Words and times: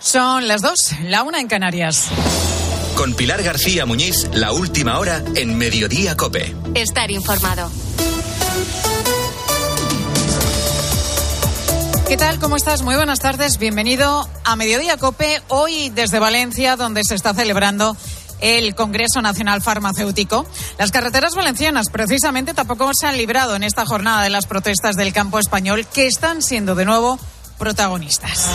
Son 0.00 0.46
las 0.46 0.62
dos, 0.62 0.78
la 1.04 1.22
una 1.24 1.40
en 1.40 1.48
Canarias. 1.48 2.08
Con 2.96 3.14
Pilar 3.14 3.42
García 3.42 3.84
Muñiz, 3.84 4.28
la 4.32 4.52
última 4.52 4.98
hora 4.98 5.22
en 5.34 5.56
Mediodía 5.58 6.16
Cope. 6.16 6.54
Estar 6.74 7.10
informado. 7.10 7.70
¿Qué 12.06 12.16
tal? 12.16 12.38
¿Cómo 12.38 12.56
estás? 12.56 12.82
Muy 12.82 12.94
buenas 12.94 13.18
tardes. 13.18 13.58
Bienvenido 13.58 14.28
a 14.44 14.56
Mediodía 14.56 14.96
Cope, 14.96 15.42
hoy 15.48 15.90
desde 15.90 16.18
Valencia, 16.20 16.76
donde 16.76 17.02
se 17.04 17.14
está 17.14 17.34
celebrando 17.34 17.96
el 18.40 18.74
Congreso 18.76 19.20
Nacional 19.20 19.62
Farmacéutico. 19.62 20.46
Las 20.78 20.92
carreteras 20.92 21.34
valencianas 21.34 21.90
precisamente 21.90 22.54
tampoco 22.54 22.90
se 22.94 23.06
han 23.06 23.18
librado 23.18 23.56
en 23.56 23.64
esta 23.64 23.84
jornada 23.84 24.22
de 24.22 24.30
las 24.30 24.46
protestas 24.46 24.96
del 24.96 25.12
campo 25.12 25.38
español 25.40 25.86
que 25.92 26.06
están 26.06 26.40
siendo 26.40 26.76
de 26.76 26.84
nuevo 26.84 27.18
protagonistas. 27.58 28.48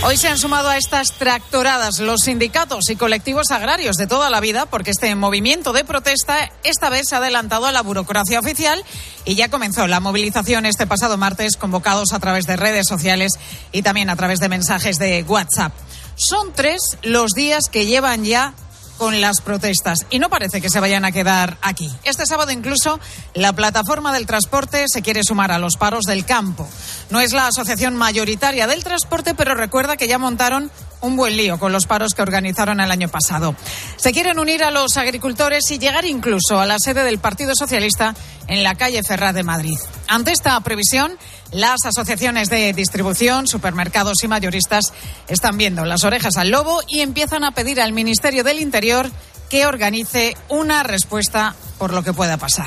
Hoy 0.00 0.16
se 0.16 0.28
han 0.28 0.38
sumado 0.38 0.68
a 0.68 0.76
estas 0.76 1.10
tractoradas 1.12 1.98
los 1.98 2.20
sindicatos 2.20 2.88
y 2.88 2.94
colectivos 2.94 3.50
agrarios 3.50 3.96
de 3.96 4.06
toda 4.06 4.30
la 4.30 4.38
vida 4.38 4.66
porque 4.66 4.92
este 4.92 5.12
movimiento 5.16 5.72
de 5.72 5.84
protesta 5.84 6.50
esta 6.62 6.88
vez 6.88 7.08
se 7.08 7.16
ha 7.16 7.18
adelantado 7.18 7.66
a 7.66 7.72
la 7.72 7.82
burocracia 7.82 8.38
oficial 8.38 8.84
y 9.24 9.34
ya 9.34 9.50
comenzó 9.50 9.88
la 9.88 9.98
movilización 9.98 10.66
este 10.66 10.86
pasado 10.86 11.16
martes 11.16 11.56
convocados 11.56 12.12
a 12.12 12.20
través 12.20 12.44
de 12.46 12.56
redes 12.56 12.86
sociales 12.86 13.32
y 13.72 13.82
también 13.82 14.08
a 14.08 14.14
través 14.14 14.38
de 14.38 14.48
mensajes 14.48 14.98
de 14.98 15.24
WhatsApp. 15.24 15.72
Son 16.14 16.52
tres 16.52 16.80
los 17.02 17.32
días 17.32 17.64
que 17.70 17.86
llevan 17.86 18.24
ya 18.24 18.54
con 18.98 19.20
las 19.20 19.40
protestas 19.40 20.06
y 20.10 20.18
no 20.18 20.28
parece 20.28 20.60
que 20.60 20.68
se 20.68 20.80
vayan 20.80 21.04
a 21.04 21.12
quedar 21.12 21.56
aquí. 21.62 21.90
Este 22.04 22.26
sábado 22.26 22.50
incluso 22.50 23.00
la 23.34 23.52
plataforma 23.52 24.12
del 24.12 24.26
transporte 24.26 24.84
se 24.88 25.02
quiere 25.02 25.22
sumar 25.22 25.52
a 25.52 25.58
los 25.58 25.76
paros 25.76 26.04
del 26.04 26.24
campo. 26.26 26.68
No 27.10 27.20
es 27.20 27.32
la 27.32 27.46
asociación 27.46 27.96
mayoritaria 27.96 28.66
del 28.66 28.84
transporte, 28.84 29.34
pero 29.34 29.54
recuerda 29.54 29.96
que 29.96 30.08
ya 30.08 30.18
montaron 30.18 30.70
un 31.00 31.16
buen 31.16 31.36
lío 31.36 31.58
con 31.58 31.72
los 31.72 31.86
paros 31.86 32.14
que 32.14 32.22
organizaron 32.22 32.80
el 32.80 32.90
año 32.90 33.08
pasado. 33.08 33.54
Se 33.96 34.12
quieren 34.12 34.38
unir 34.38 34.64
a 34.64 34.70
los 34.70 34.96
agricultores 34.96 35.70
y 35.70 35.78
llegar 35.78 36.04
incluso 36.04 36.58
a 36.60 36.66
la 36.66 36.78
sede 36.78 37.04
del 37.04 37.18
Partido 37.18 37.52
Socialista 37.54 38.14
en 38.46 38.62
la 38.62 38.74
calle 38.74 39.02
Ferraz 39.02 39.34
de 39.34 39.42
Madrid. 39.42 39.78
Ante 40.06 40.32
esta 40.32 40.58
previsión, 40.60 41.16
las 41.52 41.84
asociaciones 41.84 42.48
de 42.50 42.72
distribución, 42.72 43.46
supermercados 43.46 44.22
y 44.22 44.28
mayoristas 44.28 44.92
están 45.28 45.58
viendo 45.58 45.84
las 45.84 46.04
orejas 46.04 46.36
al 46.36 46.50
lobo 46.50 46.80
y 46.88 47.00
empiezan 47.00 47.44
a 47.44 47.52
pedir 47.52 47.80
al 47.80 47.92
Ministerio 47.92 48.44
del 48.44 48.60
Interior 48.60 49.10
que 49.48 49.66
organice 49.66 50.36
una 50.48 50.82
respuesta 50.82 51.54
por 51.78 51.92
lo 51.92 52.02
que 52.02 52.12
pueda 52.12 52.36
pasar. 52.36 52.66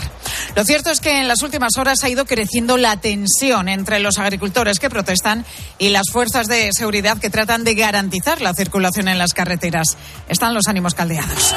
Lo 0.56 0.64
cierto 0.64 0.90
es 0.90 1.00
que 1.00 1.20
en 1.20 1.28
las 1.28 1.42
últimas 1.42 1.78
horas 1.78 2.04
ha 2.04 2.10
ido 2.10 2.26
creciendo 2.26 2.78
la 2.78 2.98
tensión 2.98 3.70
entre 3.70 4.00
los 4.00 4.18
agricultores 4.18 4.80
que 4.80 4.90
protestan 4.90 5.46
y 5.78 5.90
las 5.90 6.10
fuerzas 6.12 6.48
de 6.48 6.70
seguridad 6.74 7.18
que 7.18 7.30
tratan 7.30 7.64
de 7.64 7.76
garantizar 7.76 8.42
la 8.42 8.54
circulación 8.54 9.08
en 9.08 9.18
las 9.18 9.34
carreteras. 9.34 9.98
Están 10.28 10.54
los 10.54 10.68
ánimos 10.68 10.94
caldeados. 10.94 11.54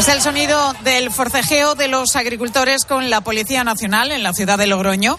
Es 0.00 0.08
el 0.08 0.22
sonido 0.22 0.72
del 0.82 1.10
forcejeo 1.10 1.74
de 1.74 1.86
los 1.86 2.16
agricultores 2.16 2.86
con 2.86 3.10
la 3.10 3.20
Policía 3.20 3.64
Nacional 3.64 4.12
en 4.12 4.22
la 4.22 4.32
ciudad 4.32 4.56
de 4.56 4.66
Logroño. 4.66 5.18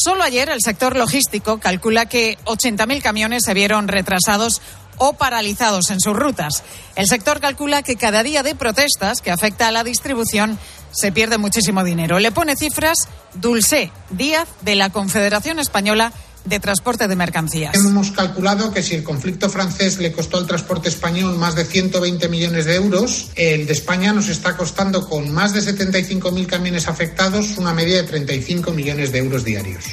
Solo 0.00 0.22
ayer 0.22 0.48
el 0.48 0.60
sector 0.62 0.96
logístico 0.96 1.58
calcula 1.58 2.06
que 2.06 2.38
80.000 2.44 3.02
camiones 3.02 3.42
se 3.44 3.52
vieron 3.52 3.88
retrasados 3.88 4.62
o 4.96 5.14
paralizados 5.14 5.90
en 5.90 5.98
sus 5.98 6.14
rutas. 6.14 6.62
El 6.94 7.08
sector 7.08 7.40
calcula 7.40 7.82
que 7.82 7.96
cada 7.96 8.22
día 8.22 8.44
de 8.44 8.54
protestas 8.54 9.20
que 9.20 9.32
afecta 9.32 9.66
a 9.66 9.72
la 9.72 9.82
distribución 9.82 10.56
se 10.92 11.10
pierde 11.10 11.36
muchísimo 11.36 11.82
dinero. 11.82 12.20
Le 12.20 12.30
pone 12.30 12.54
cifras 12.54 13.08
Dulce 13.34 13.90
Díaz 14.10 14.48
de 14.60 14.76
la 14.76 14.90
Confederación 14.90 15.58
Española 15.58 16.12
de 16.44 16.60
transporte 16.60 17.08
de 17.08 17.16
mercancías. 17.16 17.74
Hemos 17.74 18.10
calculado 18.10 18.72
que 18.72 18.82
si 18.82 18.94
el 18.94 19.04
conflicto 19.04 19.48
francés 19.48 19.98
le 19.98 20.12
costó 20.12 20.38
al 20.38 20.46
transporte 20.46 20.88
español 20.88 21.36
más 21.36 21.54
de 21.54 21.64
120 21.64 22.28
millones 22.28 22.64
de 22.64 22.76
euros, 22.76 23.30
el 23.34 23.66
de 23.66 23.72
España 23.72 24.12
nos 24.12 24.28
está 24.28 24.56
costando 24.56 25.08
con 25.08 25.30
más 25.32 25.52
de 25.52 25.60
75.000 25.60 26.46
camiones 26.46 26.88
afectados 26.88 27.58
una 27.58 27.74
media 27.74 27.98
de 27.98 28.04
35 28.04 28.72
millones 28.72 29.12
de 29.12 29.18
euros 29.18 29.44
diarios. 29.44 29.84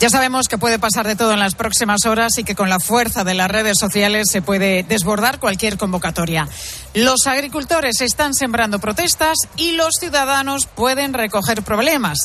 Ya 0.00 0.10
sabemos 0.10 0.46
que 0.46 0.58
puede 0.58 0.78
pasar 0.78 1.08
de 1.08 1.16
todo 1.16 1.32
en 1.32 1.40
las 1.40 1.56
próximas 1.56 2.06
horas 2.06 2.38
y 2.38 2.44
que 2.44 2.54
con 2.54 2.70
la 2.70 2.78
fuerza 2.78 3.24
de 3.24 3.34
las 3.34 3.50
redes 3.50 3.78
sociales 3.80 4.28
se 4.30 4.42
puede 4.42 4.84
desbordar 4.84 5.40
cualquier 5.40 5.76
convocatoria. 5.76 6.48
Los 6.94 7.26
agricultores 7.26 8.00
están 8.00 8.32
sembrando 8.32 8.78
protestas 8.78 9.36
y 9.56 9.72
los 9.72 9.96
ciudadanos 9.98 10.66
pueden 10.66 11.14
recoger 11.14 11.62
problemas. 11.62 12.18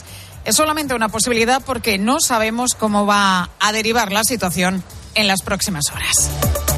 Es 0.46 0.56
solamente 0.56 0.94
una 0.94 1.10
posibilidad 1.10 1.62
porque 1.66 1.98
no 1.98 2.20
sabemos 2.20 2.72
cómo 2.78 3.06
va 3.06 3.50
a 3.60 3.72
derivar 3.72 4.12
la 4.12 4.24
situación 4.24 4.84
en 5.16 5.28
las 5.28 5.42
próximas 5.42 5.86
horas. 5.94 6.73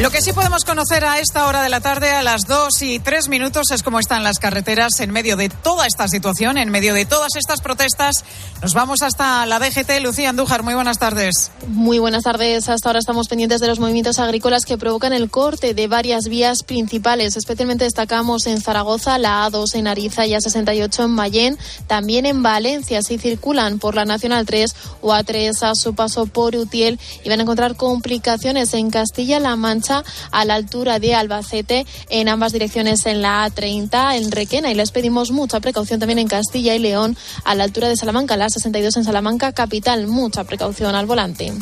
Lo 0.00 0.10
que 0.10 0.20
sí 0.20 0.32
podemos 0.32 0.64
conocer 0.64 1.04
a 1.04 1.20
esta 1.20 1.46
hora 1.46 1.62
de 1.62 1.68
la 1.68 1.80
tarde, 1.80 2.10
a 2.10 2.24
las 2.24 2.48
dos 2.48 2.82
y 2.82 2.98
tres 2.98 3.28
minutos, 3.28 3.70
es 3.70 3.84
cómo 3.84 4.00
están 4.00 4.24
las 4.24 4.40
carreteras 4.40 4.98
en 4.98 5.12
medio 5.12 5.36
de 5.36 5.48
toda 5.48 5.86
esta 5.86 6.08
situación, 6.08 6.58
en 6.58 6.68
medio 6.70 6.94
de 6.94 7.06
todas 7.06 7.36
estas 7.36 7.60
protestas. 7.60 8.24
Nos 8.60 8.74
vamos 8.74 9.02
hasta 9.02 9.46
la 9.46 9.60
DGT. 9.60 10.02
Lucía 10.02 10.30
Andújar, 10.30 10.64
muy 10.64 10.74
buenas 10.74 10.98
tardes. 10.98 11.52
Muy 11.68 12.00
buenas 12.00 12.24
tardes. 12.24 12.68
Hasta 12.68 12.88
ahora 12.88 12.98
estamos 12.98 13.28
pendientes 13.28 13.60
de 13.60 13.68
los 13.68 13.78
movimientos 13.78 14.18
agrícolas 14.18 14.64
que 14.64 14.76
provocan 14.76 15.12
el 15.12 15.30
corte 15.30 15.74
de 15.74 15.86
varias 15.86 16.24
vías 16.24 16.64
principales. 16.64 17.36
Especialmente 17.36 17.84
destacamos 17.84 18.48
en 18.48 18.60
Zaragoza, 18.60 19.16
la 19.18 19.46
A2 19.46 19.76
en 19.76 19.86
Ariza 19.86 20.26
y 20.26 20.32
A68 20.32 21.04
en 21.04 21.10
Mayén. 21.12 21.58
También 21.86 22.26
en 22.26 22.42
Valencia, 22.42 23.00
si 23.02 23.16
circulan 23.16 23.78
por 23.78 23.94
la 23.94 24.04
Nacional 24.04 24.44
3 24.44 24.74
o 25.02 25.12
A3 25.12 25.62
a 25.62 25.76
su 25.76 25.94
paso 25.94 26.26
por 26.26 26.56
Utiel 26.56 26.98
y 27.22 27.28
van 27.28 27.38
a 27.38 27.42
encontrar 27.42 27.76
complicaciones 27.76 28.74
en 28.74 28.90
Castilla-La 28.90 29.54
Mancha 29.54 29.83
a 29.90 30.44
la 30.44 30.54
altura 30.54 30.98
de 30.98 31.14
Albacete 31.14 31.86
en 32.08 32.28
ambas 32.28 32.52
direcciones 32.52 33.06
en 33.06 33.22
la 33.22 33.46
A30 33.48 34.16
en 34.16 34.30
Requena 34.30 34.70
y 34.70 34.74
les 34.74 34.90
pedimos 34.90 35.30
mucha 35.30 35.60
precaución 35.60 36.00
también 36.00 36.18
en 36.18 36.28
Castilla 36.28 36.74
y 36.74 36.78
León 36.78 37.16
a 37.44 37.54
la 37.54 37.64
altura 37.64 37.88
de 37.88 37.96
Salamanca, 37.96 38.36
la 38.36 38.46
A62 38.46 38.96
en 38.96 39.04
Salamanca 39.04 39.52
capital, 39.52 40.06
mucha 40.06 40.44
precaución 40.44 40.94
al 40.94 41.06
volante. 41.06 41.52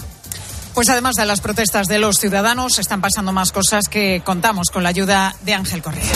Pues 0.74 0.88
además 0.88 1.16
de 1.16 1.26
las 1.26 1.40
protestas 1.40 1.86
de 1.86 1.98
los 1.98 2.18
ciudadanos, 2.18 2.78
están 2.78 3.02
pasando 3.02 3.32
más 3.32 3.52
cosas 3.52 3.88
que 3.88 4.22
contamos 4.24 4.68
con 4.72 4.82
la 4.82 4.88
ayuda 4.88 5.36
de 5.42 5.54
Ángel 5.54 5.82
Correa. 5.82 6.12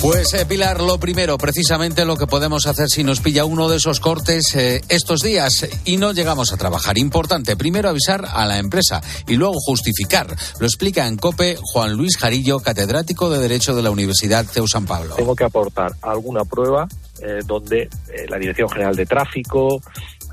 Pues 0.00 0.32
eh, 0.34 0.46
Pilar, 0.46 0.80
lo 0.80 1.00
primero, 1.00 1.36
precisamente 1.38 2.04
lo 2.04 2.16
que 2.16 2.28
podemos 2.28 2.68
hacer 2.68 2.88
si 2.88 3.02
nos 3.02 3.20
pilla 3.20 3.44
uno 3.44 3.68
de 3.68 3.78
esos 3.78 3.98
cortes 3.98 4.54
eh, 4.54 4.80
estos 4.88 5.22
días 5.22 5.68
y 5.84 5.96
no 5.96 6.12
llegamos 6.12 6.52
a 6.52 6.56
trabajar. 6.56 6.98
Importante, 6.98 7.56
primero 7.56 7.88
avisar 7.88 8.24
a 8.24 8.46
la 8.46 8.58
empresa 8.58 9.02
y 9.26 9.34
luego 9.34 9.54
justificar. 9.56 10.36
Lo 10.60 10.66
explica 10.66 11.08
en 11.08 11.16
COPE 11.16 11.58
Juan 11.60 11.94
Luis 11.94 12.16
Jarillo, 12.16 12.60
catedrático 12.60 13.28
de 13.28 13.40
Derecho 13.40 13.74
de 13.74 13.82
la 13.82 13.90
Universidad 13.90 14.46
CEU 14.46 14.68
San 14.68 14.86
Pablo. 14.86 15.16
Tengo 15.16 15.34
que 15.34 15.44
aportar 15.44 15.92
alguna 16.02 16.44
prueba 16.44 16.86
eh, 17.20 17.40
donde 17.44 17.88
la 18.28 18.38
Dirección 18.38 18.68
General 18.68 18.94
de 18.94 19.04
Tráfico, 19.04 19.82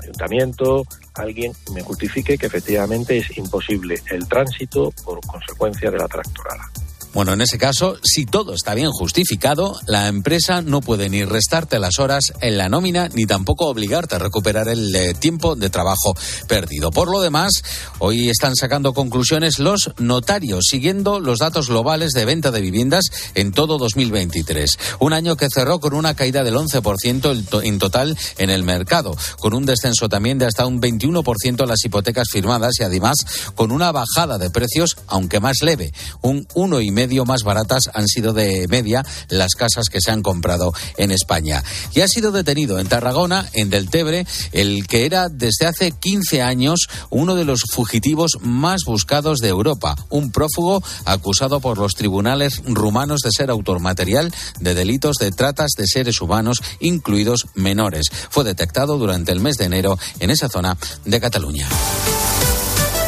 Ayuntamiento, 0.00 0.84
alguien 1.14 1.52
me 1.74 1.82
justifique 1.82 2.38
que 2.38 2.46
efectivamente 2.46 3.18
es 3.18 3.36
imposible 3.36 4.00
el 4.12 4.28
tránsito 4.28 4.92
por 5.04 5.20
consecuencia 5.26 5.90
de 5.90 5.98
la 5.98 6.06
tractorada. 6.06 6.70
Bueno, 7.16 7.32
en 7.32 7.40
ese 7.40 7.56
caso, 7.56 7.96
si 8.02 8.26
todo 8.26 8.52
está 8.52 8.74
bien 8.74 8.90
justificado, 8.90 9.80
la 9.86 10.08
empresa 10.08 10.60
no 10.60 10.82
puede 10.82 11.08
ni 11.08 11.24
restarte 11.24 11.78
las 11.78 11.98
horas 11.98 12.34
en 12.42 12.58
la 12.58 12.68
nómina 12.68 13.08
ni 13.08 13.24
tampoco 13.24 13.68
obligarte 13.68 14.16
a 14.16 14.18
recuperar 14.18 14.68
el 14.68 14.94
eh, 14.94 15.14
tiempo 15.14 15.56
de 15.56 15.70
trabajo 15.70 16.14
perdido. 16.46 16.90
Por 16.90 17.10
lo 17.10 17.22
demás, 17.22 17.64
hoy 18.00 18.28
están 18.28 18.54
sacando 18.54 18.92
conclusiones 18.92 19.58
los 19.58 19.92
notarios, 19.96 20.66
siguiendo 20.68 21.18
los 21.18 21.38
datos 21.38 21.70
globales 21.70 22.10
de 22.12 22.26
venta 22.26 22.50
de 22.50 22.60
viviendas 22.60 23.06
en 23.34 23.50
todo 23.50 23.78
2023. 23.78 24.78
Un 24.98 25.14
año 25.14 25.38
que 25.38 25.48
cerró 25.48 25.80
con 25.80 25.94
una 25.94 26.12
caída 26.12 26.44
del 26.44 26.56
11% 26.56 27.62
en 27.64 27.78
total 27.78 28.18
en 28.36 28.50
el 28.50 28.62
mercado, 28.62 29.16
con 29.38 29.54
un 29.54 29.64
descenso 29.64 30.10
también 30.10 30.36
de 30.36 30.44
hasta 30.44 30.66
un 30.66 30.82
21% 30.82 31.62
en 31.62 31.68
las 31.68 31.82
hipotecas 31.82 32.28
firmadas 32.30 32.78
y 32.78 32.82
además 32.82 33.16
con 33.54 33.72
una 33.72 33.90
bajada 33.90 34.36
de 34.36 34.50
precios, 34.50 34.98
aunque 35.06 35.40
más 35.40 35.62
leve, 35.62 35.94
un 36.20 36.46
1,5% 36.48 37.05
más 37.24 37.42
baratas 37.42 37.90
han 37.94 38.06
sido 38.06 38.32
de 38.32 38.66
media 38.68 39.04
las 39.28 39.54
casas 39.54 39.88
que 39.90 40.00
se 40.00 40.10
han 40.10 40.22
comprado 40.22 40.72
en 40.96 41.10
España. 41.10 41.62
Y 41.94 42.00
ha 42.00 42.08
sido 42.08 42.32
detenido 42.32 42.78
en 42.78 42.88
Tarragona, 42.88 43.48
en 43.52 43.70
Deltebre, 43.70 44.26
el 44.52 44.86
que 44.86 45.06
era 45.06 45.28
desde 45.28 45.66
hace 45.66 45.92
15 45.92 46.42
años 46.42 46.88
uno 47.10 47.34
de 47.34 47.44
los 47.44 47.62
fugitivos 47.72 48.38
más 48.40 48.84
buscados 48.84 49.38
de 49.38 49.48
Europa, 49.48 49.96
un 50.10 50.30
prófugo 50.30 50.82
acusado 51.04 51.60
por 51.60 51.78
los 51.78 51.92
tribunales 51.92 52.62
rumanos 52.66 53.20
de 53.20 53.30
ser 53.30 53.50
autor 53.50 53.80
material 53.80 54.32
de 54.60 54.74
delitos 54.74 55.16
de 55.16 55.30
tratas 55.30 55.72
de 55.76 55.86
seres 55.86 56.20
humanos, 56.20 56.62
incluidos 56.80 57.46
menores. 57.54 58.06
Fue 58.30 58.44
detectado 58.44 58.98
durante 58.98 59.32
el 59.32 59.40
mes 59.40 59.56
de 59.56 59.66
enero 59.66 59.98
en 60.20 60.30
esa 60.30 60.48
zona 60.48 60.76
de 61.04 61.20
Cataluña. 61.20 61.68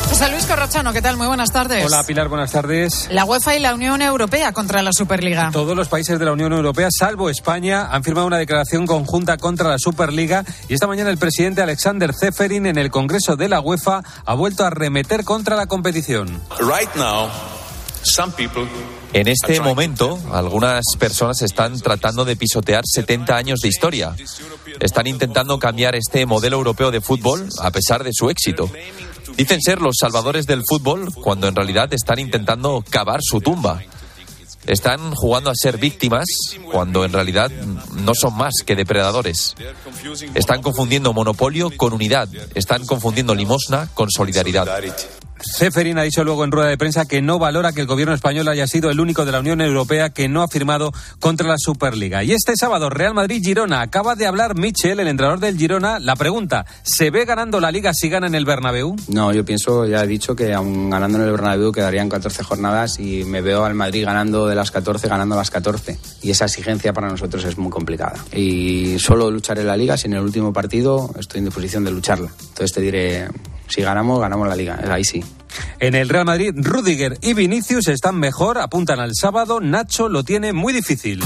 José 0.08 0.30
Luis 0.30 0.46
Corrochano, 0.46 0.92
¿qué 0.94 1.02
tal? 1.02 1.18
Muy 1.18 1.26
buenas 1.26 1.52
tardes. 1.52 1.84
Hola 1.84 2.02
Pilar, 2.02 2.28
buenas 2.28 2.50
tardes. 2.50 3.08
La 3.12 3.26
UEFA 3.26 3.56
y 3.56 3.60
la 3.60 3.74
Unión 3.74 4.00
Europea 4.00 4.52
contra 4.52 4.82
la 4.82 4.92
Superliga. 4.92 5.50
Todos 5.52 5.76
los 5.76 5.88
países 5.88 6.18
de 6.18 6.24
la 6.24 6.32
Unión 6.32 6.52
Europea, 6.54 6.88
salvo 6.90 7.28
España, 7.28 7.88
han 7.90 8.02
firmado 8.02 8.26
una 8.26 8.38
declaración 8.38 8.86
conjunta 8.86 9.36
contra 9.36 9.68
la 9.68 9.78
Superliga 9.78 10.44
y 10.66 10.74
esta 10.74 10.86
mañana 10.86 11.10
el 11.10 11.18
presidente 11.18 11.60
Alexander 11.60 12.12
Zeferin 12.18 12.64
en 12.64 12.78
el 12.78 12.90
Congreso 12.90 13.36
de 13.36 13.48
la 13.48 13.60
UEFA 13.60 14.02
ha 14.24 14.34
vuelto 14.34 14.64
a 14.64 14.70
remeter 14.70 15.24
contra 15.24 15.56
la 15.56 15.66
competición. 15.66 16.40
Right 16.58 16.94
now, 16.96 17.28
some 18.02 18.32
people 18.32 18.66
en 19.14 19.26
este 19.26 19.60
momento, 19.60 20.18
algunas 20.32 20.84
personas 20.98 21.40
están 21.40 21.80
tratando 21.80 22.26
de 22.26 22.36
pisotear 22.36 22.82
70 22.84 23.36
años 23.36 23.60
de 23.60 23.68
historia. 23.68 24.14
Están 24.80 25.06
intentando 25.06 25.58
cambiar 25.58 25.94
este 25.96 26.26
modelo 26.26 26.58
europeo 26.58 26.90
de 26.90 27.00
fútbol 27.00 27.48
a 27.60 27.70
pesar 27.70 28.04
de 28.04 28.10
su 28.12 28.28
éxito. 28.28 28.70
Dicen 29.36 29.60
ser 29.60 29.80
los 29.80 29.96
salvadores 30.00 30.46
del 30.46 30.62
fútbol 30.68 31.12
cuando 31.14 31.48
en 31.48 31.54
realidad 31.54 31.92
están 31.92 32.18
intentando 32.18 32.84
cavar 32.88 33.20
su 33.22 33.40
tumba. 33.40 33.80
Están 34.66 35.14
jugando 35.14 35.50
a 35.50 35.54
ser 35.54 35.78
víctimas 35.78 36.26
cuando 36.70 37.04
en 37.04 37.12
realidad 37.12 37.50
no 37.50 38.14
son 38.14 38.36
más 38.36 38.52
que 38.66 38.76
depredadores. 38.76 39.54
Están 40.34 40.60
confundiendo 40.60 41.12
monopolio 41.12 41.70
con 41.76 41.92
unidad. 41.94 42.28
Están 42.54 42.84
confundiendo 42.84 43.34
limosna 43.34 43.88
con 43.94 44.10
solidaridad. 44.10 44.68
Ceferin 45.40 45.98
ha 45.98 46.02
dicho 46.02 46.24
luego 46.24 46.44
en 46.44 46.52
rueda 46.52 46.68
de 46.68 46.78
prensa 46.78 47.06
que 47.06 47.22
no 47.22 47.38
valora 47.38 47.72
que 47.72 47.80
el 47.80 47.86
gobierno 47.86 48.14
español 48.14 48.48
haya 48.48 48.66
sido 48.66 48.90
el 48.90 49.00
único 49.00 49.24
de 49.24 49.32
la 49.32 49.40
Unión 49.40 49.60
Europea 49.60 50.10
que 50.10 50.28
no 50.28 50.42
ha 50.42 50.48
firmado 50.48 50.92
contra 51.20 51.48
la 51.48 51.56
Superliga. 51.58 52.24
Y 52.24 52.32
este 52.32 52.56
sábado, 52.56 52.90
Real 52.90 53.14
Madrid-Girona. 53.14 53.80
Acaba 53.80 54.14
de 54.14 54.26
hablar 54.26 54.56
Michel, 54.56 55.00
el 55.00 55.08
entrenador 55.08 55.40
del 55.40 55.56
Girona. 55.56 55.98
La 55.98 56.16
pregunta, 56.16 56.66
¿se 56.82 57.10
ve 57.10 57.24
ganando 57.24 57.60
la 57.60 57.70
Liga 57.70 57.94
si 57.94 58.08
gana 58.08 58.26
en 58.26 58.34
el 58.34 58.44
Bernabéu? 58.44 58.96
No, 59.08 59.32
yo 59.32 59.44
pienso, 59.44 59.86
ya 59.86 60.02
he 60.02 60.06
dicho 60.06 60.34
que 60.34 60.52
aún 60.54 60.90
ganando 60.90 61.18
en 61.18 61.24
el 61.24 61.30
Bernabéu 61.30 61.72
quedarían 61.72 62.08
14 62.08 62.42
jornadas 62.42 62.98
y 62.98 63.24
me 63.24 63.40
veo 63.40 63.64
al 63.64 63.74
Madrid 63.74 64.04
ganando 64.04 64.46
de 64.46 64.54
las 64.54 64.70
14, 64.70 65.08
ganando 65.08 65.36
las 65.36 65.50
14. 65.50 65.98
Y 66.22 66.30
esa 66.30 66.46
exigencia 66.46 66.92
para 66.92 67.08
nosotros 67.08 67.44
es 67.44 67.58
muy 67.58 67.70
complicada. 67.70 68.16
Y 68.32 68.98
solo 68.98 69.30
lucharé 69.30 69.64
la 69.64 69.76
Liga 69.76 69.96
si 69.96 70.06
en 70.06 70.14
el 70.14 70.20
último 70.20 70.52
partido 70.52 71.10
estoy 71.18 71.38
en 71.38 71.46
disposición 71.46 71.84
de 71.84 71.90
lucharla. 71.90 72.30
Entonces 72.40 72.72
te 72.72 72.80
diré, 72.80 73.28
si 73.68 73.82
ganamos, 73.82 74.20
ganamos 74.20 74.48
la 74.48 74.56
liga. 74.56 74.80
Ahí 74.90 75.04
sí. 75.04 75.22
En 75.80 75.94
el 75.94 76.08
Real 76.08 76.24
Madrid, 76.24 76.52
Rudiger 76.54 77.18
y 77.22 77.34
Vinicius 77.34 77.88
están 77.88 78.18
mejor, 78.18 78.58
apuntan 78.58 79.00
al 79.00 79.12
sábado. 79.14 79.60
Nacho 79.60 80.08
lo 80.08 80.24
tiene 80.24 80.52
muy 80.52 80.72
difícil. 80.72 81.22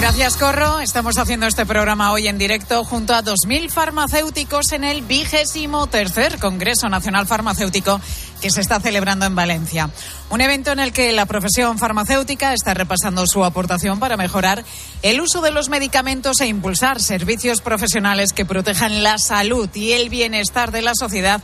Gracias, 0.00 0.38
Corro. 0.38 0.80
Estamos 0.80 1.18
haciendo 1.18 1.46
este 1.46 1.66
programa 1.66 2.10
hoy 2.10 2.26
en 2.26 2.38
directo 2.38 2.84
junto 2.84 3.14
a 3.14 3.22
2.000 3.22 3.68
farmacéuticos 3.68 4.72
en 4.72 4.82
el 4.82 5.02
vigésimo 5.02 5.88
tercer 5.88 6.38
Congreso 6.38 6.88
Nacional 6.88 7.26
Farmacéutico 7.26 8.00
que 8.40 8.50
se 8.50 8.62
está 8.62 8.80
celebrando 8.80 9.26
en 9.26 9.34
Valencia. 9.34 9.90
Un 10.30 10.40
evento 10.40 10.72
en 10.72 10.80
el 10.80 10.94
que 10.94 11.12
la 11.12 11.26
profesión 11.26 11.76
farmacéutica 11.76 12.54
está 12.54 12.72
repasando 12.72 13.26
su 13.26 13.44
aportación 13.44 14.00
para 14.00 14.16
mejorar 14.16 14.64
el 15.02 15.20
uso 15.20 15.42
de 15.42 15.50
los 15.50 15.68
medicamentos 15.68 16.40
e 16.40 16.46
impulsar 16.46 16.98
servicios 16.98 17.60
profesionales 17.60 18.32
que 18.32 18.46
protejan 18.46 19.02
la 19.02 19.18
salud 19.18 19.68
y 19.74 19.92
el 19.92 20.08
bienestar 20.08 20.72
de 20.72 20.80
la 20.80 20.92
sociedad 20.94 21.42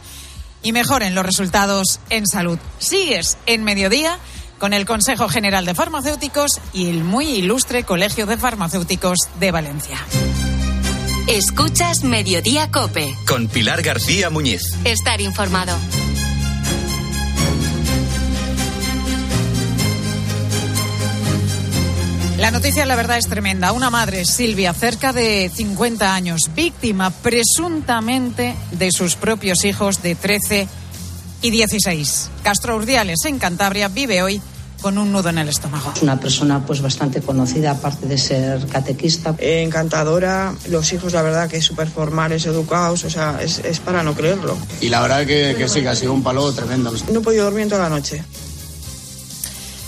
y 0.62 0.72
mejoren 0.72 1.14
los 1.14 1.26
resultados 1.26 2.00
en 2.08 2.26
salud. 2.26 2.58
Sigues 2.78 3.36
en 3.44 3.64
mediodía 3.64 4.18
con 4.58 4.72
el 4.72 4.86
Consejo 4.86 5.28
General 5.28 5.64
de 5.64 5.74
Farmacéuticos 5.74 6.60
y 6.72 6.88
el 6.88 7.04
muy 7.04 7.26
ilustre 7.26 7.84
Colegio 7.84 8.26
de 8.26 8.36
Farmacéuticos 8.36 9.18
de 9.38 9.50
Valencia. 9.50 9.98
Escuchas 11.28 12.04
Mediodía 12.04 12.70
Cope. 12.70 13.14
Con 13.26 13.48
Pilar 13.48 13.82
García 13.82 14.30
Muñiz. 14.30 14.62
Estar 14.84 15.20
informado. 15.20 15.76
La 22.38 22.50
noticia, 22.50 22.84
la 22.84 22.96
verdad, 22.96 23.16
es 23.16 23.28
tremenda. 23.28 23.72
Una 23.72 23.88
madre, 23.88 24.26
Silvia, 24.26 24.74
cerca 24.74 25.14
de 25.14 25.50
50 25.52 26.14
años, 26.14 26.50
víctima 26.54 27.10
presuntamente 27.10 28.54
de 28.72 28.92
sus 28.92 29.16
propios 29.16 29.64
hijos 29.64 30.02
de 30.02 30.14
13 30.14 30.68
y 31.42 31.50
16. 31.50 32.30
Castro 32.42 32.76
Urdiales, 32.76 33.24
en 33.24 33.38
Cantabria, 33.38 33.88
vive 33.88 34.22
hoy 34.22 34.40
con 34.80 34.98
un 34.98 35.10
nudo 35.12 35.30
en 35.30 35.38
el 35.38 35.48
estómago. 35.48 35.92
Es 35.94 36.02
una 36.02 36.20
persona 36.20 36.64
pues 36.64 36.80
bastante 36.80 37.20
conocida, 37.20 37.72
aparte 37.72 38.06
de 38.06 38.18
ser 38.18 38.66
catequista. 38.66 39.34
encantadora, 39.38 40.54
los 40.68 40.92
hijos 40.92 41.12
la 41.12 41.22
verdad 41.22 41.48
que 41.48 41.60
súper 41.60 41.88
formales, 41.88 42.46
educados, 42.46 43.04
o 43.04 43.10
sea, 43.10 43.38
es, 43.40 43.58
es, 43.60 43.80
para 43.80 44.02
no 44.02 44.14
creerlo. 44.14 44.56
Y 44.80 44.88
la 44.88 45.00
verdad 45.00 45.26
que, 45.26 45.54
que 45.56 45.68
sí, 45.68 45.80
que 45.80 45.88
ha 45.88 45.96
sido 45.96 46.12
un 46.12 46.22
palo 46.22 46.52
tremendo. 46.52 46.92
No 47.12 47.20
he 47.20 47.22
podido 47.22 47.44
dormir 47.44 47.62
en 47.62 47.68
toda 47.70 47.82
la 47.82 47.88
noche. 47.88 48.22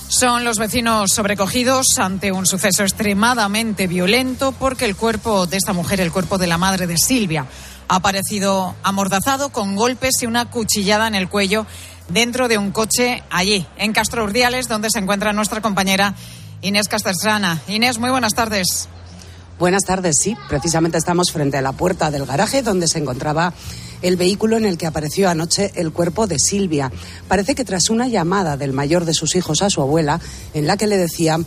Son 0.08 0.42
los 0.42 0.58
vecinos 0.58 1.10
sobrecogidos 1.14 1.86
ante 1.98 2.32
un 2.32 2.46
suceso 2.46 2.82
extremadamente 2.82 3.86
violento 3.86 4.52
porque 4.52 4.86
el 4.86 4.96
cuerpo 4.96 5.46
de 5.46 5.58
esta 5.58 5.74
mujer, 5.74 6.00
el 6.00 6.10
cuerpo 6.10 6.38
de 6.38 6.46
la 6.46 6.56
madre 6.56 6.86
de 6.86 6.96
Silvia, 6.96 7.46
ha 7.88 7.96
aparecido 7.96 8.74
amordazado 8.82 9.50
con 9.50 9.74
golpes 9.74 10.22
y 10.22 10.26
una 10.26 10.50
cuchillada 10.50 11.08
en 11.08 11.14
el 11.14 11.28
cuello 11.28 11.66
dentro 12.08 12.48
de 12.48 12.58
un 12.58 12.70
coche 12.70 13.22
allí, 13.30 13.66
en 13.76 13.92
Castro 13.92 14.24
Urdiales, 14.24 14.68
donde 14.68 14.90
se 14.90 14.98
encuentra 14.98 15.32
nuestra 15.32 15.60
compañera 15.60 16.14
Inés 16.62 16.88
Castestrana. 16.88 17.60
Inés, 17.68 17.98
muy 17.98 18.10
buenas 18.10 18.34
tardes. 18.34 18.88
Buenas 19.58 19.84
tardes, 19.84 20.18
sí. 20.18 20.36
Precisamente 20.48 20.98
estamos 20.98 21.32
frente 21.32 21.56
a 21.56 21.62
la 21.62 21.72
puerta 21.72 22.10
del 22.10 22.26
garaje 22.26 22.62
donde 22.62 22.86
se 22.86 22.98
encontraba 22.98 23.52
el 24.02 24.16
vehículo 24.16 24.56
en 24.56 24.64
el 24.64 24.78
que 24.78 24.86
apareció 24.86 25.28
anoche 25.28 25.72
el 25.74 25.92
cuerpo 25.92 26.26
de 26.28 26.38
Silvia. 26.38 26.92
Parece 27.26 27.54
que 27.56 27.64
tras 27.64 27.90
una 27.90 28.06
llamada 28.06 28.56
del 28.56 28.72
mayor 28.72 29.04
de 29.04 29.14
sus 29.14 29.34
hijos 29.34 29.62
a 29.62 29.70
su 29.70 29.82
abuela, 29.82 30.20
en 30.54 30.66
la 30.68 30.76
que 30.76 30.86
le 30.86 30.96
decía 30.96 31.38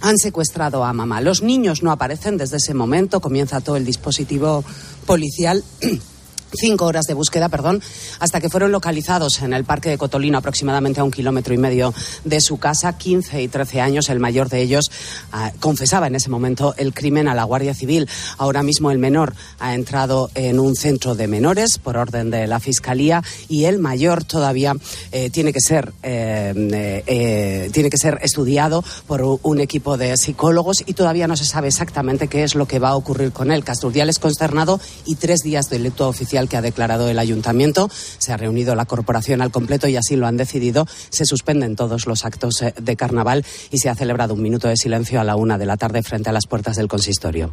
han 0.00 0.18
secuestrado 0.18 0.84
a 0.84 0.92
mamá. 0.92 1.20
Los 1.20 1.42
niños 1.42 1.82
no 1.82 1.90
aparecen 1.90 2.36
desde 2.36 2.58
ese 2.58 2.74
momento, 2.74 3.20
comienza 3.20 3.60
todo 3.60 3.76
el 3.76 3.84
dispositivo 3.84 4.64
policial. 5.06 5.62
cinco 6.52 6.86
horas 6.86 7.06
de 7.06 7.14
búsqueda, 7.14 7.48
perdón, 7.48 7.82
hasta 8.18 8.40
que 8.40 8.48
fueron 8.48 8.72
localizados 8.72 9.42
en 9.42 9.52
el 9.52 9.64
parque 9.64 9.90
de 9.90 9.98
Cotolino, 9.98 10.38
aproximadamente 10.38 11.00
a 11.00 11.04
un 11.04 11.10
kilómetro 11.10 11.54
y 11.54 11.58
medio 11.58 11.94
de 12.24 12.40
su 12.40 12.58
casa. 12.58 12.96
15 12.96 13.42
y 13.42 13.48
13 13.48 13.80
años, 13.80 14.08
el 14.08 14.20
mayor 14.20 14.48
de 14.48 14.62
ellos 14.62 14.90
uh, 15.32 15.58
confesaba 15.60 16.06
en 16.06 16.14
ese 16.14 16.30
momento 16.30 16.74
el 16.76 16.92
crimen 16.92 17.28
a 17.28 17.34
la 17.34 17.44
Guardia 17.44 17.74
Civil. 17.74 18.08
Ahora 18.38 18.62
mismo 18.62 18.90
el 18.90 18.98
menor 18.98 19.34
ha 19.58 19.74
entrado 19.74 20.30
en 20.34 20.58
un 20.58 20.76
centro 20.76 21.14
de 21.14 21.26
menores 21.26 21.78
por 21.78 21.96
orden 21.96 22.30
de 22.30 22.46
la 22.46 22.60
Fiscalía 22.60 23.22
y 23.48 23.64
el 23.64 23.78
mayor 23.78 24.24
todavía 24.24 24.74
eh, 25.12 25.30
tiene 25.30 25.52
que 25.52 25.60
ser 25.60 25.92
eh, 26.02 27.02
eh, 27.06 27.70
tiene 27.72 27.90
que 27.90 27.98
ser 27.98 28.18
estudiado 28.22 28.84
por 29.06 29.22
un 29.22 29.60
equipo 29.60 29.96
de 29.96 30.16
psicólogos 30.16 30.82
y 30.86 30.94
todavía 30.94 31.26
no 31.26 31.36
se 31.36 31.44
sabe 31.44 31.68
exactamente 31.68 32.28
qué 32.28 32.44
es 32.44 32.54
lo 32.54 32.66
que 32.66 32.78
va 32.78 32.90
a 32.90 32.96
ocurrir 32.96 33.32
con 33.32 33.50
él. 33.50 33.64
Castrudial 33.64 34.08
es 34.08 34.18
consternado 34.18 34.80
y 35.04 35.16
tres 35.16 35.40
días 35.40 35.66
de 35.70 35.78
luto 35.78 36.08
oficial 36.08 36.35
que 36.48 36.56
ha 36.56 36.62
declarado 36.62 37.08
el 37.08 37.18
ayuntamiento. 37.18 37.90
Se 38.18 38.32
ha 38.32 38.36
reunido 38.36 38.74
la 38.74 38.84
corporación 38.84 39.40
al 39.42 39.50
completo 39.50 39.88
y 39.88 39.96
así 39.96 40.16
lo 40.16 40.26
han 40.26 40.36
decidido. 40.36 40.86
Se 41.10 41.24
suspenden 41.24 41.76
todos 41.76 42.06
los 42.06 42.24
actos 42.24 42.62
eh, 42.62 42.74
de 42.80 42.96
carnaval 42.96 43.44
y 43.70 43.78
se 43.78 43.88
ha 43.88 43.94
celebrado 43.94 44.34
un 44.34 44.42
minuto 44.42 44.68
de 44.68 44.76
silencio 44.76 45.20
a 45.20 45.24
la 45.24 45.36
una 45.36 45.58
de 45.58 45.66
la 45.66 45.76
tarde 45.76 46.02
frente 46.02 46.30
a 46.30 46.32
las 46.32 46.46
puertas 46.46 46.76
del 46.76 46.88
consistorio. 46.88 47.52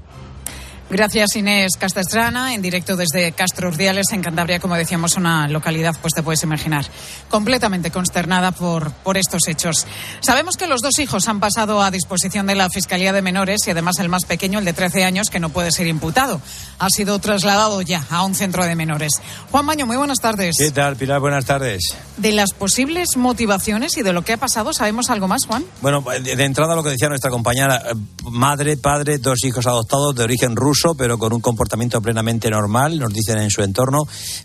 Gracias 0.94 1.36
Inés 1.36 1.72
Castestrana, 1.80 2.54
en 2.54 2.62
directo 2.62 2.96
desde 2.96 3.32
Castro 3.32 3.70
Urdiales, 3.70 4.12
en 4.12 4.22
Cantabria, 4.22 4.60
como 4.60 4.76
decíamos, 4.76 5.18
una 5.18 5.48
localidad, 5.48 5.96
pues 6.00 6.14
te 6.14 6.22
puedes 6.22 6.44
imaginar, 6.44 6.86
completamente 7.30 7.90
consternada 7.90 8.52
por, 8.52 8.92
por 8.92 9.18
estos 9.18 9.48
hechos. 9.48 9.88
Sabemos 10.20 10.56
que 10.56 10.68
los 10.68 10.82
dos 10.82 11.00
hijos 11.00 11.28
han 11.28 11.40
pasado 11.40 11.82
a 11.82 11.90
disposición 11.90 12.46
de 12.46 12.54
la 12.54 12.70
Fiscalía 12.70 13.12
de 13.12 13.24
Menores 13.24 13.62
y 13.66 13.72
además 13.72 13.98
el 13.98 14.08
más 14.08 14.26
pequeño, 14.26 14.60
el 14.60 14.66
de 14.66 14.74
13 14.74 15.04
años, 15.04 15.32
que 15.32 15.40
no 15.40 15.50
puede 15.50 15.72
ser 15.72 15.88
imputado, 15.88 16.40
ha 16.78 16.90
sido 16.92 17.18
trasladado 17.18 17.82
ya 17.82 18.06
a 18.12 18.24
un 18.24 18.36
centro 18.36 18.64
de 18.64 18.76
menores. 18.76 19.14
Juan 19.50 19.66
Baño, 19.66 19.88
muy 19.88 19.98
buenas 19.98 20.20
tardes. 20.20 20.56
¿Qué 20.60 20.70
tal, 20.70 20.96
Pilar? 20.96 21.20
Buenas 21.20 21.46
tardes. 21.46 21.96
De 22.18 22.34
las 22.34 22.52
posibles 22.52 23.18
motivaciones 23.18 23.98
y 23.98 24.04
de 24.04 24.14
lo 24.14 24.22
que 24.22 24.34
ha 24.34 24.38
pasado, 24.38 24.74
¿sabemos 24.74 25.10
algo 25.10 25.28
más, 25.28 25.48
Juan? 25.48 25.66
Bueno, 25.82 26.06
de 26.22 26.44
entrada 26.44 26.76
lo 26.76 26.84
que 26.84 26.92
decía 26.92 27.10
nuestra 27.10 27.32
compañera, 27.32 27.78
eh, 27.78 27.96
madre, 28.30 28.78
padre, 28.78 29.18
dos 29.18 29.44
hijos 29.44 29.66
adoptados 29.66 30.14
de 30.14 30.24
origen 30.26 30.56
ruso 30.56 30.83
pero 30.98 31.18
con 31.18 31.34
un 31.34 31.40
comportamiento 31.40 32.02
plenamente 32.02 32.50
normal, 32.50 33.00
nos 33.00 33.14
dicen 33.14 33.38
en 33.38 33.50
su 33.50 33.64
entorno. 33.64 34.00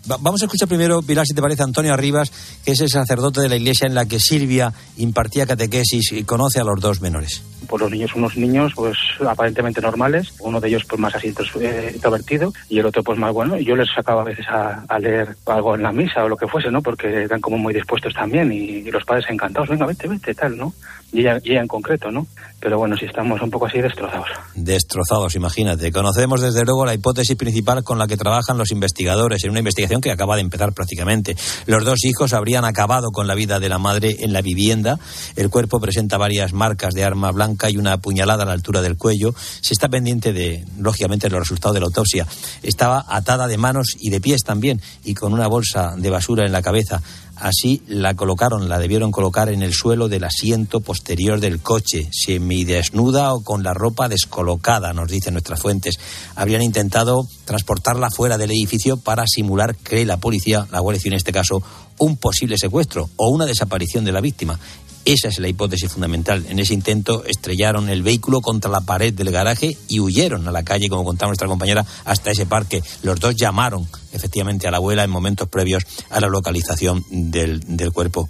vamos 0.05 0.41
a 0.41 0.45
escuchar 0.45 0.67
primero, 0.67 1.01
Pilar, 1.01 1.25
si 1.25 1.33
te 1.33 1.41
parece, 1.41 1.63
Antonio 1.63 1.93
Arribas, 1.93 2.31
que 2.63 2.71
es 2.71 2.79
el 2.79 2.89
sacerdote 2.89 3.41
de 3.41 3.49
la 3.49 3.57
iglesia 3.57 3.87
en 3.87 3.93
la 3.93 4.05
que 4.05 4.19
Silvia 4.19 4.73
impartía 4.97 5.45
catequesis 5.45 6.13
y 6.13 6.23
conoce 6.23 6.59
a 6.59 6.63
los 6.63 6.79
dos 6.79 7.01
menores. 7.01 7.43
pues 7.67 7.81
los 7.81 7.91
niños 7.91 8.15
unos 8.15 8.37
niños 8.37 8.71
pues 8.75 8.97
aparentemente 9.27 9.81
normales, 9.81 10.33
uno 10.39 10.59
de 10.59 10.69
ellos 10.69 10.85
pues 10.87 10.99
más 10.99 11.13
así 11.13 11.33
eh, 11.59 11.91
introvertido 11.93 12.53
y 12.69 12.79
el 12.79 12.85
otro 12.85 13.03
pues 13.03 13.19
más 13.19 13.33
bueno. 13.33 13.57
Y 13.57 13.65
yo 13.65 13.75
les 13.75 13.89
sacaba 13.93 14.21
a 14.21 14.25
veces 14.25 14.45
a, 14.49 14.99
leer 14.99 15.35
algo 15.45 15.75
en 15.75 15.83
la 15.83 15.91
misa 15.91 16.23
o 16.23 16.29
lo 16.29 16.37
que 16.37 16.47
fuese, 16.47 16.71
¿no? 16.71 16.81
Porque 16.81 17.23
eran 17.23 17.41
como 17.41 17.57
muy 17.57 17.73
dispuestos 17.73 18.13
también 18.13 18.51
y, 18.51 18.89
los 18.89 19.03
padres 19.03 19.25
encantados, 19.29 19.69
venga, 19.69 19.85
vete, 19.85 20.07
vete, 20.07 20.33
tal, 20.33 20.57
¿no? 20.57 20.73
Y 21.11 21.25
en 21.25 21.67
concreto, 21.67 22.11
¿no? 22.11 22.27
Pero 22.59 22.77
bueno, 22.77 22.95
si 22.95 23.05
estamos 23.05 23.41
un 23.41 23.49
poco 23.49 23.65
así 23.65 23.79
destrozados. 23.79 24.27
Destrozados, 24.53 25.33
imagínate. 25.35 25.91
Conocemos 25.91 26.41
desde 26.41 26.65
luego 26.65 26.85
la 26.85 26.93
hipótesis 26.93 27.35
principal 27.35 27.83
con 27.83 27.97
la 27.97 28.05
que 28.05 28.17
trabajan 28.17 28.57
los 28.57 28.71
investigadores 28.71 29.43
en 29.43 29.51
una 29.51 29.59
investigación 29.59 30.01
que 30.01 30.11
acaba 30.11 30.35
de 30.35 30.41
empezar 30.41 30.73
prácticamente. 30.73 31.35
Los 31.65 31.83
dos 31.83 32.03
hijos 32.03 32.33
habrían 32.33 32.65
acabado 32.65 33.11
con 33.11 33.27
la 33.27 33.33
vida 33.33 33.59
de 33.59 33.69
la 33.69 33.79
madre 33.79 34.17
en 34.19 34.33
la 34.33 34.41
vivienda. 34.41 34.99
El 35.35 35.49
cuerpo 35.49 35.79
presenta 35.79 36.17
varias 36.17 36.53
marcas 36.53 36.93
de 36.93 37.03
arma 37.03 37.31
blanca 37.31 37.71
y 37.71 37.77
una 37.77 37.97
puñalada 37.97 38.43
a 38.43 38.45
la 38.45 38.53
altura 38.53 38.81
del 38.81 38.97
cuello. 38.97 39.33
Se 39.61 39.73
está 39.73 39.89
pendiente 39.89 40.33
de, 40.33 40.65
lógicamente, 40.77 41.29
los 41.29 41.39
resultados 41.39 41.73
de 41.73 41.79
la 41.79 41.87
autopsia. 41.87 42.27
Estaba 42.61 43.05
atada 43.07 43.47
de 43.47 43.57
manos 43.57 43.95
y 43.99 44.09
de 44.09 44.21
pies 44.21 44.43
también 44.43 44.81
y 45.03 45.15
con 45.15 45.33
una 45.33 45.47
bolsa 45.47 45.95
de 45.97 46.09
basura 46.09 46.45
en 46.45 46.51
la 46.51 46.61
cabeza. 46.61 47.01
Así 47.39 47.81
la 47.87 48.13
colocaron, 48.13 48.69
la 48.69 48.79
debieron 48.79 49.11
colocar 49.11 49.49
en 49.49 49.61
el 49.61 49.73
suelo 49.73 50.09
del 50.09 50.23
asiento 50.23 50.81
posterior 50.81 51.39
del 51.39 51.61
coche, 51.61 52.09
semidesnuda 52.11 53.33
o 53.33 53.43
con 53.43 53.63
la 53.63 53.73
ropa 53.73 54.09
descolocada, 54.09 54.93
nos 54.93 55.09
dicen 55.09 55.33
nuestras 55.33 55.59
fuentes. 55.59 55.99
Habrían 56.35 56.61
intentado 56.61 57.27
transportarla 57.45 58.09
fuera 58.09 58.37
del 58.37 58.51
edificio 58.51 58.97
para 58.97 59.25
simular, 59.27 59.75
cree 59.75 60.05
la 60.05 60.17
policía, 60.17 60.67
la 60.71 60.79
Guardia 60.79 61.01
Civil 61.01 61.13
en 61.13 61.17
este 61.17 61.31
caso, 61.31 61.63
un 61.97 62.17
posible 62.17 62.57
secuestro 62.57 63.09
o 63.15 63.29
una 63.29 63.45
desaparición 63.45 64.05
de 64.05 64.11
la 64.11 64.21
víctima. 64.21 64.59
Esa 65.09 65.29
es 65.29 65.39
la 65.39 65.47
hipótesis 65.47 65.91
fundamental. 65.91 66.45
En 66.49 66.59
ese 66.59 66.75
intento 66.75 67.25
estrellaron 67.25 67.89
el 67.89 68.03
vehículo 68.03 68.41
contra 68.41 68.69
la 68.69 68.81
pared 68.81 69.11
del 69.11 69.31
garaje 69.31 69.75
y 69.87 69.99
huyeron 69.99 70.47
a 70.47 70.51
la 70.51 70.61
calle, 70.61 70.87
como 70.87 71.03
contaba 71.03 71.29
nuestra 71.29 71.47
compañera, 71.47 71.83
hasta 72.05 72.29
ese 72.29 72.45
parque. 72.45 72.83
Los 73.01 73.19
dos 73.19 73.35
llamaron 73.35 73.87
efectivamente 74.11 74.67
a 74.67 74.71
la 74.71 74.77
abuela 74.77 75.03
en 75.03 75.09
momentos 75.09 75.49
previos 75.49 75.83
a 76.11 76.19
la 76.19 76.27
localización 76.27 77.03
del, 77.09 77.91
cuerpo. 77.91 78.29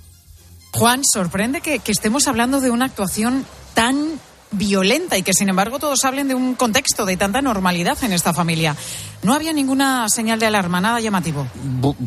Juan, 0.72 1.02
sorprende 1.04 1.60
que, 1.60 1.80
que 1.80 1.92
estemos 1.92 2.30
hablando 2.30 2.62
de 2.62 2.70
una 2.70 2.86
actuación 2.86 3.46
tan 3.74 4.18
violenta 4.52 5.18
y 5.18 5.24
que 5.24 5.34
sin 5.34 5.50
embargo 5.50 5.80
todos 5.80 6.04
hablen 6.06 6.28
de 6.28 6.36
un 6.36 6.56
contexto 6.56 7.06
de 7.06 7.18
tanta 7.18 7.42
normalidad 7.42 7.98
en 8.04 8.14
esta 8.14 8.34
familia. 8.34 8.76
No 9.22 9.34
había 9.34 9.52
ninguna 9.54 10.08
señal 10.10 10.40
de 10.40 10.46
alarma, 10.46 10.80
nada 10.80 11.00
llamativo. 11.02 11.46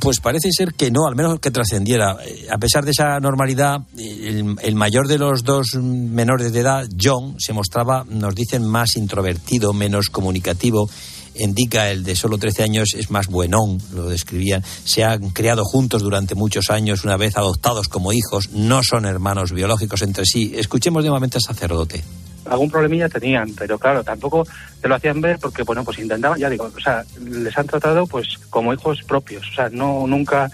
Pues 0.00 0.20
parece 0.20 0.48
ser 0.50 0.74
que 0.74 0.90
no, 0.90 1.06
al 1.06 1.14
menos 1.14 1.38
que 1.40 1.50
trascendiera. 1.50 2.16
A 2.50 2.58
pesar 2.58 2.84
de 2.84 2.92
esa 2.92 3.20
normalidad, 3.20 3.80
el, 3.96 4.74
mayor 4.74 5.08
de 5.08 5.18
los 5.18 5.44
dos 5.44 5.74
menores 5.74 6.52
de 6.52 6.60
edad, 6.60 6.88
John, 7.00 7.36
se 7.38 7.52
mostraba, 7.52 8.04
nos 8.08 8.34
dicen, 8.34 8.64
más 8.66 8.96
introvertido, 8.96 9.72
menos 9.72 10.08
comunicativo 10.08 10.88
indica 11.34 11.90
el 11.90 12.04
de 12.04 12.14
solo 12.14 12.36
13 12.36 12.62
años 12.62 12.90
es 12.94 13.10
más 13.10 13.26
buenón, 13.26 13.80
lo 13.94 14.08
describían. 14.08 14.62
Se 14.84 15.02
han 15.02 15.30
criado 15.30 15.64
juntos 15.64 16.02
durante 16.02 16.34
muchos 16.34 16.68
años, 16.68 17.04
una 17.04 17.16
vez 17.16 17.38
adoptados 17.38 17.88
como 17.88 18.12
hijos, 18.12 18.50
no 18.50 18.82
son 18.82 19.06
hermanos 19.06 19.52
biológicos 19.52 20.02
entre 20.02 20.26
sí. 20.26 20.52
Escuchemos 20.54 21.02
nuevamente 21.02 21.38
al 21.38 21.42
sacerdote 21.42 22.04
algún 22.52 22.70
problemilla 22.70 23.08
tenían, 23.08 23.50
pero 23.56 23.78
claro, 23.78 24.04
tampoco 24.04 24.46
te 24.80 24.88
lo 24.88 24.94
hacían 24.94 25.20
ver 25.20 25.38
porque, 25.38 25.62
bueno, 25.62 25.84
pues 25.84 25.98
intentaban, 25.98 26.38
ya 26.38 26.48
digo, 26.48 26.70
o 26.74 26.80
sea, 26.80 27.04
les 27.20 27.56
han 27.56 27.66
tratado 27.66 28.06
pues 28.06 28.38
como 28.50 28.72
hijos 28.72 29.02
propios, 29.02 29.48
o 29.50 29.54
sea, 29.54 29.68
no 29.70 30.06
nunca 30.06 30.50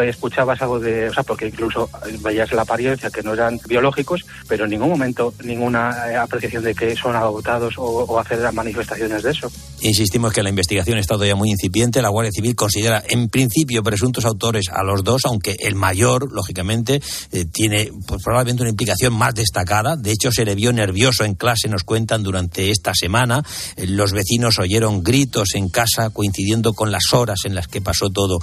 escuchabas 0.00 0.60
algo 0.62 0.80
de, 0.80 1.08
o 1.08 1.14
sea, 1.14 1.22
porque 1.22 1.48
incluso 1.48 1.88
veías 2.20 2.50
la 2.52 2.62
apariencia 2.62 3.10
que 3.10 3.22
no 3.22 3.34
eran 3.34 3.60
biológicos, 3.66 4.24
pero 4.48 4.64
en 4.64 4.70
ningún 4.70 4.90
momento 4.90 5.34
ninguna 5.44 6.10
eh, 6.10 6.16
apreciación 6.16 6.64
de 6.64 6.74
que 6.74 6.96
son 6.96 7.16
adoptados 7.16 7.74
o, 7.76 8.18
hacer 8.18 8.52
manifestaciones 8.52 9.22
de 9.22 9.30
eso. 9.30 9.50
Insistimos 9.80 10.32
que 10.32 10.42
la 10.42 10.50
investigación 10.50 10.98
está 10.98 11.14
todavía 11.14 11.34
muy 11.34 11.50
incipiente. 11.50 12.02
La 12.02 12.08
Guardia 12.08 12.30
Civil 12.32 12.54
considera 12.54 13.02
en 13.08 13.28
principio 13.28 13.82
presuntos 13.82 14.24
autores 14.24 14.66
a 14.70 14.82
los 14.84 15.02
dos, 15.02 15.22
aunque 15.24 15.56
el 15.58 15.74
mayor, 15.74 16.30
lógicamente, 16.32 17.00
eh, 17.32 17.44
tiene 17.46 17.90
pues, 18.06 18.22
probablemente 18.22 18.62
una 18.62 18.70
implicación 18.70 19.12
más 19.14 19.34
destacada. 19.34 19.96
De 19.96 20.12
hecho, 20.12 20.30
se 20.30 20.44
le 20.44 20.54
vio 20.54 20.72
nervioso 20.72 21.24
en 21.24 21.34
clase, 21.34 21.68
nos 21.68 21.84
cuentan 21.84 22.22
durante 22.22 22.70
esta 22.70 22.94
semana. 22.94 23.42
los 23.76 24.12
vecinos 24.12 24.58
oyeron 24.58 25.02
gritos 25.02 25.54
en 25.54 25.68
casa 25.68 26.10
coincidiendo 26.10 26.72
con 26.74 26.92
las 26.92 27.12
horas 27.12 27.40
en 27.44 27.54
las 27.54 27.68
que 27.68 27.80
pasó 27.80 28.10
todo 28.10 28.38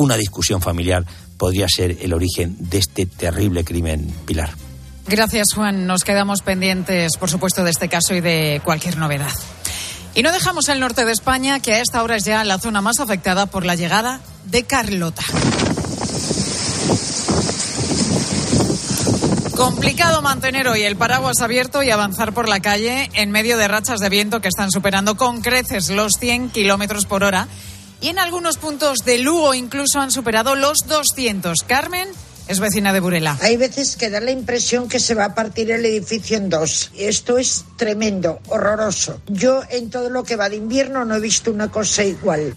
una 0.00 0.16
discusión 0.16 0.62
familiar 0.62 1.04
podría 1.36 1.66
ser 1.68 1.98
el 2.00 2.14
origen 2.14 2.56
de 2.58 2.78
este 2.78 3.06
terrible 3.06 3.64
crimen, 3.64 4.12
Pilar. 4.24 4.50
Gracias, 5.06 5.48
Juan. 5.54 5.86
Nos 5.86 6.04
quedamos 6.04 6.40
pendientes, 6.40 7.16
por 7.18 7.28
supuesto, 7.28 7.64
de 7.64 7.70
este 7.70 7.88
caso 7.88 8.14
y 8.14 8.20
de 8.20 8.62
cualquier 8.64 8.96
novedad. 8.96 9.32
Y 10.14 10.22
no 10.22 10.32
dejamos 10.32 10.68
el 10.68 10.80
norte 10.80 11.04
de 11.04 11.12
España, 11.12 11.60
que 11.60 11.74
a 11.74 11.80
esta 11.80 12.02
hora 12.02 12.16
es 12.16 12.24
ya 12.24 12.44
la 12.44 12.58
zona 12.58 12.80
más 12.80 12.98
afectada 12.98 13.46
por 13.46 13.64
la 13.64 13.74
llegada 13.74 14.20
de 14.46 14.64
Carlota. 14.64 15.22
Complicado 19.54 20.22
mantener 20.22 20.66
hoy 20.68 20.82
el 20.82 20.96
paraguas 20.96 21.42
abierto 21.42 21.82
y 21.82 21.90
avanzar 21.90 22.32
por 22.32 22.48
la 22.48 22.60
calle 22.60 23.10
en 23.12 23.30
medio 23.30 23.58
de 23.58 23.68
rachas 23.68 24.00
de 24.00 24.08
viento 24.08 24.40
que 24.40 24.48
están 24.48 24.70
superando 24.70 25.18
con 25.18 25.42
creces 25.42 25.90
los 25.90 26.12
100 26.18 26.48
kilómetros 26.48 27.04
por 27.04 27.24
hora 27.24 27.46
y 28.00 28.08
en 28.08 28.18
algunos 28.18 28.56
puntos 28.56 28.98
de 29.04 29.18
Lugo 29.18 29.54
incluso 29.54 30.00
han 30.00 30.10
superado 30.10 30.54
los 30.54 30.86
200. 30.86 31.58
Carmen 31.66 32.08
es 32.48 32.58
vecina 32.58 32.92
de 32.92 33.00
Burela. 33.00 33.38
Hay 33.42 33.56
veces 33.56 33.96
que 33.96 34.10
da 34.10 34.20
la 34.20 34.32
impresión 34.32 34.88
que 34.88 34.98
se 34.98 35.14
va 35.14 35.26
a 35.26 35.34
partir 35.34 35.70
el 35.70 35.84
edificio 35.84 36.36
en 36.36 36.50
dos. 36.50 36.90
Esto 36.96 37.38
es 37.38 37.64
tremendo, 37.76 38.40
horroroso. 38.48 39.20
Yo 39.28 39.62
en 39.70 39.88
todo 39.90 40.10
lo 40.10 40.24
que 40.24 40.36
va 40.36 40.48
de 40.48 40.56
invierno 40.56 41.04
no 41.04 41.14
he 41.14 41.20
visto 41.20 41.52
una 41.52 41.70
cosa 41.70 42.02
igual. 42.02 42.56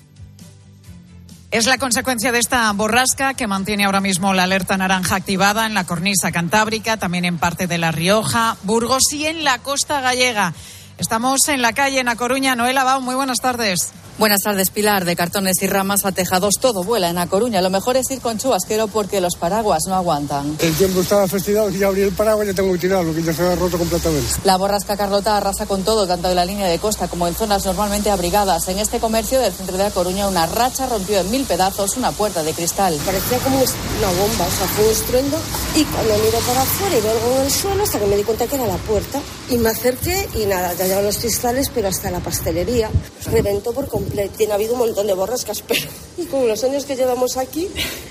Es 1.52 1.68
la 1.68 1.78
consecuencia 1.78 2.32
de 2.32 2.40
esta 2.40 2.72
borrasca 2.72 3.36
que 3.36 3.46
mantiene 3.46 3.86
ahora 3.86 4.02
mismo 4.02 4.34
la 4.34 4.46
alerta 4.46 4.76
naranja 4.76 5.16
activada 5.16 5.68
en 5.68 5.76
la 5.76 5.86
cornisa 5.86 6.32
cantábrica, 6.32 6.98
también 6.98 7.26
en 7.26 7.38
parte 7.38 7.68
de 7.68 7.78
La 7.78 7.92
Rioja, 7.92 8.58
Burgos 8.64 9.04
y 9.14 9.28
en 9.28 9.44
la 9.44 9.60
costa 9.60 10.02
gallega. 10.02 10.56
Estamos 10.98 11.48
en 11.48 11.62
la 11.62 11.74
calle 11.74 12.00
en 12.00 12.08
A 12.08 12.16
Coruña. 12.16 12.56
Noel 12.56 12.78
Abao, 12.78 13.02
muy 13.02 13.16
buenas 13.16 13.40
tardes. 13.40 13.92
Buenas 14.20 14.42
tardes, 14.44 14.70
Pilar. 14.70 15.06
De 15.06 15.16
cartones 15.16 15.56
y 15.62 15.68
ramas 15.68 16.06
a 16.06 16.12
tejados, 16.12 16.54
todo 16.62 16.84
vuela 16.84 17.10
en 17.10 17.18
A 17.18 17.26
Coruña. 17.26 17.62
Lo 17.62 17.72
mejor 17.72 17.98
es 17.98 18.12
ir 18.12 18.22
con 18.22 18.38
chubasquero 18.38 18.88
porque 18.88 19.20
los 19.20 19.36
paraguas 19.36 19.86
no 19.88 19.96
aguantan. 19.96 20.56
El 20.60 20.74
tiempo 20.76 21.02
estaba 21.02 21.28
festejado 21.28 21.72
y 21.72 21.80
ya 21.80 21.88
abrí 21.88 22.02
el 22.04 22.12
paraguas 22.12 22.46
ya 22.46 22.54
tengo 22.54 22.72
que 22.74 22.78
tirarlo, 22.78 23.12
que 23.12 23.24
ya 23.24 23.34
se 23.34 23.42
ha 23.42 23.56
roto 23.56 23.80
completamente. 23.80 24.28
La 24.44 24.58
borrasca 24.58 24.96
Carlota 24.96 25.36
arrasa 25.36 25.66
con 25.66 25.84
todo, 25.84 26.06
tanto 26.06 26.30
en 26.30 26.36
la 26.36 26.46
línea 26.46 26.68
de 26.68 26.78
costa 26.78 27.08
como 27.08 27.28
en 27.28 27.34
zonas 27.34 27.66
normalmente 27.66 28.12
abrigadas. 28.12 28.68
En 28.68 28.78
este 28.78 29.00
comercio 29.00 29.40
del 29.40 29.52
centro 29.52 29.78
de 29.78 29.86
A 29.86 29.92
Coruña, 29.92 30.28
una 30.28 30.46
racha 30.46 30.86
rompió 30.86 31.20
en 31.20 31.32
mil 31.32 31.46
pedazos 31.46 31.98
una 31.98 32.12
puerta 32.12 32.44
de 32.44 32.54
cristal. 32.54 32.96
Parecía 33.04 33.40
como 33.40 33.58
una 33.58 34.12
bomba, 34.22 34.46
o 34.46 34.52
sea, 34.52 34.68
fue 34.68 34.86
un 34.86 34.92
estruendo. 34.92 35.40
Y 35.76 35.86
cuando 35.86 36.14
miro 36.20 36.38
para 36.46 36.62
afuera 36.62 36.96
y 36.96 37.02
veo 37.02 37.12
algo 37.12 37.36
en 37.38 37.46
el 37.46 37.52
suelo, 37.52 37.84
hasta 37.84 37.98
que 38.00 38.06
me 38.06 38.16
di 38.16 38.24
cuenta 38.24 38.46
que 38.46 38.56
era 38.58 38.68
la 38.68 38.78
puerta. 38.78 39.20
Y 39.50 39.58
me 39.58 39.70
acerqué 39.70 40.30
y 40.36 40.46
nada, 40.46 40.72
ya 40.76 40.83
llevan 40.86 41.06
los 41.06 41.18
cristales, 41.18 41.70
pero 41.74 41.88
hasta 41.88 42.12
la 42.12 42.20
pastelería. 42.20 42.90
Reventó 43.32 43.74
por 43.74 43.88
completo. 43.88 44.34
Tiene 44.38 44.54
habido 44.54 44.74
un 44.74 44.80
montón 44.80 45.08
de 45.08 45.14
borrascas, 45.14 45.62
pero 45.68 45.82
y 46.18 46.26
con 46.26 46.48
los 46.48 46.64
años 46.64 46.86
que 46.86 46.96
llevamos 46.96 47.38
aquí, 47.38 47.70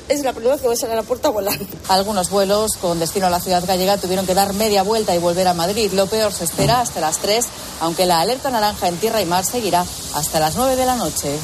es 0.09 0.23
la 0.23 0.33
primera 0.33 0.55
vez 0.55 0.62
que 0.62 0.69
me 0.69 0.76
sale 0.76 0.93
a 0.93 0.97
la 0.97 1.02
puerta 1.02 1.29
volando. 1.29 1.64
Algunos 1.88 2.31
vuelos 2.31 2.76
con 2.76 2.99
destino 2.99 3.26
a 3.26 3.31
la 3.31 3.41
ciudad 3.41 3.64
gallega 3.67 3.97
tuvieron 3.99 4.26
que 4.26 4.35
dar 4.35 4.52
media 4.55 4.83
vuelta 4.83 5.14
y 5.14 5.19
volver 5.19 5.47
a 5.49 5.55
Madrid. 5.55 5.93
Lo 5.93 6.07
peor 6.07 6.33
se 6.33 6.45
espera 6.45 6.81
hasta 6.81 7.00
las 7.00 7.19
3, 7.19 7.45
aunque 7.81 8.07
la 8.07 8.21
alerta 8.21 8.50
naranja 8.50 8.88
en 8.88 8.97
tierra 8.97 9.23
y 9.23 9.26
mar 9.26 9.45
seguirá 9.45 9.85
hasta 10.14 10.41
las 10.41 10.57
9 10.57 10.76
de 10.76 10.87
la 10.87 10.97
noche. 10.97 11.38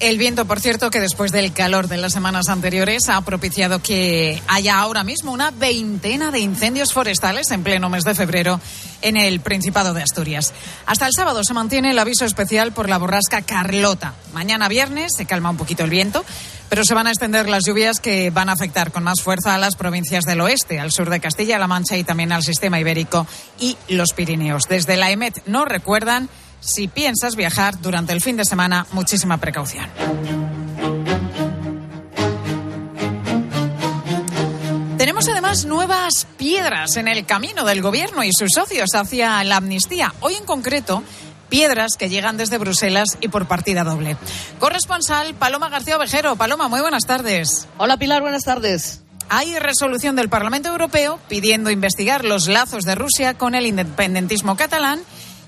El 0.00 0.16
viento, 0.16 0.46
por 0.46 0.60
cierto, 0.60 0.90
que 0.90 0.98
después 0.98 1.30
del 1.30 1.52
calor 1.52 1.86
de 1.86 1.98
las 1.98 2.14
semanas 2.14 2.48
anteriores 2.48 3.10
ha 3.10 3.20
propiciado 3.20 3.82
que 3.82 4.42
haya 4.48 4.78
ahora 4.78 5.04
mismo 5.04 5.30
una 5.30 5.50
veintena 5.50 6.30
de 6.30 6.38
incendios 6.38 6.94
forestales 6.94 7.50
en 7.50 7.62
pleno 7.62 7.90
mes 7.90 8.04
de 8.04 8.14
febrero 8.14 8.62
en 9.02 9.18
el 9.18 9.40
Principado 9.40 9.92
de 9.92 10.02
Asturias. 10.02 10.54
Hasta 10.86 11.06
el 11.06 11.12
sábado 11.14 11.44
se 11.44 11.52
mantiene 11.52 11.90
el 11.90 11.98
aviso 11.98 12.24
especial 12.24 12.72
por 12.72 12.88
la 12.88 12.96
borrasca 12.96 13.42
Carlota. 13.42 14.14
Mañana 14.32 14.68
viernes 14.68 15.12
se 15.14 15.26
calma 15.26 15.50
un 15.50 15.58
poquito 15.58 15.84
el 15.84 15.90
viento, 15.90 16.24
pero 16.70 16.82
se 16.82 16.94
van 16.94 17.06
a 17.06 17.10
extender 17.10 17.50
las 17.50 17.66
lluvias 17.66 18.00
que 18.00 18.30
van 18.30 18.48
a 18.48 18.52
afectar 18.52 18.92
con 18.92 19.04
más 19.04 19.20
fuerza 19.20 19.54
a 19.54 19.58
las 19.58 19.76
provincias 19.76 20.24
del 20.24 20.40
oeste, 20.40 20.80
al 20.80 20.92
sur 20.92 21.10
de 21.10 21.20
Castilla-La 21.20 21.66
Mancha 21.66 21.98
y 21.98 22.04
también 22.04 22.32
al 22.32 22.42
sistema 22.42 22.80
ibérico 22.80 23.26
y 23.58 23.76
los 23.88 24.14
Pirineos. 24.14 24.62
Desde 24.66 24.96
la 24.96 25.10
EMET 25.10 25.46
nos 25.46 25.66
recuerdan 25.66 26.30
si 26.60 26.88
piensas 26.88 27.36
viajar 27.36 27.80
durante 27.80 28.12
el 28.12 28.20
fin 28.20 28.36
de 28.36 28.44
semana, 28.44 28.86
muchísima 28.92 29.38
precaución. 29.38 29.86
Tenemos 34.96 35.28
además 35.28 35.64
nuevas 35.64 36.26
piedras 36.36 36.96
en 36.96 37.08
el 37.08 37.24
camino 37.24 37.64
del 37.64 37.80
gobierno 37.80 38.22
y 38.22 38.32
sus 38.32 38.50
socios 38.54 38.94
hacia 38.94 39.42
la 39.44 39.56
amnistía. 39.56 40.14
Hoy 40.20 40.34
en 40.34 40.44
concreto, 40.44 41.02
piedras 41.48 41.96
que 41.96 42.10
llegan 42.10 42.36
desde 42.36 42.58
Bruselas 42.58 43.16
y 43.20 43.28
por 43.28 43.46
partida 43.48 43.82
doble. 43.82 44.18
Corresponsal 44.58 45.34
Paloma 45.34 45.70
García 45.70 45.96
Ovejero. 45.96 46.36
Paloma, 46.36 46.68
muy 46.68 46.82
buenas 46.82 47.06
tardes. 47.06 47.66
Hola 47.78 47.96
Pilar, 47.96 48.20
buenas 48.20 48.44
tardes. 48.44 49.02
Hay 49.30 49.58
resolución 49.58 50.16
del 50.16 50.28
Parlamento 50.28 50.68
Europeo 50.68 51.18
pidiendo 51.28 51.70
investigar 51.70 52.24
los 52.24 52.48
lazos 52.48 52.84
de 52.84 52.94
Rusia 52.94 53.34
con 53.34 53.54
el 53.54 53.64
independentismo 53.64 54.56
catalán 54.56 55.00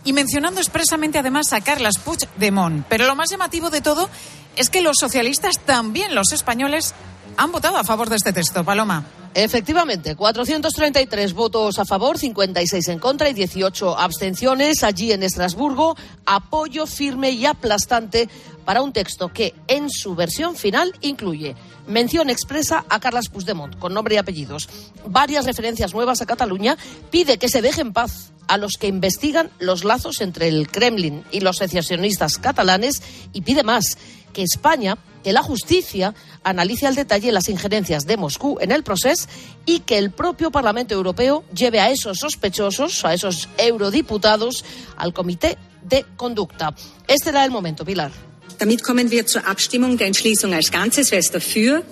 y 0.05 0.13
mencionando 0.13 0.61
expresamente 0.61 1.19
además 1.19 1.53
a 1.53 1.61
Carles 1.61 1.99
Puigdemont. 1.99 2.87
Pero 2.89 3.07
lo 3.07 3.17
más 3.17 3.31
llamativo 3.31 3.71
de 3.71 3.81
todo 3.81 4.09
es 4.57 4.71
que 4.71 4.83
los 4.83 4.97
socialistas, 4.99 5.59
también 5.61 6.15
los 6.15 6.33
españoles, 6.33 6.95
han 7.37 7.53
votado 7.53 7.79
a 7.79 7.85
favor 7.85 8.09
de 8.09 8.17
este 8.17 8.33
texto. 8.33 8.65
Paloma. 8.65 9.05
Efectivamente, 9.35 10.15
433 10.15 11.33
votos 11.33 11.79
a 11.79 11.87
favor, 11.87 12.19
56 12.19 12.89
en 12.89 12.99
contra 12.99 13.31
y 13.31 13.33
18 13.33 13.99
abstenciones. 13.99 14.83
Allí 14.85 15.13
en 15.13 15.23
Estrasburgo, 15.23 15.97
apoyo 16.27 16.87
firme 16.87 17.31
y 17.31 17.47
aplastante 17.47 18.29
para 18.67 18.83
un 18.83 18.93
texto 18.93 19.33
que, 19.33 19.55
en 19.69 19.89
su 19.89 20.15
versión 20.15 20.55
final, 20.55 20.95
incluye 21.01 21.57
mención 21.87 22.31
expresa 22.31 22.85
a 22.89 23.01
Carles 23.01 23.29
Puigdemont, 23.29 23.79
con 23.79 23.95
nombre 23.95 24.15
y 24.15 24.19
apellidos, 24.19 24.69
varias 25.07 25.47
referencias 25.47 25.95
nuevas 25.95 26.21
a 26.21 26.27
Cataluña, 26.27 26.77
pide 27.11 27.39
que 27.39 27.49
se 27.49 27.63
deje 27.63 27.81
en 27.81 27.93
paz 27.93 28.33
a 28.53 28.59
los 28.59 28.77
que 28.79 28.87
investigan 28.87 29.49
los 29.61 29.83
lazos 29.83 30.21
entre 30.21 30.47
el 30.47 30.71
Kremlin 30.71 31.25
y 31.31 31.41
los 31.41 31.57
secesionistas 31.57 32.37
catalanes 32.37 33.03
y 33.33 33.41
pide 33.41 33.63
más 33.63 33.97
que 34.35 34.43
España, 34.43 34.99
que 35.25 35.33
la 35.33 35.43
justicia 35.43 36.15
analice 36.45 36.87
al 36.87 36.95
detalle 36.95 37.33
las 37.33 37.49
injerencias 37.49 38.05
de 38.05 38.19
Moscú 38.19 38.59
en 38.61 38.71
el 38.71 38.83
proceso 38.83 39.27
y 39.65 39.81
que 39.81 39.97
el 39.97 40.11
propio 40.11 40.51
Parlamento 40.51 40.93
Europeo 40.93 41.45
lleve 41.55 41.81
a 41.81 41.91
esos 41.91 42.19
sospechosos, 42.19 43.03
a 43.07 43.15
esos 43.15 43.49
eurodiputados, 43.57 44.67
al 44.99 45.15
Comité 45.15 45.57
de 45.83 46.05
Conducta. 46.19 46.75
Este 47.09 47.31
era 47.31 47.47
el 47.47 47.51
momento, 47.51 47.87
Pilar. 47.87 48.13
Damit 48.59 48.83
kommen 48.83 49.11
wir 49.11 49.27
zur 49.27 49.49
Abstimmung 49.49 49.97
der 49.97 50.09
Entschließung 50.09 50.53
als 50.53 50.71
Ganzes. 50.71 51.11
Wer 51.11 51.21
ist 51.21 51.35
dafür? 51.35 51.85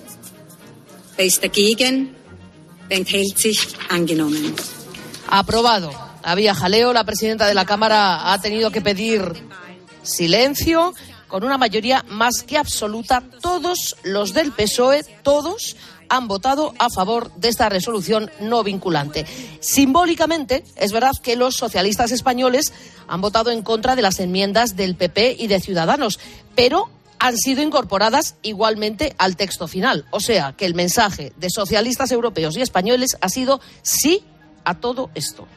Wer 1.17 1.25
ist 1.25 1.43
dagegen? 1.43 2.15
Wer 2.87 2.97
enthält 2.97 3.39
sich? 3.39 3.59
Angenommen. 3.89 4.53
Aprobado. 5.27 6.10
Había 6.23 6.55
jaleo. 6.55 6.93
La 6.93 7.03
presidenta 7.03 7.47
de 7.47 7.53
la 7.53 7.65
Cámara 7.65 8.31
ha 8.31 8.39
tenido 8.39 8.71
que 8.71 8.81
pedir 8.81 9.21
silencio 10.03 10.93
con 11.27 11.43
una 11.43 11.57
mayoría 11.57 12.03
más 12.07 12.43
que 12.43 12.57
absoluta. 12.57 13.23
Todos 13.41 13.95
los 14.03 14.33
del 14.33 14.51
PSOE, 14.51 15.03
todos 15.23 15.77
han 16.09 16.27
votado 16.27 16.73
a 16.77 16.89
favor 16.89 17.33
de 17.35 17.47
esta 17.47 17.69
resolución 17.69 18.29
no 18.41 18.63
vinculante. 18.63 19.25
Simbólicamente, 19.61 20.65
es 20.75 20.91
verdad 20.91 21.13
que 21.23 21.37
los 21.37 21.55
socialistas 21.55 22.11
españoles 22.11 22.73
han 23.07 23.21
votado 23.21 23.49
en 23.49 23.61
contra 23.61 23.95
de 23.95 24.01
las 24.01 24.19
enmiendas 24.19 24.75
del 24.75 24.95
PP 24.95 25.37
y 25.39 25.47
de 25.47 25.61
Ciudadanos, 25.61 26.19
pero 26.53 26.89
han 27.17 27.37
sido 27.37 27.61
incorporadas 27.61 28.35
igualmente 28.41 29.15
al 29.19 29.37
texto 29.37 29.69
final. 29.69 30.05
O 30.11 30.19
sea, 30.19 30.53
que 30.57 30.65
el 30.65 30.75
mensaje 30.75 31.31
de 31.37 31.49
socialistas 31.49 32.11
europeos 32.11 32.57
y 32.57 32.61
españoles 32.61 33.15
ha 33.21 33.29
sido 33.29 33.61
sí 33.83 34.25
a 34.65 34.79
todo 34.79 35.11
esto. 35.15 35.47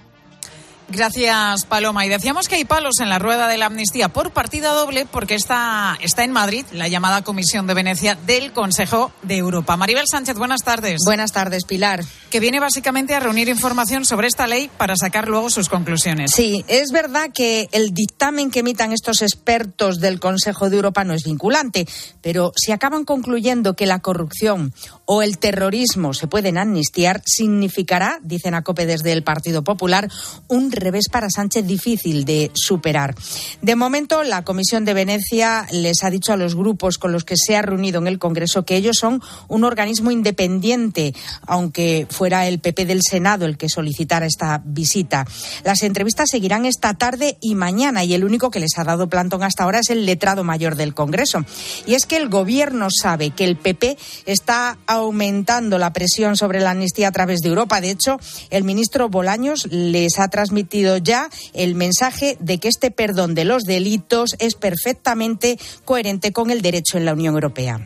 Gracias, 0.96 1.66
Paloma. 1.66 2.06
Y 2.06 2.08
decíamos 2.08 2.48
que 2.48 2.54
hay 2.54 2.64
palos 2.64 3.00
en 3.00 3.08
la 3.08 3.18
rueda 3.18 3.48
de 3.48 3.58
la 3.58 3.66
amnistía 3.66 4.10
por 4.10 4.30
partida 4.30 4.72
doble 4.72 5.06
porque 5.10 5.34
está, 5.34 5.98
está 6.00 6.22
en 6.22 6.30
Madrid 6.30 6.64
la 6.72 6.86
llamada 6.86 7.22
Comisión 7.22 7.66
de 7.66 7.74
Venecia 7.74 8.14
del 8.14 8.52
Consejo 8.52 9.10
de 9.22 9.36
Europa. 9.36 9.76
Maribel 9.76 10.06
Sánchez, 10.06 10.36
buenas 10.36 10.62
tardes. 10.62 11.00
Buenas 11.04 11.32
tardes, 11.32 11.64
Pilar. 11.64 12.04
Que 12.30 12.38
viene 12.38 12.60
básicamente 12.60 13.14
a 13.14 13.20
reunir 13.20 13.48
información 13.48 14.04
sobre 14.04 14.28
esta 14.28 14.46
ley 14.46 14.70
para 14.76 14.94
sacar 14.96 15.28
luego 15.28 15.50
sus 15.50 15.68
conclusiones. 15.68 16.30
Sí, 16.32 16.64
es 16.68 16.92
verdad 16.92 17.30
que 17.34 17.68
el 17.72 17.92
dictamen 17.92 18.52
que 18.52 18.60
emitan 18.60 18.92
estos 18.92 19.22
expertos 19.22 19.98
del 19.98 20.20
Consejo 20.20 20.70
de 20.70 20.76
Europa 20.76 21.02
no 21.02 21.14
es 21.14 21.24
vinculante, 21.24 21.88
pero 22.22 22.52
si 22.54 22.70
acaban 22.70 23.04
concluyendo 23.04 23.74
que 23.74 23.86
la 23.86 23.98
corrupción 23.98 24.72
o 25.06 25.22
el 25.22 25.38
terrorismo 25.38 26.14
se 26.14 26.28
pueden 26.28 26.56
amnistiar, 26.56 27.22
significará, 27.26 28.20
dicen 28.22 28.54
a 28.54 28.62
COPE 28.62 28.86
desde 28.86 29.12
el 29.12 29.24
Partido 29.24 29.64
Popular, 29.64 30.08
un 30.48 30.70
revés 30.84 31.08
para 31.10 31.30
Sánchez 31.30 31.66
difícil 31.66 32.24
de 32.24 32.50
superar. 32.54 33.14
De 33.62 33.76
momento, 33.76 34.22
la 34.22 34.44
Comisión 34.44 34.84
de 34.84 34.94
Venecia 34.94 35.66
les 35.72 36.04
ha 36.04 36.10
dicho 36.10 36.32
a 36.32 36.36
los 36.36 36.54
grupos 36.54 36.98
con 36.98 37.12
los 37.12 37.24
que 37.24 37.36
se 37.36 37.56
ha 37.56 37.62
reunido 37.62 38.00
en 38.00 38.06
el 38.06 38.18
Congreso 38.18 38.64
que 38.64 38.76
ellos 38.76 38.96
son 39.00 39.22
un 39.48 39.64
organismo 39.64 40.10
independiente, 40.10 41.14
aunque 41.46 42.06
fuera 42.10 42.46
el 42.46 42.60
PP 42.60 42.86
del 42.86 43.00
Senado 43.02 43.46
el 43.46 43.56
que 43.56 43.68
solicitara 43.68 44.26
esta 44.26 44.62
visita. 44.64 45.26
Las 45.64 45.82
entrevistas 45.82 46.28
seguirán 46.30 46.66
esta 46.66 46.94
tarde 46.94 47.38
y 47.40 47.54
mañana 47.54 48.04
y 48.04 48.14
el 48.14 48.24
único 48.24 48.50
que 48.50 48.60
les 48.60 48.78
ha 48.78 48.84
dado 48.84 49.08
plantón 49.08 49.42
hasta 49.42 49.64
ahora 49.64 49.80
es 49.80 49.90
el 49.90 50.06
letrado 50.06 50.44
mayor 50.44 50.76
del 50.76 50.94
Congreso. 50.94 51.44
Y 51.86 51.94
es 51.94 52.06
que 52.06 52.16
el 52.16 52.28
Gobierno 52.28 52.88
sabe 52.90 53.30
que 53.30 53.44
el 53.44 53.56
PP 53.56 53.96
está 54.26 54.78
aumentando 54.86 55.78
la 55.78 55.92
presión 55.92 56.36
sobre 56.36 56.60
la 56.60 56.72
amnistía 56.72 57.08
a 57.08 57.12
través 57.12 57.40
de 57.40 57.48
Europa. 57.48 57.80
De 57.80 57.90
hecho, 57.90 58.18
el 58.50 58.64
ministro 58.64 59.08
Bolaños 59.08 59.66
les 59.70 60.18
ha 60.18 60.28
transmitido 60.28 60.63
ya 61.02 61.28
el 61.52 61.74
mensaje 61.74 62.36
de 62.40 62.58
que 62.58 62.68
este 62.68 62.90
perdón 62.90 63.34
de 63.34 63.44
los 63.44 63.64
delitos 63.64 64.30
es 64.38 64.54
perfectamente 64.54 65.58
coherente 65.84 66.32
con 66.32 66.50
el 66.50 66.62
derecho 66.62 66.98
en 66.98 67.04
la 67.04 67.12
Unión 67.12 67.34
Europea. 67.34 67.80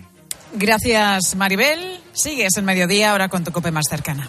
Gracias, 0.54 1.34
Maribel. 1.34 2.00
Sigues 2.12 2.56
el 2.56 2.64
mediodía 2.64 3.12
ahora 3.12 3.28
con 3.28 3.44
tu 3.44 3.52
cope 3.52 3.70
más 3.70 3.86
cercana. 3.88 4.28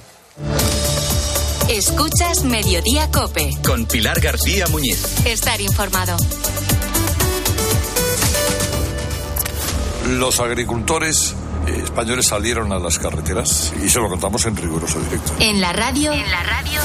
Escuchas 1.69 2.43
Mediodía 2.45 3.09
Cope. 3.11 3.51
Con 3.63 3.85
Pilar 3.85 4.19
García 4.19 4.67
Muñiz. 4.67 5.25
Estar 5.25 5.61
informado. 5.61 6.17
Los 10.07 10.39
agricultores 10.39 11.35
españoles 11.67 12.27
salieron 12.27 12.71
a 12.71 12.79
las 12.79 12.97
carreteras 12.97 13.71
y 13.83 13.89
se 13.89 13.99
lo 13.99 14.09
contamos 14.09 14.45
en 14.45 14.55
riguroso 14.55 14.99
directo. 14.99 15.33
En 15.39 15.61
la 15.61 15.71
radio. 15.71 16.11
En 16.11 16.31
la 16.31 16.43
radio. 16.43 16.79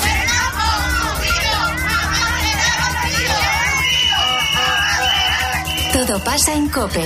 Todo 5.94 6.18
pasa 6.24 6.52
en 6.52 6.68
COPE. 6.70 7.04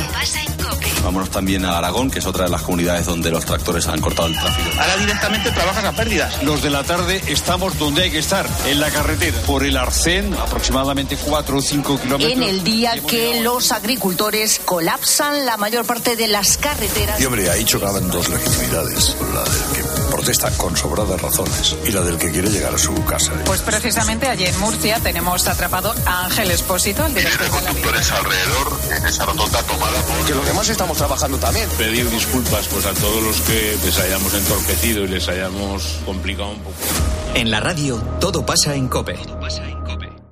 Vámonos 1.02 1.30
también 1.30 1.64
a 1.64 1.78
Aragón, 1.78 2.10
que 2.10 2.18
es 2.18 2.26
otra 2.26 2.44
de 2.44 2.50
las 2.50 2.62
comunidades 2.62 3.06
donde 3.06 3.30
los 3.30 3.44
tractores 3.44 3.86
han 3.86 4.00
cortado 4.00 4.28
el 4.28 4.34
tráfico. 4.34 4.70
Ahora 4.78 4.96
directamente 4.96 5.50
trabajas 5.50 5.84
a 5.84 5.92
pérdidas. 5.92 6.42
Los 6.42 6.62
de 6.62 6.70
la 6.70 6.84
tarde 6.84 7.22
estamos 7.28 7.78
donde 7.78 8.02
hay 8.02 8.10
que 8.10 8.18
estar, 8.18 8.46
en 8.66 8.80
la 8.80 8.90
carretera. 8.90 9.38
Por 9.42 9.64
el 9.64 9.76
Arcén, 9.76 10.34
aproximadamente 10.34 11.16
4 11.16 11.56
o 11.56 11.62
5 11.62 12.00
kilómetros. 12.00 12.32
En 12.32 12.42
el 12.42 12.64
día 12.64 12.94
que 13.06 13.40
los 13.40 13.72
agricultores 13.72 14.60
colapsan 14.64 15.46
la 15.46 15.56
mayor 15.56 15.84
parte 15.84 16.16
de 16.16 16.28
las 16.28 16.58
carreteras. 16.58 17.20
Y 17.20 17.24
hombre, 17.24 17.50
ahí 17.50 17.64
chocaban 17.64 18.08
dos 18.10 18.28
legitimidades. 18.28 19.16
La 19.32 19.44
del 19.44 19.62
que 19.74 20.08
protesta 20.10 20.50
con 20.56 20.76
sobradas 20.76 21.20
razones 21.20 21.76
y 21.86 21.92
la 21.92 22.00
del 22.02 22.18
que 22.18 22.30
quiere 22.30 22.48
llegar 22.48 22.74
a 22.74 22.78
su 22.78 22.94
casa. 23.04 23.32
Pues 23.44 23.62
precisamente 23.62 24.28
allí 24.28 24.44
en 24.44 24.58
Murcia 24.58 24.98
tenemos 25.00 25.46
atrapado 25.46 25.94
a 26.06 26.26
Ángel 26.26 26.50
Espósito, 26.50 27.06
el 27.06 27.14
director 27.14 27.46
de 27.46 27.48
la 27.48 27.60
conductores 27.60 28.10
alrededor 28.10 28.80
en 28.96 29.06
esa 29.06 29.24
rotonda 29.26 29.62
tomada 29.62 30.00
por... 30.02 30.26
Que 30.26 30.34
los 30.34 30.46
demás 30.46 30.68
estamos 30.88 30.98
trabajando 30.98 31.38
también. 31.38 31.68
Pedir 31.76 32.08
disculpas 32.08 32.66
pues 32.68 32.86
a 32.86 32.94
todos 32.94 33.22
los 33.22 33.40
que 33.42 33.76
les 33.84 33.98
hayamos 33.98 34.32
entorpecido 34.32 35.04
y 35.04 35.08
les 35.08 35.28
hayamos 35.28 36.00
complicado 36.06 36.50
un 36.50 36.60
poco. 36.60 36.76
En 37.34 37.50
la 37.50 37.60
radio, 37.60 37.96
todo 38.20 38.46
pasa 38.46 38.74
en 38.74 38.88
COPE. 38.88 39.18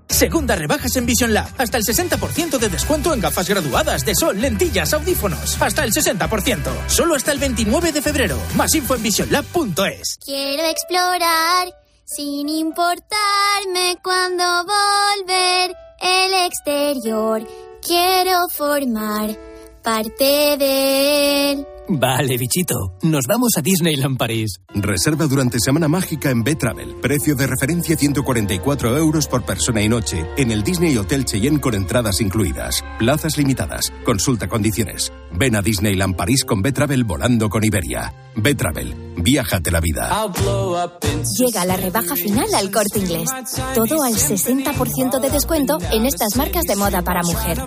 Segunda 0.09 0.57
rebajas 0.57 0.97
en 0.97 1.05
Vision 1.05 1.35
Lab. 1.35 1.49
Hasta 1.59 1.77
el 1.77 1.85
60% 1.85 2.59
de 2.59 2.69
descuento 2.71 3.13
en 3.13 3.21
gafas 3.21 3.49
graduadas 3.49 4.07
de 4.07 4.15
sol, 4.15 4.41
lentillas, 4.41 4.95
audífonos. 4.95 5.61
Hasta 5.61 5.85
el 5.85 5.93
60%. 5.93 6.89
Solo 6.89 7.17
hasta 7.17 7.33
el 7.33 7.39
29 7.39 7.93
de 7.93 8.01
febrero. 8.01 8.39
Más 8.55 8.75
info 8.75 8.95
en 8.95 9.03
visionlab.es. 9.03 10.19
Quiero 10.25 10.65
explorar 10.69 11.69
sin 12.07 12.49
importarme 12.49 13.99
cuando 14.03 14.45
volver 14.65 15.77
el 16.01 16.47
exterior. 16.47 17.47
Quiero 17.83 18.49
formar 18.49 19.37
parte 19.87 20.57
de 20.59 21.53
él. 21.53 21.67
Vale, 21.89 22.37
bichito. 22.37 22.75
Nos 23.03 23.27
vamos 23.29 23.53
a 23.57 23.61
Disneyland 23.61 24.19
París. 24.19 24.61
Reserva 24.75 25.29
durante 25.29 25.61
Semana 25.61 25.87
Mágica 25.87 26.31
en 26.31 26.43
B-Travel. 26.43 26.97
Precio 27.01 27.37
de 27.37 27.47
referencia 27.47 27.97
144 27.97 28.97
euros 28.97 29.29
por 29.29 29.45
persona 29.45 29.81
y 29.83 29.89
noche. 29.89 30.27
En 30.37 30.51
el 30.51 30.65
Disney 30.65 30.97
Hotel 30.97 31.25
Cheyenne 31.25 31.61
con 31.61 31.75
entradas 31.75 32.21
incluidas. 32.21 32.85
Plazas 32.99 33.39
limitadas. 33.39 33.93
Consulta 34.05 34.49
condiciones. 34.49 35.13
Ven 35.33 35.57
a 35.57 35.63
Disneyland 35.63 36.17
París 36.17 36.45
con 36.45 36.63
B-Travel 36.63 37.05
volando 37.05 37.49
con 37.49 37.65
Iberia. 37.65 38.13
B-Travel. 38.37 39.15
Viájate 39.19 39.71
la 39.71 39.81
vida. 39.81 40.27
Llega 41.39 41.65
la 41.65 41.77
rebaja 41.77 42.15
final 42.15 42.55
al 42.55 42.71
corte 42.71 42.99
inglés. 42.99 43.29
Todo 43.75 44.03
al 44.03 44.15
60% 44.15 45.21
de 45.21 45.31
descuento 45.31 45.79
en 45.91 46.07
estas 46.07 46.37
marcas 46.37 46.65
de 46.65 46.77
moda 46.77 47.03
para 47.03 47.23
mujer. 47.23 47.59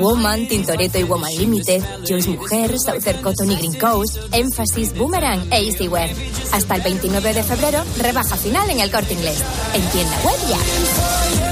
Woman, 0.00 0.48
Tintoretto 0.48 0.98
y 0.98 1.02
Woman 1.04 1.34
Limited, 1.36 1.82
Joyce 2.08 2.30
Mujer, 2.30 2.78
Southern 2.78 3.22
Cotton 3.22 3.50
y 3.50 3.56
Green 3.56 3.78
Coast, 3.78 4.16
Emphasis, 4.32 4.96
Boomerang 4.96 5.52
e 5.52 5.66
Easywear. 5.66 6.10
Hasta 6.52 6.76
el 6.76 6.82
29 6.82 7.34
de 7.34 7.42
febrero, 7.42 7.82
rebaja 7.98 8.36
final 8.36 8.70
en 8.70 8.80
el 8.80 8.90
corte 8.90 9.14
inglés. 9.14 9.42
En 9.74 9.82
tienda 9.90 10.16
web 10.24 10.38
ya. 10.48 11.51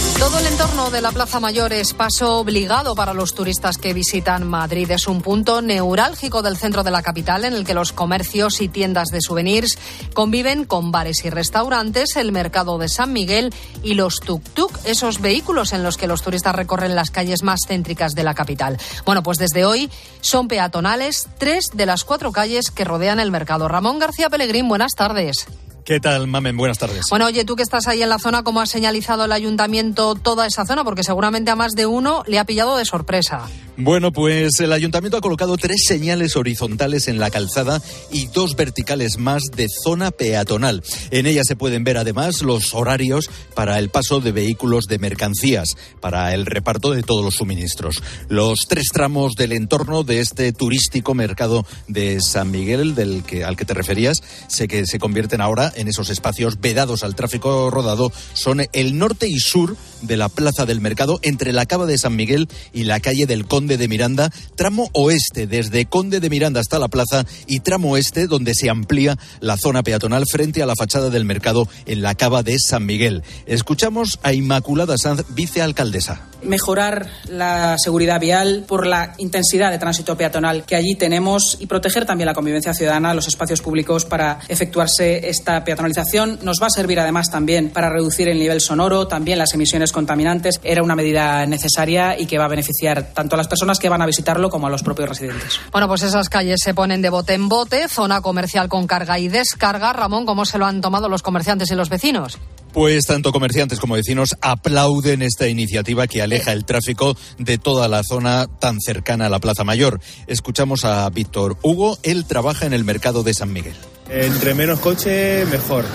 Todo 0.21 0.37
el 0.37 0.45
entorno 0.45 0.91
de 0.91 1.01
la 1.01 1.11
Plaza 1.11 1.39
Mayor 1.39 1.73
es 1.73 1.95
paso 1.95 2.37
obligado 2.37 2.93
para 2.93 3.15
los 3.15 3.33
turistas 3.33 3.79
que 3.79 3.91
visitan 3.95 4.47
Madrid. 4.47 4.91
Es 4.91 5.07
un 5.07 5.23
punto 5.23 5.63
neurálgico 5.63 6.43
del 6.43 6.57
centro 6.57 6.83
de 6.83 6.91
la 6.91 7.01
capital 7.01 7.43
en 7.43 7.53
el 7.53 7.65
que 7.65 7.73
los 7.73 7.91
comercios 7.91 8.61
y 8.61 8.67
tiendas 8.67 9.07
de 9.07 9.19
souvenirs 9.19 9.79
conviven 10.13 10.65
con 10.65 10.91
bares 10.91 11.25
y 11.25 11.31
restaurantes, 11.31 12.17
el 12.17 12.31
mercado 12.31 12.77
de 12.77 12.87
San 12.87 13.11
Miguel 13.13 13.51
y 13.81 13.95
los 13.95 14.21
tuk-tuk, 14.21 14.69
esos 14.83 15.21
vehículos 15.21 15.73
en 15.73 15.81
los 15.81 15.97
que 15.97 16.05
los 16.05 16.21
turistas 16.21 16.53
recorren 16.53 16.93
las 16.93 17.09
calles 17.09 17.41
más 17.41 17.61
céntricas 17.67 18.13
de 18.13 18.23
la 18.23 18.35
capital. 18.35 18.77
Bueno, 19.07 19.23
pues 19.23 19.39
desde 19.39 19.65
hoy 19.65 19.89
son 20.21 20.47
peatonales 20.47 21.29
tres 21.39 21.65
de 21.73 21.87
las 21.87 22.03
cuatro 22.03 22.31
calles 22.31 22.69
que 22.69 22.85
rodean 22.85 23.19
el 23.19 23.31
mercado. 23.31 23.67
Ramón 23.67 23.97
García 23.97 24.29
Pelegrín, 24.29 24.69
buenas 24.69 24.91
tardes. 24.95 25.47
¿Qué 25.83 25.99
tal, 25.99 26.27
Mamen? 26.27 26.57
Buenas 26.57 26.77
tardes. 26.77 27.07
Bueno, 27.09 27.25
oye, 27.25 27.43
tú 27.43 27.55
que 27.55 27.63
estás 27.63 27.87
ahí 27.87 28.03
en 28.03 28.09
la 28.09 28.19
zona, 28.19 28.43
¿cómo 28.43 28.61
ha 28.61 28.65
señalizado 28.67 29.25
el 29.25 29.31
ayuntamiento 29.31 30.13
toda 30.15 30.45
esa 30.45 30.65
zona? 30.65 30.83
Porque 30.83 31.03
seguramente 31.03 31.49
a 31.49 31.55
más 31.55 31.73
de 31.73 31.87
uno 31.87 32.23
le 32.27 32.37
ha 32.37 32.45
pillado 32.45 32.77
de 32.77 32.85
sorpresa. 32.85 33.49
Bueno, 33.83 34.11
pues 34.11 34.59
el 34.59 34.73
ayuntamiento 34.73 35.17
ha 35.17 35.21
colocado 35.21 35.57
tres 35.57 35.85
señales 35.87 36.35
horizontales 36.35 37.07
en 37.07 37.17
la 37.17 37.31
calzada 37.31 37.81
y 38.11 38.27
dos 38.27 38.55
verticales 38.55 39.17
más 39.17 39.41
de 39.55 39.65
zona 39.83 40.11
peatonal. 40.11 40.83
En 41.09 41.25
ellas 41.25 41.47
se 41.47 41.55
pueden 41.55 41.83
ver 41.83 41.97
además 41.97 42.43
los 42.43 42.75
horarios 42.75 43.31
para 43.55 43.79
el 43.79 43.89
paso 43.89 44.19
de 44.19 44.33
vehículos 44.33 44.85
de 44.85 44.99
mercancías, 44.99 45.77
para 45.99 46.35
el 46.35 46.45
reparto 46.45 46.91
de 46.91 47.01
todos 47.01 47.25
los 47.25 47.37
suministros. 47.37 48.03
Los 48.29 48.67
tres 48.67 48.89
tramos 48.93 49.33
del 49.33 49.51
entorno 49.51 50.03
de 50.03 50.19
este 50.19 50.53
turístico 50.53 51.15
mercado 51.15 51.65
de 51.87 52.21
San 52.21 52.51
Miguel, 52.51 52.93
del 52.93 53.23
que, 53.23 53.43
al 53.43 53.57
que 53.57 53.65
te 53.65 53.73
referías, 53.73 54.21
sé 54.47 54.67
que 54.67 54.85
se 54.85 54.99
convierten 54.99 55.41
ahora 55.41 55.73
en 55.75 55.87
esos 55.87 56.11
espacios 56.11 56.61
vedados 56.61 57.03
al 57.03 57.15
tráfico 57.15 57.71
rodado, 57.71 58.13
son 58.33 58.61
el 58.73 58.99
norte 58.99 59.27
y 59.27 59.39
sur 59.39 59.75
de 60.03 60.17
la 60.17 60.29
plaza 60.29 60.67
del 60.67 60.81
mercado 60.81 61.19
entre 61.23 61.51
la 61.51 61.65
cava 61.65 61.87
de 61.87 61.97
San 61.97 62.15
Miguel 62.15 62.47
y 62.73 62.83
la 62.83 62.99
calle 62.99 63.25
del 63.25 63.45
Conde 63.45 63.70
de 63.77 63.87
Miranda, 63.87 64.31
tramo 64.55 64.89
oeste 64.93 65.47
desde 65.47 65.85
Conde 65.85 66.19
de 66.19 66.29
Miranda 66.29 66.59
hasta 66.59 66.79
la 66.79 66.87
plaza 66.87 67.25
y 67.47 67.59
tramo 67.59 67.91
oeste 67.91 68.27
donde 68.27 68.55
se 68.55 68.69
amplía 68.69 69.17
la 69.39 69.57
zona 69.57 69.83
peatonal 69.83 70.25
frente 70.31 70.63
a 70.63 70.65
la 70.65 70.75
fachada 70.75 71.09
del 71.09 71.25
mercado 71.25 71.67
en 71.85 72.01
la 72.01 72.15
cava 72.15 72.43
de 72.43 72.57
San 72.59 72.85
Miguel. 72.85 73.23
Escuchamos 73.45 74.19
a 74.23 74.33
Inmaculada 74.33 74.97
Sanz, 74.97 75.23
vicealcaldesa. 75.29 76.30
Mejorar 76.43 77.07
la 77.29 77.77
seguridad 77.77 78.19
vial 78.19 78.65
por 78.67 78.87
la 78.87 79.13
intensidad 79.17 79.71
de 79.71 79.77
tránsito 79.77 80.17
peatonal 80.17 80.63
que 80.63 80.75
allí 80.75 80.95
tenemos 80.95 81.57
y 81.59 81.67
proteger 81.67 82.05
también 82.05 82.25
la 82.25 82.33
convivencia 82.33 82.73
ciudadana, 82.73 83.13
los 83.13 83.27
espacios 83.27 83.61
públicos 83.61 84.05
para 84.05 84.39
efectuarse 84.47 85.29
esta 85.29 85.63
peatonalización. 85.63 86.39
Nos 86.41 86.61
va 86.61 86.67
a 86.67 86.69
servir 86.69 86.99
además 86.99 87.29
también 87.29 87.69
para 87.69 87.89
reducir 87.89 88.27
el 88.27 88.39
nivel 88.39 88.61
sonoro, 88.61 89.07
también 89.07 89.37
las 89.37 89.53
emisiones 89.53 89.91
contaminantes. 89.91 90.59
Era 90.63 90.83
una 90.83 90.95
medida 90.95 91.45
necesaria 91.45 92.19
y 92.19 92.25
que 92.25 92.37
va 92.37 92.45
a 92.45 92.49
beneficiar 92.49 93.13
tanto 93.13 93.35
a 93.35 93.37
las 93.37 93.47
personas 93.47 93.79
que 93.79 93.89
van 93.89 94.01
a 94.01 94.05
visitarlo 94.05 94.49
como 94.49 94.67
a 94.67 94.69
los 94.69 94.83
propios 94.83 95.09
residentes. 95.09 95.59
Bueno, 95.71 95.87
pues 95.87 96.03
esas 96.03 96.29
calles 96.29 96.59
se 96.63 96.73
ponen 96.73 97.01
de 97.01 97.09
bote 97.09 97.33
en 97.33 97.49
bote, 97.49 97.87
zona 97.87 98.21
comercial 98.21 98.69
con 98.69 98.87
carga 98.87 99.19
y 99.19 99.27
descarga. 99.27 99.93
Ramón, 99.93 100.25
¿cómo 100.25 100.45
se 100.45 100.57
lo 100.57 100.65
han 100.65 100.81
tomado 100.81 101.09
los 101.09 101.21
comerciantes 101.21 101.71
y 101.71 101.75
los 101.75 101.89
vecinos? 101.89 102.39
Pues 102.73 103.05
tanto 103.05 103.31
comerciantes 103.31 103.79
como 103.79 103.95
vecinos 103.95 104.37
aplauden 104.41 105.21
esta 105.21 105.47
iniciativa 105.47 106.07
que 106.07 106.21
aleja 106.21 106.53
el 106.53 106.63
tráfico 106.63 107.17
de 107.37 107.57
toda 107.57 107.87
la 107.87 108.03
zona 108.03 108.47
tan 108.59 108.79
cercana 108.79 109.25
a 109.25 109.29
la 109.29 109.39
Plaza 109.39 109.63
Mayor. 109.63 109.99
Escuchamos 110.27 110.85
a 110.85 111.09
Víctor 111.09 111.57
Hugo, 111.63 111.97
él 112.03 112.25
trabaja 112.25 112.65
en 112.65 112.73
el 112.73 112.85
mercado 112.85 113.23
de 113.23 113.33
San 113.33 113.51
Miguel. 113.51 113.75
Entre 114.09 114.53
menos 114.53 114.79
coche, 114.79 115.45
mejor. 115.45 115.85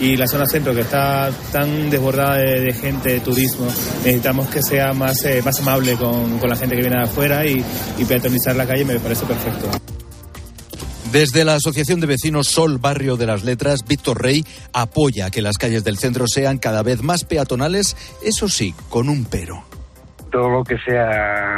Y 0.00 0.16
la 0.16 0.26
zona 0.26 0.46
centro, 0.46 0.74
que 0.74 0.80
está 0.80 1.30
tan 1.52 1.88
desbordada 1.88 2.36
de, 2.36 2.60
de 2.60 2.72
gente, 2.72 3.12
de 3.12 3.20
turismo, 3.20 3.66
necesitamos 4.04 4.48
que 4.48 4.60
sea 4.60 4.92
más, 4.92 5.24
eh, 5.24 5.40
más 5.44 5.60
amable 5.60 5.94
con, 5.96 6.38
con, 6.38 6.50
la 6.50 6.56
gente 6.56 6.74
que 6.74 6.82
viene 6.82 6.98
de 6.98 7.04
afuera 7.04 7.46
y, 7.46 7.64
y 7.96 8.04
peatonizar 8.04 8.56
la 8.56 8.66
calle 8.66 8.84
me 8.84 8.98
parece 8.98 9.24
perfecto. 9.24 9.70
Desde 11.14 11.44
la 11.44 11.54
Asociación 11.54 12.00
de 12.00 12.08
Vecinos 12.08 12.48
Sol 12.48 12.78
Barrio 12.78 13.16
de 13.16 13.26
las 13.26 13.44
Letras, 13.44 13.84
Víctor 13.86 14.20
Rey 14.20 14.44
apoya 14.72 15.30
que 15.30 15.42
las 15.42 15.58
calles 15.58 15.84
del 15.84 15.96
centro 15.96 16.24
sean 16.26 16.58
cada 16.58 16.82
vez 16.82 17.04
más 17.04 17.22
peatonales, 17.24 17.96
eso 18.20 18.48
sí, 18.48 18.74
con 18.88 19.08
un 19.08 19.24
pero 19.24 19.62
todo 20.32 20.48
lo 20.50 20.64
que 20.64 20.76
sea 20.78 21.56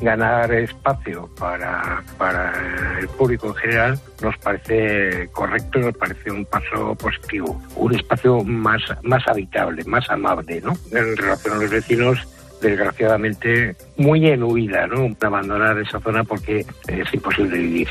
ganar 0.00 0.50
espacio 0.54 1.28
para, 1.38 2.02
para 2.16 2.98
el 2.98 3.06
público 3.08 3.48
en 3.48 3.54
general 3.56 4.00
nos 4.22 4.38
parece 4.38 5.28
correcto 5.32 5.80
y 5.80 5.82
nos 5.82 5.96
parece 5.98 6.30
un 6.30 6.46
paso 6.46 6.94
positivo. 6.94 7.60
Un 7.76 7.94
espacio 7.94 8.42
más, 8.42 8.80
más 9.02 9.22
habitable, 9.28 9.84
más 9.84 10.08
amable, 10.08 10.62
¿no? 10.62 10.72
En 10.90 11.14
relación 11.14 11.58
a 11.58 11.60
los 11.60 11.70
vecinos 11.70 12.26
desgraciadamente 12.62 13.76
muy 13.98 14.26
en 14.26 14.42
huida, 14.42 14.86
¿no? 14.86 15.14
Abandonar 15.20 15.78
esa 15.78 16.00
zona 16.00 16.24
porque 16.24 16.64
es 16.88 17.12
imposible 17.12 17.58
vivir. 17.58 17.88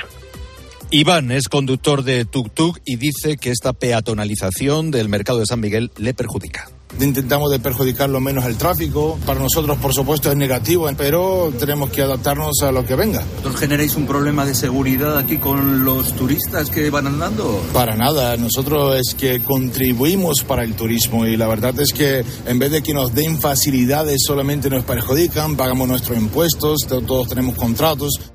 Iván 0.95 1.31
es 1.31 1.49
conductor 1.49 2.03
de 2.03 2.23
tuk-tuk 2.23 2.79
y 2.85 2.97
dice 2.97 3.37
que 3.37 3.49
esta 3.49 3.73
peatonalización 3.73 4.91
del 4.91 5.09
mercado 5.09 5.39
de 5.39 5.47
San 5.47 5.59
Miguel 5.59 5.89
le 5.97 6.13
perjudica 6.13 6.69
intentamos 6.99 7.49
de 7.49 7.59
perjudicar 7.59 8.07
lo 8.07 8.19
menos 8.19 8.45
el 8.45 8.55
tráfico. 8.55 9.17
Para 9.25 9.39
nosotros, 9.39 9.77
por 9.79 9.91
supuesto, 9.93 10.29
es 10.29 10.37
negativo, 10.37 10.87
pero 10.95 11.51
tenemos 11.57 11.89
que 11.89 12.03
adaptarnos 12.03 12.61
a 12.61 12.71
lo 12.71 12.85
que 12.85 12.95
venga. 12.95 13.23
¿Vosotros 13.37 13.59
generáis 13.59 13.95
un 13.95 14.05
problema 14.05 14.45
de 14.45 14.53
seguridad 14.53 15.17
aquí 15.17 15.37
con 15.37 15.83
los 15.83 16.13
turistas 16.13 16.69
que 16.69 16.91
van 16.91 17.07
andando? 17.07 17.63
Para 17.73 17.95
nada, 17.95 18.37
nosotros 18.37 18.95
es 18.99 19.15
que 19.15 19.41
contribuimos 19.41 20.43
para 20.43 20.63
el 20.63 20.75
turismo 20.75 21.25
y 21.25 21.35
la 21.35 21.47
verdad 21.47 21.73
es 21.79 21.91
que 21.91 22.23
en 22.45 22.59
vez 22.59 22.71
de 22.71 22.83
que 22.83 22.93
nos 22.93 23.15
den 23.15 23.39
facilidades 23.41 24.21
solamente 24.25 24.69
nos 24.69 24.83
perjudican, 24.83 25.55
pagamos 25.55 25.87
nuestros 25.87 26.17
impuestos, 26.17 26.81
todos 26.87 27.27
tenemos 27.27 27.55
contratos. 27.55 28.32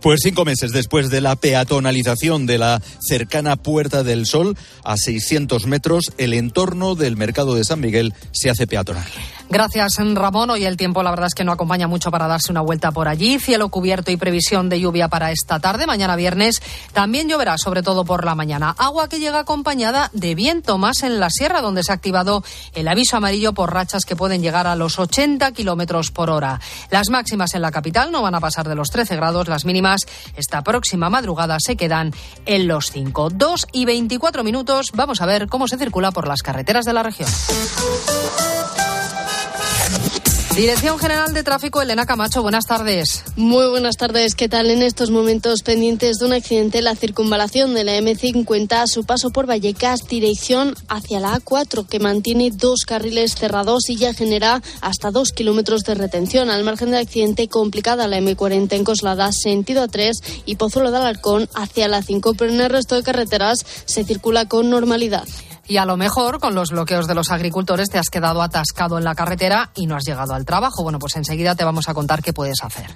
Pues 0.00 0.20
cinco 0.22 0.44
meses 0.44 0.72
después 0.72 1.10
de 1.10 1.20
la 1.20 1.34
peatonalización 1.34 2.46
de 2.46 2.58
la 2.58 2.80
cercana 3.00 3.56
Puerta 3.56 4.02
del 4.04 4.26
Sol, 4.26 4.56
a 4.84 4.96
600 4.96 5.66
metros, 5.66 6.12
el 6.18 6.34
entorno 6.34 6.94
del 6.94 7.16
mercado 7.16 7.54
de 7.54 7.64
San 7.64 7.80
Miguel 7.80 8.14
se 8.32 8.50
hace 8.50 8.66
peatonal. 8.66 9.08
Gracias, 9.50 9.96
Ramón. 9.96 10.50
Hoy 10.50 10.66
el 10.66 10.76
tiempo, 10.76 11.02
la 11.02 11.10
verdad 11.10 11.28
es 11.28 11.34
que 11.34 11.42
no 11.42 11.52
acompaña 11.52 11.88
mucho 11.88 12.10
para 12.10 12.26
darse 12.26 12.52
una 12.52 12.60
vuelta 12.60 12.92
por 12.92 13.08
allí. 13.08 13.38
Cielo 13.38 13.70
cubierto 13.70 14.10
y 14.10 14.18
previsión 14.18 14.68
de 14.68 14.78
lluvia 14.78 15.08
para 15.08 15.32
esta 15.32 15.58
tarde. 15.58 15.86
Mañana 15.86 16.16
viernes 16.16 16.60
también 16.92 17.28
lloverá, 17.28 17.56
sobre 17.56 17.82
todo 17.82 18.04
por 18.04 18.26
la 18.26 18.34
mañana. 18.34 18.74
Agua 18.76 19.08
que 19.08 19.20
llega 19.20 19.40
acompañada 19.40 20.10
de 20.12 20.34
viento 20.34 20.76
más 20.76 21.02
en 21.02 21.18
la 21.18 21.30
sierra, 21.30 21.62
donde 21.62 21.82
se 21.82 21.92
ha 21.92 21.94
activado 21.94 22.44
el 22.74 22.88
aviso 22.88 23.16
amarillo 23.16 23.54
por 23.54 23.72
rachas 23.72 24.04
que 24.04 24.16
pueden 24.16 24.42
llegar 24.42 24.66
a 24.66 24.76
los 24.76 24.98
80 24.98 25.50
kilómetros 25.52 26.10
por 26.10 26.28
hora. 26.28 26.60
Las 26.90 27.08
máximas 27.08 27.54
en 27.54 27.62
la 27.62 27.70
capital 27.70 28.12
no 28.12 28.20
van 28.20 28.34
a 28.34 28.40
pasar 28.40 28.68
de 28.68 28.74
los 28.74 28.90
13 28.90 29.16
grados. 29.16 29.48
Las 29.48 29.64
mínimas 29.64 30.02
esta 30.36 30.62
próxima 30.62 31.08
madrugada 31.08 31.56
se 31.58 31.74
quedan 31.74 32.12
en 32.44 32.68
los 32.68 32.90
5. 32.90 33.30
2 33.30 33.66
y 33.72 33.86
24 33.86 34.44
minutos. 34.44 34.92
Vamos 34.92 35.22
a 35.22 35.26
ver 35.26 35.48
cómo 35.48 35.68
se 35.68 35.78
circula 35.78 36.10
por 36.10 36.28
las 36.28 36.42
carreteras 36.42 36.84
de 36.84 36.92
la 36.92 37.02
región. 37.02 37.28
Dirección 40.58 40.98
General 40.98 41.32
de 41.32 41.44
Tráfico, 41.44 41.80
Elena 41.80 42.04
Camacho, 42.04 42.42
buenas 42.42 42.64
tardes. 42.64 43.22
Muy 43.36 43.68
buenas 43.68 43.96
tardes, 43.96 44.34
¿qué 44.34 44.48
tal? 44.48 44.70
En 44.70 44.82
estos 44.82 45.12
momentos 45.12 45.62
pendientes 45.62 46.16
de 46.16 46.26
un 46.26 46.32
accidente, 46.32 46.82
la 46.82 46.96
circunvalación 46.96 47.74
de 47.74 47.84
la 47.84 47.96
M50 47.96 48.72
a 48.72 48.88
su 48.88 49.04
paso 49.04 49.30
por 49.30 49.48
Vallecas, 49.48 50.08
dirección 50.08 50.74
hacia 50.88 51.20
la 51.20 51.38
A4, 51.38 51.86
que 51.86 52.00
mantiene 52.00 52.50
dos 52.50 52.80
carriles 52.84 53.36
cerrados 53.36 53.88
y 53.88 53.94
ya 53.94 54.14
genera 54.14 54.60
hasta 54.80 55.12
dos 55.12 55.30
kilómetros 55.30 55.82
de 55.82 55.94
retención. 55.94 56.50
Al 56.50 56.64
margen 56.64 56.90
del 56.90 57.02
accidente, 57.02 57.46
complicada 57.46 58.08
la 58.08 58.18
M40 58.18 58.72
en 58.72 58.82
Coslada, 58.82 59.30
sentido 59.30 59.84
A3 59.84 60.10
y 60.44 60.56
Pozuelo 60.56 60.90
de 60.90 60.96
Alarcón 60.96 61.48
hacia 61.54 61.86
la 61.86 62.02
5, 62.02 62.34
pero 62.34 62.52
en 62.52 62.60
el 62.60 62.70
resto 62.70 62.96
de 62.96 63.04
carreteras 63.04 63.64
se 63.84 64.02
circula 64.02 64.46
con 64.46 64.70
normalidad. 64.70 65.22
Y 65.68 65.76
a 65.76 65.84
lo 65.84 65.96
mejor 65.96 66.40
con 66.40 66.54
los 66.54 66.70
bloqueos 66.70 67.06
de 67.06 67.14
los 67.14 67.30
agricultores 67.30 67.90
te 67.90 67.98
has 67.98 68.08
quedado 68.08 68.42
atascado 68.42 68.96
en 68.96 69.04
la 69.04 69.14
carretera 69.14 69.70
y 69.74 69.86
no 69.86 69.96
has 69.96 70.04
llegado 70.04 70.34
al 70.34 70.46
trabajo. 70.46 70.82
Bueno, 70.82 70.98
pues 70.98 71.14
enseguida 71.16 71.54
te 71.54 71.64
vamos 71.64 71.88
a 71.88 71.94
contar 71.94 72.22
qué 72.22 72.32
puedes 72.32 72.62
hacer. 72.62 72.90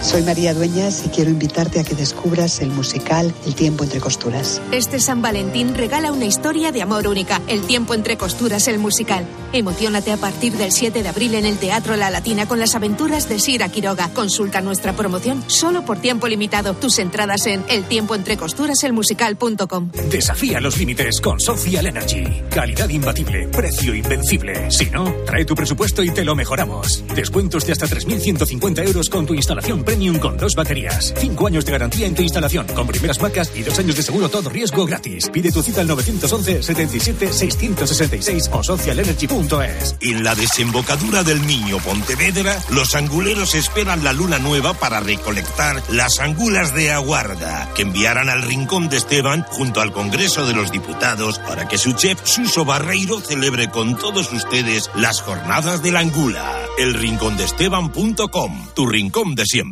Soy 0.00 0.22
María 0.22 0.54
Dueñas 0.54 1.02
y 1.06 1.10
quiero 1.10 1.30
invitarte 1.30 1.78
a 1.78 1.84
que 1.84 1.94
descubras 1.94 2.60
el 2.60 2.70
musical 2.70 3.32
El 3.46 3.54
tiempo 3.54 3.84
entre 3.84 4.00
costuras. 4.00 4.60
Este 4.72 4.98
San 4.98 5.22
Valentín 5.22 5.74
regala 5.74 6.10
una 6.12 6.24
historia 6.24 6.72
de 6.72 6.82
amor 6.82 7.06
única, 7.06 7.40
El 7.46 7.62
tiempo 7.62 7.94
entre 7.94 8.16
costuras, 8.16 8.66
el 8.68 8.78
musical. 8.78 9.24
Emocionate 9.52 10.12
a 10.12 10.16
partir 10.16 10.54
del 10.54 10.72
7 10.72 11.02
de 11.02 11.08
abril 11.08 11.34
en 11.34 11.44
el 11.44 11.58
Teatro 11.58 11.96
La 11.96 12.10
Latina 12.10 12.48
con 12.48 12.58
las 12.58 12.74
aventuras 12.74 13.28
de 13.28 13.38
Sira 13.38 13.68
Quiroga. 13.68 14.08
Consulta 14.14 14.60
nuestra 14.60 14.94
promoción 14.94 15.44
solo 15.46 15.84
por 15.84 15.98
tiempo 15.98 16.26
limitado. 16.26 16.74
Tus 16.74 16.98
entradas 16.98 17.46
en 17.46 17.62
eltiempoentrecosturaselmusical.com. 17.68 19.90
Desafía 20.10 20.60
los 20.60 20.78
límites 20.78 21.20
con 21.20 21.38
Social 21.38 21.86
Energy. 21.86 22.24
Calidad 22.50 22.88
imbatible, 22.88 23.48
precio 23.48 23.94
invencible. 23.94 24.70
Si 24.70 24.86
no, 24.86 25.04
trae 25.26 25.44
tu 25.44 25.54
presupuesto 25.54 26.02
y 26.02 26.10
te 26.10 26.24
lo 26.24 26.34
mejoramos. 26.34 27.04
Descuentos 27.14 27.66
de 27.66 27.72
hasta 27.72 27.86
3.150 27.86 28.86
euros 28.86 29.10
con 29.10 29.26
tu 29.26 29.34
instalación 29.34 29.81
premium 29.84 30.18
con 30.18 30.36
dos 30.36 30.54
baterías. 30.54 31.14
Cinco 31.18 31.46
años 31.46 31.64
de 31.64 31.72
garantía 31.72 32.06
en 32.06 32.14
tu 32.14 32.22
instalación 32.22 32.66
con 32.68 32.86
primeras 32.86 33.20
marcas 33.20 33.52
y 33.54 33.62
dos 33.62 33.78
años 33.78 33.96
de 33.96 34.02
seguro 34.02 34.28
todo 34.28 34.48
riesgo 34.50 34.86
gratis. 34.86 35.28
Pide 35.30 35.52
tu 35.52 35.62
cita 35.62 35.80
al 35.80 35.88
911 35.88 36.62
77 36.62 37.32
666 37.32 38.50
o 38.52 38.62
socialenergy.es. 38.62 39.96
En 40.00 40.24
la 40.24 40.34
desembocadura 40.34 41.22
del 41.22 41.40
Miño 41.40 41.78
Pontevedra, 41.78 42.58
los 42.70 42.94
anguleros 42.94 43.54
esperan 43.54 44.04
la 44.04 44.12
luna 44.12 44.38
nueva 44.38 44.74
para 44.74 45.00
recolectar 45.00 45.82
las 45.90 46.18
angulas 46.20 46.74
de 46.74 46.92
aguarda, 46.92 47.70
que 47.74 47.82
enviarán 47.82 48.28
al 48.28 48.42
Rincón 48.42 48.88
de 48.88 48.96
Esteban 48.98 49.44
junto 49.48 49.80
al 49.80 49.92
Congreso 49.92 50.46
de 50.46 50.54
los 50.54 50.72
Diputados 50.72 51.38
para 51.38 51.68
que 51.68 51.78
su 51.78 51.92
chef 51.92 52.20
Suso 52.24 52.64
Barreiro 52.64 53.20
celebre 53.20 53.68
con 53.70 53.96
todos 53.96 54.32
ustedes 54.32 54.90
las 54.94 55.20
jornadas 55.20 55.82
de 55.82 55.92
la 55.92 56.00
angula. 56.00 56.66
Elrincondesteban.com, 56.78 58.68
tu 58.74 58.86
rincón 58.86 59.34
de 59.34 59.46
siempre. 59.46 59.71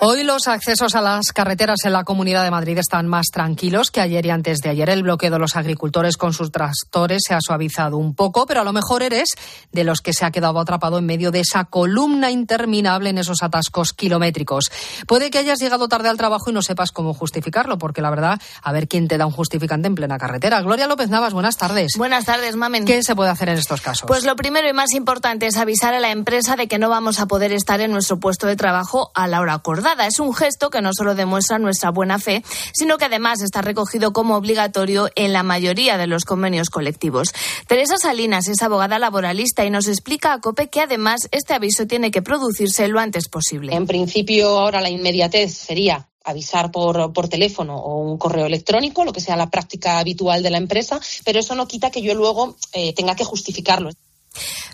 Hoy 0.00 0.22
los 0.22 0.46
accesos 0.46 0.94
a 0.94 1.00
las 1.00 1.32
carreteras 1.32 1.80
en 1.84 1.92
la 1.92 2.04
Comunidad 2.04 2.44
de 2.44 2.52
Madrid 2.52 2.78
están 2.78 3.08
más 3.08 3.26
tranquilos 3.32 3.90
que 3.90 4.00
ayer 4.00 4.24
y 4.26 4.30
antes 4.30 4.58
de 4.58 4.68
ayer. 4.68 4.88
El 4.90 5.02
bloqueo 5.02 5.32
de 5.32 5.40
los 5.40 5.56
agricultores 5.56 6.16
con 6.16 6.32
sus 6.32 6.52
tractores 6.52 7.22
se 7.26 7.34
ha 7.34 7.40
suavizado 7.40 7.96
un 7.96 8.14
poco, 8.14 8.46
pero 8.46 8.60
a 8.60 8.64
lo 8.64 8.72
mejor 8.72 9.02
eres 9.02 9.30
de 9.72 9.82
los 9.82 10.00
que 10.00 10.12
se 10.12 10.24
ha 10.24 10.30
quedado 10.30 10.60
atrapado 10.60 10.98
en 10.98 11.06
medio 11.06 11.32
de 11.32 11.40
esa 11.40 11.64
columna 11.64 12.30
interminable 12.30 13.10
en 13.10 13.18
esos 13.18 13.42
atascos 13.42 13.92
kilométricos. 13.92 14.70
Puede 15.08 15.30
que 15.30 15.38
hayas 15.38 15.58
llegado 15.58 15.88
tarde 15.88 16.08
al 16.08 16.16
trabajo 16.16 16.50
y 16.50 16.52
no 16.52 16.62
sepas 16.62 16.92
cómo 16.92 17.12
justificarlo, 17.12 17.76
porque 17.76 18.00
la 18.00 18.10
verdad, 18.10 18.40
a 18.62 18.72
ver 18.72 18.86
quién 18.86 19.08
te 19.08 19.18
da 19.18 19.26
un 19.26 19.32
justificante 19.32 19.88
en 19.88 19.96
plena 19.96 20.16
carretera. 20.16 20.62
Gloria 20.62 20.86
López 20.86 21.08
Navas, 21.08 21.32
buenas 21.32 21.56
tardes. 21.56 21.94
Buenas 21.98 22.24
tardes, 22.24 22.54
Mamen. 22.54 22.84
¿Qué 22.84 23.02
se 23.02 23.16
puede 23.16 23.30
hacer 23.30 23.48
en 23.48 23.58
estos 23.58 23.80
casos? 23.80 24.06
Pues 24.06 24.24
lo 24.24 24.36
primero 24.36 24.68
y 24.68 24.72
más 24.72 24.92
importante 24.92 25.48
es 25.48 25.56
avisar 25.56 25.92
a 25.94 25.98
la 25.98 26.12
empresa 26.12 26.54
de 26.54 26.68
que 26.68 26.78
no 26.78 26.88
vamos 26.88 27.18
a 27.18 27.26
poder 27.26 27.50
estar 27.50 27.80
en 27.80 27.90
nuestro 27.90 28.20
puesto 28.20 28.46
de 28.46 28.54
trabajo 28.54 29.10
a 29.16 29.26
la 29.26 29.40
hora 29.40 29.54
acordada. 29.54 29.87
Es 30.06 30.20
un 30.20 30.34
gesto 30.34 30.68
que 30.68 30.82
no 30.82 30.90
solo 30.92 31.14
demuestra 31.14 31.58
nuestra 31.58 31.90
buena 31.90 32.18
fe, 32.18 32.42
sino 32.74 32.98
que 32.98 33.06
además 33.06 33.40
está 33.40 33.62
recogido 33.62 34.12
como 34.12 34.36
obligatorio 34.36 35.08
en 35.14 35.32
la 35.32 35.42
mayoría 35.42 35.96
de 35.96 36.06
los 36.06 36.24
convenios 36.24 36.68
colectivos. 36.68 37.32
Teresa 37.66 37.96
Salinas 37.96 38.48
es 38.48 38.62
abogada 38.62 38.98
laboralista 38.98 39.64
y 39.64 39.70
nos 39.70 39.88
explica 39.88 40.34
a 40.34 40.40
COPE 40.40 40.68
que 40.68 40.82
además 40.82 41.28
este 41.30 41.54
aviso 41.54 41.86
tiene 41.86 42.10
que 42.10 42.20
producirse 42.20 42.86
lo 42.88 43.00
antes 43.00 43.28
posible. 43.28 43.74
En 43.74 43.86
principio, 43.86 44.58
ahora 44.58 44.82
la 44.82 44.90
inmediatez 44.90 45.54
sería 45.54 46.06
avisar 46.22 46.70
por, 46.70 47.12
por, 47.14 47.28
teléfono 47.28 47.78
o 47.78 48.02
un 48.02 48.18
correo 48.18 48.44
electrónico, 48.44 49.04
lo 49.06 49.14
que 49.14 49.22
sea 49.22 49.36
la 49.36 49.48
práctica 49.48 49.98
habitual 49.98 50.42
de 50.42 50.50
la 50.50 50.58
empresa, 50.58 51.00
pero 51.24 51.40
eso 51.40 51.54
no 51.54 51.66
quita 51.66 51.90
que 51.90 52.02
yo 52.02 52.14
luego 52.14 52.56
eh, 52.74 52.92
tenga 52.92 53.16
que 53.16 53.24
justificarlo. 53.24 53.90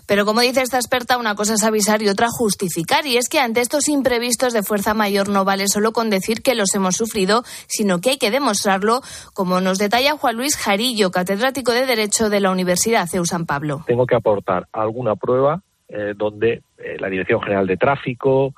Pero 0.07 0.25
como 0.25 0.41
dice 0.41 0.61
esta 0.61 0.77
experta, 0.77 1.17
una 1.17 1.35
cosa 1.35 1.55
es 1.55 1.63
avisar 1.63 2.01
y 2.01 2.09
otra 2.09 2.27
justificar. 2.29 3.05
Y 3.05 3.17
es 3.17 3.29
que 3.29 3.39
ante 3.39 3.61
estos 3.61 3.87
imprevistos 3.87 4.53
de 4.53 4.63
fuerza 4.63 4.93
mayor 4.93 5.29
no 5.29 5.45
vale 5.45 5.67
solo 5.67 5.91
con 5.91 6.09
decir 6.09 6.41
que 6.41 6.55
los 6.55 6.73
hemos 6.75 6.95
sufrido, 6.95 7.43
sino 7.67 8.01
que 8.01 8.11
hay 8.11 8.17
que 8.17 8.31
demostrarlo, 8.31 9.01
como 9.33 9.61
nos 9.61 9.77
detalla 9.77 10.17
Juan 10.17 10.35
Luis 10.35 10.55
Jarillo, 10.55 11.11
catedrático 11.11 11.71
de 11.71 11.85
Derecho 11.85 12.29
de 12.29 12.39
la 12.39 12.51
Universidad 12.51 13.07
CEU 13.07 13.25
San 13.25 13.45
Pablo. 13.45 13.83
Tengo 13.87 14.05
que 14.05 14.15
aportar 14.15 14.67
alguna 14.71 15.15
prueba 15.15 15.61
eh, 15.87 16.13
donde 16.15 16.61
eh, 16.77 16.97
la 16.99 17.09
Dirección 17.09 17.41
General 17.41 17.67
de 17.67 17.77
Tráfico, 17.77 18.53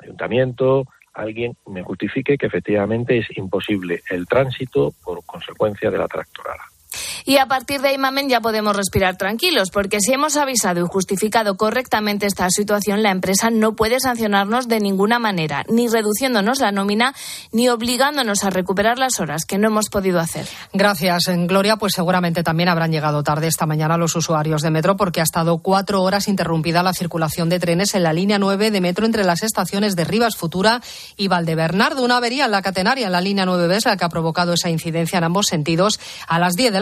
Ayuntamiento, 0.00 0.84
alguien 1.14 1.56
me 1.66 1.82
justifique 1.82 2.36
que 2.36 2.46
efectivamente 2.46 3.18
es 3.18 3.26
imposible 3.36 4.02
el 4.10 4.26
tránsito 4.26 4.92
por 5.04 5.24
consecuencia 5.24 5.90
de 5.90 5.98
la 5.98 6.08
tractorada. 6.08 6.71
Y 7.24 7.36
a 7.36 7.46
partir 7.46 7.80
de 7.80 7.88
ahí, 7.88 7.98
Mamen, 7.98 8.28
ya 8.28 8.40
podemos 8.40 8.76
respirar 8.76 9.16
tranquilos, 9.16 9.70
porque 9.70 9.98
si 10.00 10.12
hemos 10.12 10.36
avisado 10.36 10.80
y 10.80 10.88
justificado 10.88 11.56
correctamente 11.56 12.26
esta 12.26 12.48
situación, 12.50 13.02
la 13.02 13.10
empresa 13.10 13.50
no 13.50 13.74
puede 13.74 14.00
sancionarnos 14.00 14.68
de 14.68 14.80
ninguna 14.80 15.18
manera, 15.18 15.64
ni 15.68 15.88
reduciéndonos 15.88 16.60
la 16.60 16.72
nómina, 16.72 17.14
ni 17.52 17.68
obligándonos 17.68 18.44
a 18.44 18.50
recuperar 18.50 18.98
las 18.98 19.20
horas 19.20 19.44
que 19.44 19.58
no 19.58 19.68
hemos 19.68 19.88
podido 19.88 20.20
hacer. 20.20 20.46
Gracias, 20.72 21.24
Gloria. 21.46 21.76
Pues 21.76 21.92
seguramente 21.94 22.42
también 22.42 22.68
habrán 22.68 22.92
llegado 22.92 23.22
tarde 23.22 23.46
esta 23.46 23.66
mañana 23.66 23.96
los 23.96 24.16
usuarios 24.16 24.62
de 24.62 24.70
metro, 24.70 24.96
porque 24.96 25.20
ha 25.20 25.24
estado 25.24 25.58
cuatro 25.58 26.02
horas 26.02 26.28
interrumpida 26.28 26.82
la 26.82 26.92
circulación 26.92 27.48
de 27.48 27.60
trenes 27.60 27.94
en 27.94 28.02
la 28.02 28.12
línea 28.12 28.38
9 28.38 28.70
de 28.70 28.80
metro 28.80 29.06
entre 29.06 29.24
las 29.24 29.42
estaciones 29.42 29.96
de 29.96 30.04
Rivas 30.04 30.36
Futura 30.36 30.80
y 31.16 31.28
Valdebernardo. 31.28 32.04
Una 32.04 32.16
avería 32.16 32.46
en 32.46 32.50
la 32.50 32.62
catenaria 32.62 33.06
en 33.06 33.12
la 33.12 33.20
línea 33.20 33.46
9B 33.46 33.76
es 33.76 33.84
la 33.84 33.96
que 33.96 34.04
ha 34.04 34.08
provocado 34.08 34.52
esa 34.54 34.70
incidencia 34.70 35.18
en 35.18 35.24
ambos 35.24 35.46
sentidos. 35.46 36.00
A 36.26 36.38
las 36.38 36.54
10 36.54 36.72
de 36.72 36.80
la 36.80 36.81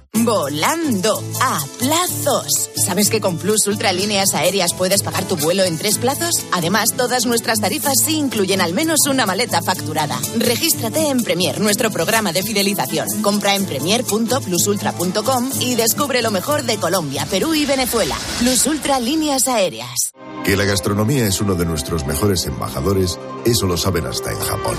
Volando 0.13 1.23
a 1.41 1.63
plazos. 1.79 2.69
¿Sabes 2.85 3.09
que 3.09 3.21
con 3.21 3.37
Plus 3.37 3.65
Ultra 3.67 3.93
Líneas 3.93 4.33
Aéreas 4.33 4.73
puedes 4.73 5.03
pagar 5.03 5.25
tu 5.25 5.37
vuelo 5.37 5.63
en 5.63 5.77
tres 5.77 5.97
plazos? 5.97 6.45
Además, 6.51 6.89
todas 6.97 7.25
nuestras 7.25 7.61
tarifas 7.61 7.93
sí 8.03 8.17
incluyen 8.17 8.59
al 8.59 8.73
menos 8.73 8.99
una 9.09 9.25
maleta 9.25 9.61
facturada. 9.61 10.19
Regístrate 10.37 11.07
en 11.07 11.23
Premier, 11.23 11.61
nuestro 11.61 11.91
programa 11.91 12.33
de 12.33 12.43
fidelización. 12.43 13.21
Compra 13.21 13.55
en 13.55 13.65
premier.plusultra.com 13.65 15.49
y 15.61 15.75
descubre 15.75 16.21
lo 16.21 16.29
mejor 16.29 16.63
de 16.63 16.77
Colombia, 16.77 17.25
Perú 17.29 17.53
y 17.53 17.65
Venezuela. 17.65 18.17
Plus 18.39 18.65
Ultra 18.67 18.99
Líneas 18.99 19.47
Aéreas. 19.47 20.11
Que 20.43 20.57
la 20.57 20.65
gastronomía 20.65 21.25
es 21.25 21.39
uno 21.39 21.55
de 21.55 21.65
nuestros 21.65 22.05
mejores 22.05 22.45
embajadores, 22.45 23.17
eso 23.45 23.65
lo 23.65 23.77
saben 23.77 24.05
hasta 24.07 24.31
en 24.31 24.39
Japón. 24.39 24.75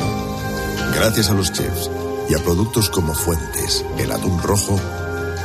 Gracias 0.94 1.30
a 1.30 1.34
los 1.34 1.52
chefs 1.52 1.90
y 2.28 2.34
a 2.34 2.38
productos 2.38 2.90
como 2.90 3.14
Fuentes, 3.14 3.84
el 3.98 4.12
atún 4.12 4.42
rojo, 4.42 4.78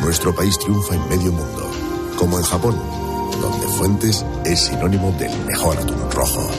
nuestro 0.02 0.34
país 0.34 0.58
triunfa 0.58 0.96
en 0.96 1.10
medio 1.10 1.32
mundo, 1.32 1.72
como 2.18 2.38
en 2.38 2.46
Japón, 2.46 2.76
donde 3.42 3.68
Fuentes 3.68 4.26
es 4.46 4.60
sinónimo 4.60 5.12
del 5.14 5.32
mejor 5.46 5.78
atún 5.78 6.12
rojo. 6.12 6.50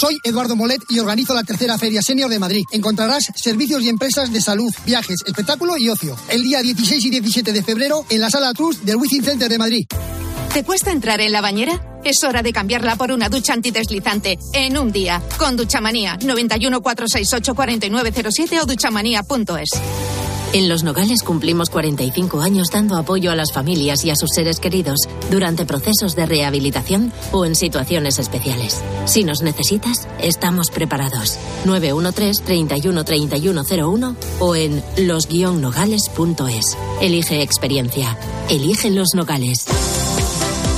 Soy 0.00 0.16
Eduardo 0.22 0.54
Molet 0.54 0.80
y 0.88 1.00
organizo 1.00 1.34
la 1.34 1.42
tercera 1.42 1.76
Feria 1.76 2.02
Senior 2.02 2.30
de 2.30 2.38
Madrid. 2.38 2.62
Encontrarás 2.70 3.32
servicios 3.34 3.82
y 3.82 3.88
empresas 3.88 4.32
de 4.32 4.40
salud, 4.40 4.72
viajes, 4.86 5.22
espectáculo 5.26 5.76
y 5.76 5.88
ocio. 5.88 6.16
El 6.28 6.42
día 6.42 6.62
16 6.62 7.04
y 7.04 7.10
17 7.10 7.52
de 7.52 7.62
febrero 7.64 8.04
en 8.08 8.20
la 8.20 8.30
Sala 8.30 8.54
Trust 8.54 8.82
del 8.82 8.96
Wizzing 8.96 9.24
Center 9.24 9.48
de 9.48 9.58
Madrid. 9.58 9.86
¿Te 10.58 10.64
cuesta 10.64 10.90
entrar 10.90 11.20
en 11.20 11.30
la 11.30 11.40
bañera? 11.40 11.80
Es 12.02 12.24
hora 12.24 12.42
de 12.42 12.52
cambiarla 12.52 12.96
por 12.96 13.12
una 13.12 13.28
ducha 13.28 13.52
antideslizante 13.52 14.40
en 14.52 14.76
un 14.76 14.90
día 14.90 15.22
con 15.38 15.56
Duchamanía 15.56 16.18
91 16.20 16.80
468 16.80 17.54
4907 17.54 18.60
o 18.60 18.66
duchamanía.es. 18.66 19.68
En 20.52 20.68
Los 20.68 20.82
Nogales 20.82 21.22
cumplimos 21.22 21.70
45 21.70 22.40
años 22.40 22.72
dando 22.72 22.96
apoyo 22.96 23.30
a 23.30 23.36
las 23.36 23.52
familias 23.52 24.04
y 24.04 24.10
a 24.10 24.16
sus 24.16 24.30
seres 24.34 24.58
queridos 24.58 24.98
durante 25.30 25.64
procesos 25.64 26.16
de 26.16 26.26
rehabilitación 26.26 27.12
o 27.30 27.44
en 27.44 27.54
situaciones 27.54 28.18
especiales. 28.18 28.82
Si 29.04 29.22
nos 29.22 29.42
necesitas, 29.42 30.08
estamos 30.20 30.72
preparados. 30.72 31.38
913 31.66 32.42
31 32.42 33.04
3101 33.04 34.16
o 34.40 34.56
en 34.56 34.82
los-nogales.es. 34.96 36.76
Elige 37.00 37.42
experiencia. 37.42 38.18
Elige 38.50 38.90
Los 38.90 39.14
Nogales. 39.14 39.66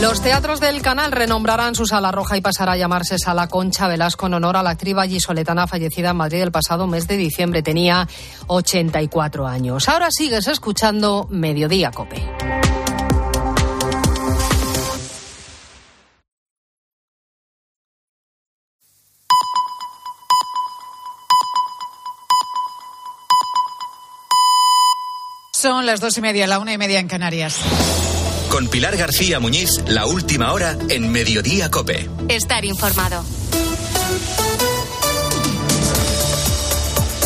Los 0.01 0.23
teatros 0.23 0.61
del 0.61 0.81
canal 0.81 1.13
renombrarán 1.13 1.75
su 1.75 1.85
sala 1.85 2.11
roja 2.11 2.35
y 2.39 2.41
pasará 2.41 2.73
a 2.73 2.77
llamarse 2.79 3.19
Sala 3.19 3.49
Concha 3.49 3.87
Velasco 3.87 4.29
en 4.29 4.35
honor 4.35 4.57
a 4.57 4.63
la 4.63 4.71
actriz 4.71 4.95
vallisoletana 4.95 5.67
fallecida 5.67 6.11
en 6.11 6.17
Madrid 6.17 6.41
el 6.41 6.51
pasado 6.51 6.87
mes 6.87 7.07
de 7.07 7.19
diciembre. 7.19 7.63
Tenía 7.63 8.09
84 8.47 9.47
años. 9.47 9.91
Ahora 9.91 10.09
sigues 10.11 10.49
escuchando 10.49 11.29
Mediodía 11.31 11.91
Cope. 11.91 12.25
Son 25.53 25.85
las 25.85 26.01
dos 26.01 26.17
y 26.17 26.23
media, 26.23 26.47
la 26.47 26.59
una 26.59 26.73
y 26.73 26.79
media 26.79 27.01
en 27.01 27.07
Canarias. 27.07 28.10
Con 28.51 28.67
Pilar 28.67 28.97
García 28.97 29.39
Muñiz, 29.39 29.81
la 29.87 30.07
última 30.07 30.53
hora 30.53 30.77
en 30.89 31.13
Mediodía 31.13 31.71
Cope. 31.71 32.11
Estar 32.29 32.65
informado. 32.65 33.25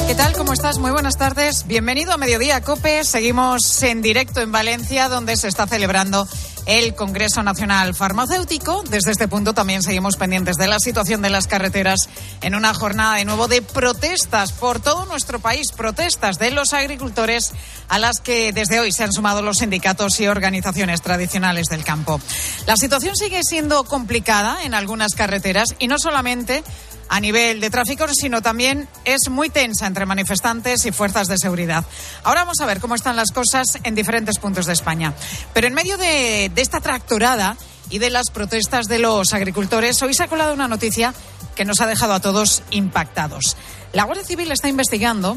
¿Qué 0.07 0.15
tal? 0.15 0.35
¿Cómo 0.35 0.53
estás? 0.53 0.77
Muy 0.79 0.91
buenas 0.91 1.17
tardes. 1.17 1.67
Bienvenido 1.67 2.13
a 2.13 2.19
Mediodía 2.19 2.61
Cope. 2.61 3.05
Seguimos 3.05 3.83
en 3.83 4.03
directo 4.03 4.43
en 4.43 4.53
Valencia, 4.53 5.09
donde 5.09 5.39
se 5.39 5.49
está 5.49 5.67
celebrando 5.67 6.29
el 6.67 6.95
Congreso 6.95 7.43
Nacional 7.43 7.95
Farmacéutico. 7.95 8.83
Desde 8.89 9.13
este 9.13 9.29
punto 9.29 9.55
también 9.55 9.83
seguimos 9.83 10.17
pendientes 10.17 10.57
de 10.57 10.67
la 10.67 10.79
situación 10.79 11.23
de 11.23 11.31
las 11.31 11.47
carreteras 11.47 12.09
en 12.41 12.55
una 12.55 12.75
jornada 12.75 13.17
de 13.17 13.25
nuevo 13.25 13.49
de 13.49 13.63
protestas 13.63 14.53
por 14.53 14.81
todo 14.81 15.07
nuestro 15.07 15.39
país, 15.39 15.73
protestas 15.77 16.39
de 16.39 16.51
los 16.51 16.73
agricultores 16.73 17.53
a 17.89 17.99
las 17.99 18.21
que 18.21 18.53
desde 18.53 18.81
hoy 18.81 18.93
se 18.93 19.05
han 19.05 19.13
sumado 19.13 19.43
los 19.43 19.59
sindicatos 19.59 20.19
y 20.21 20.27
organizaciones 20.27 21.03
tradicionales 21.03 21.67
del 21.67 21.85
campo. 21.85 22.21
La 22.67 22.77
situación 22.77 23.17
sigue 23.17 23.41
siendo 23.43 23.85
complicada 23.85 24.65
en 24.65 24.75
algunas 24.75 25.15
carreteras 25.15 25.75
y 25.79 25.89
no 25.89 25.99
solamente 25.99 26.65
a 27.09 27.21
nivel 27.21 27.61
de 27.61 27.71
tráfico, 27.71 28.07
sino 28.13 28.43
también 28.43 28.89
es 29.05 29.29
muy 29.31 29.51
tensa 29.51 29.87
entre 29.87 30.07
manifestantes 30.07 30.85
y 30.87 30.93
fuerzas 30.93 31.29
de 31.29 31.39
seguridad. 31.39 31.85
Ahora 32.23 32.43
vamos 32.43 32.61
a 32.61 32.67
ver 32.67 32.81
cómo 32.81 32.95
están 32.95 33.17
las 33.17 33.31
cosas 33.31 33.79
en 33.83 33.95
diferentes 33.95 34.39
puntos 34.39 34.67
de 34.67 34.73
España. 34.73 35.15
Pero 35.53 35.67
en 35.67 35.75
medio 35.75 35.97
de, 35.97 36.51
esta 36.57 36.81
tractorada 36.81 37.57
y 37.91 37.99
de 37.99 38.11
las 38.11 38.31
protestas 38.31 38.89
de 38.89 38.99
los 38.99 39.33
agricultores, 39.33 40.01
hoy 40.03 40.15
se 40.15 40.25
ha 40.25 40.29
colado 40.29 40.55
una 40.55 40.69
noticia 40.69 41.15
que 41.55 41.65
nos 41.65 41.81
ha 41.81 41.87
dejado 41.87 42.15
a 42.15 42.21
todos 42.21 42.63
impactados. 42.71 43.57
La 43.93 44.05
Guardia 44.05 44.25
Civil 44.25 44.51
está 44.51 44.69
investigando 44.69 45.37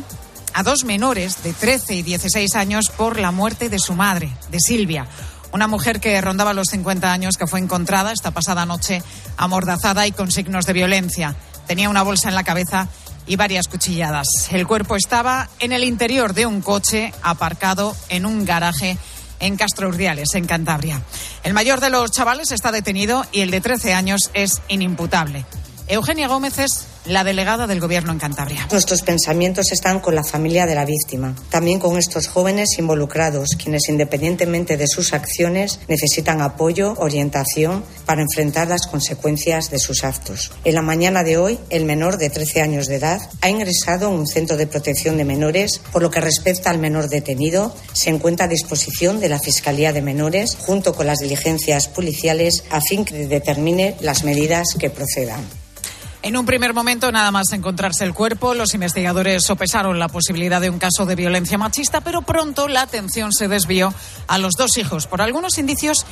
a 0.53 0.63
dos 0.63 0.84
menores 0.86 1.43
de 1.43 1.53
13 1.53 1.95
y 1.95 2.01
16 2.01 2.56
años 2.56 2.89
por 2.89 3.19
la 3.19 3.32
muerte 3.32 3.69
de 3.69 3.77
su 3.77 3.93
madre, 3.93 4.32
de 4.49 4.60
Silvia. 4.60 5.08
Una 5.51 5.67
mujer 5.67 5.99
que 5.99 6.19
rondaba 6.19 6.53
los 6.53 6.67
50 6.71 7.12
años 7.12 7.38
que 7.38 7.47
fue 7.47 7.60
encontrada 7.60 8.12
esta 8.12 8.32
pasada 8.32 8.65
noche 8.65 9.01
amordazada 9.38 10.08
y 10.08 10.12
con 10.12 10.32
signos 10.32 10.65
de 10.65 10.73
violencia. 10.73 11.36
Tenía 11.67 11.89
una 11.89 12.03
bolsa 12.03 12.30
en 12.30 12.36
la 12.36 12.43
cabeza 12.43 12.88
y 13.27 13.36
varias 13.36 13.67
cuchilladas. 13.67 14.27
El 14.51 14.65
cuerpo 14.65 14.95
estaba 14.95 15.49
en 15.60 15.73
el 15.73 15.84
interior 15.84 16.34
de 16.34 16.45
un 16.45 16.62
coche 16.62 17.13
aparcado 17.21 17.95
en 18.10 18.25
un 18.25 18.45
garaje 18.45 18.97
en 19.39 19.58
Castro 19.58 19.89
Urdiales, 19.89 20.34
en 20.34 20.45
Cantabria. 20.45 21.01
El 21.43 21.53
mayor 21.53 21.80
de 21.80 21.89
los 21.89 22.12
chavales 22.12 22.51
está 22.51 22.71
detenido 22.71 23.25
y 23.32 23.41
el 23.41 23.51
de 23.51 23.62
13 23.62 23.93
años 23.93 24.32
es 24.34 24.62
inimputable. 24.69 25.45
Eugenia 25.89 26.28
Gómez 26.28 26.60
es 26.60 26.86
la 27.06 27.23
delegada 27.23 27.65
del 27.65 27.80
Gobierno 27.80 28.12
en 28.12 28.19
Cantabria. 28.19 28.67
Nuestros 28.69 29.04
pensamientos 29.04 29.71
están 29.71 30.02
con 30.02 30.15
la 30.15 30.23
familia 30.26 30.65
de 30.65 30.76
la 30.76 30.84
víctima, 30.84 31.34
también 31.50 31.80
con 31.80 31.97
estos 31.97 32.28
jóvenes 32.28 32.78
involucrados, 32.78 33.52
quienes 33.58 33.88
independientemente 33.88 34.76
de 34.76 34.86
sus 34.86 35.13
acciones 35.13 35.80
necesitan 35.88 36.41
apoyo, 36.41 36.93
orientación 36.97 37.86
para 38.06 38.21
enfrentar 38.21 38.67
las 38.67 38.86
consecuencias 38.86 39.71
de 39.71 39.80
sus 39.80 40.04
actos. 40.04 40.52
En 40.65 40.76
la 40.76 40.82
mañana 40.82 41.23
de 41.23 41.38
hoy, 41.38 41.58
el 41.69 41.86
menor 41.86 42.17
de 42.17 42.32
13 42.32 42.62
años 42.62 42.88
de 42.88 42.95
edad 42.95 43.21
ha 43.39 43.50
ingresado 43.50 44.10
en 44.10 44.15
un 44.15 44.28
centro 44.28 44.58
de 44.58 44.67
protección 44.67 45.15
de 45.15 45.23
menores. 45.23 45.80
Por 45.93 46.02
lo 46.02 46.12
que 46.12 46.19
respecta 46.19 46.69
al 46.69 46.80
menor 46.80 47.08
detenido, 47.08 47.73
se 47.93 48.10
encuentra 48.10 48.47
a 48.47 48.50
disposición 48.50 49.21
de 49.21 49.30
la 49.30 49.39
Fiscalía 49.39 49.93
de 49.93 50.02
Menores 50.02 50.58
junto 50.60 50.93
con 50.93 51.08
las 51.08 51.19
diligencias 51.19 51.88
policiales 51.88 52.65
a 52.71 52.82
fin 52.82 53.06
que 53.06 53.28
determine 53.28 53.95
las 54.02 54.26
medidas 54.26 54.67
que 54.78 54.89
procedan. 54.89 55.45
En 56.23 56.36
un 56.36 56.45
primer 56.45 56.73
momento, 56.73 57.12
nada 57.12 57.32
más 57.32 57.51
encontrarse 57.53 58.03
el 58.03 58.13
cuerpo, 58.13 58.53
los 58.53 58.73
investigadores 58.73 59.45
sopesaron 59.45 59.99
la 59.99 60.08
posibilidad 60.08 60.60
de 60.60 60.69
un 60.69 60.80
caso 60.80 61.06
de 61.06 61.15
violencia 61.15 61.58
machista, 61.58 62.01
pero 62.01 62.23
pronto 62.23 62.67
la 62.67 62.82
atención 62.82 63.32
se 63.32 63.47
desvió 63.47 63.93
a 64.27 64.38
los 64.38 64.53
dos 64.53 64.77
hijos 64.77 65.08
por 65.08 65.21
algunos 65.21 65.58
indicios 65.58 66.06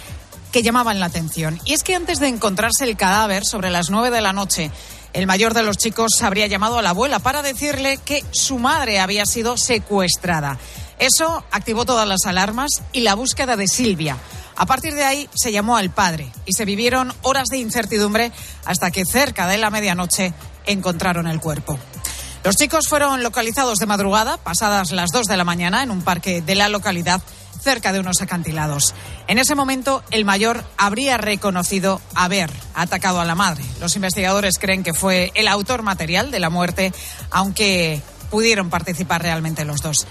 que 0.52 0.62
llamaban 0.62 1.00
la 1.00 1.08
atención. 1.08 1.60
Y 1.66 1.74
es 1.74 1.84
que 1.84 1.96
antes 1.96 2.20
de 2.20 2.28
encontrarse 2.28 2.86
el 2.86 2.96
cadáver 2.96 3.44
sobre 3.46 3.72
las 3.72 3.90
nueve 3.90 4.10
de 4.10 4.22
la 4.22 4.32
noche, 4.32 4.72
el 5.12 5.28
mayor 5.28 5.54
de 5.54 5.64
los 5.64 5.78
chicos 5.78 6.22
habría 6.22 6.48
llamado 6.48 6.78
a 6.78 6.82
la 6.82 6.92
abuela 6.92 7.20
para 7.20 7.42
decirle 7.42 7.98
que 7.98 8.24
su 8.32 8.60
madre 8.60 9.00
había 9.00 9.26
sido 9.26 9.58
secuestrada. 9.58 10.58
Eso 11.00 11.44
activó 11.52 11.84
todas 11.84 12.08
las 12.08 12.26
alarmas 12.26 12.70
y 12.94 13.02
la 13.02 13.16
búsqueda 13.16 13.58
de 13.58 13.68
Silvia. 13.68 14.18
A 14.56 14.66
partir 14.66 14.94
de 14.94 15.04
ahí 15.04 15.30
se 15.34 15.52
llamó 15.52 15.78
al 15.78 15.90
padre 15.90 16.32
y 16.46 16.54
se 16.54 16.66
vivieron 16.66 17.14
horas 17.22 17.48
de 17.50 17.58
incertidumbre 17.58 18.32
hasta 18.66 18.92
que 18.92 19.06
cerca 19.06 19.48
de 19.48 19.58
la 19.58 19.70
medianoche 19.70 20.34
encontraron 20.66 21.28
el 21.28 21.40
cuerpo. 21.40 21.78
Los 22.44 22.56
chicos 22.56 22.88
fueron 22.88 23.24
localizados 23.24 23.80
de 23.80 23.88
madrugada, 23.88 24.38
pasadas 24.38 24.92
las 24.92 25.10
dos 25.12 25.26
de 25.26 25.36
la 25.36 25.44
mañana, 25.44 25.82
en 25.82 25.90
un 25.90 26.04
parque 26.04 26.42
de 26.42 26.56
la 26.56 26.70
localidad 26.70 27.22
cerca 27.60 27.92
de 27.92 28.00
unos 28.00 28.22
acantilados. 28.22 28.94
En 29.28 29.40
ese 29.40 29.56
momento, 29.56 30.04
el 30.12 30.26
mayor 30.26 30.64
habría 30.78 31.18
reconocido 31.18 32.00
haber 32.14 32.52
atacado 32.76 33.20
a 33.20 33.26
la 33.26 33.34
madre. 33.34 33.64
Los 33.80 33.96
investigadores 33.96 34.60
creen 34.60 34.84
que 34.84 34.94
fue 34.94 35.32
el 35.34 35.48
autor 35.48 35.82
material 35.82 36.30
de 36.30 36.40
la 36.40 36.52
muerte, 36.52 36.94
aunque 37.32 38.04
pudieron 38.30 38.70
participar 38.70 39.24
realmente 39.24 39.66
los 39.66 39.82
dos. 39.82 40.06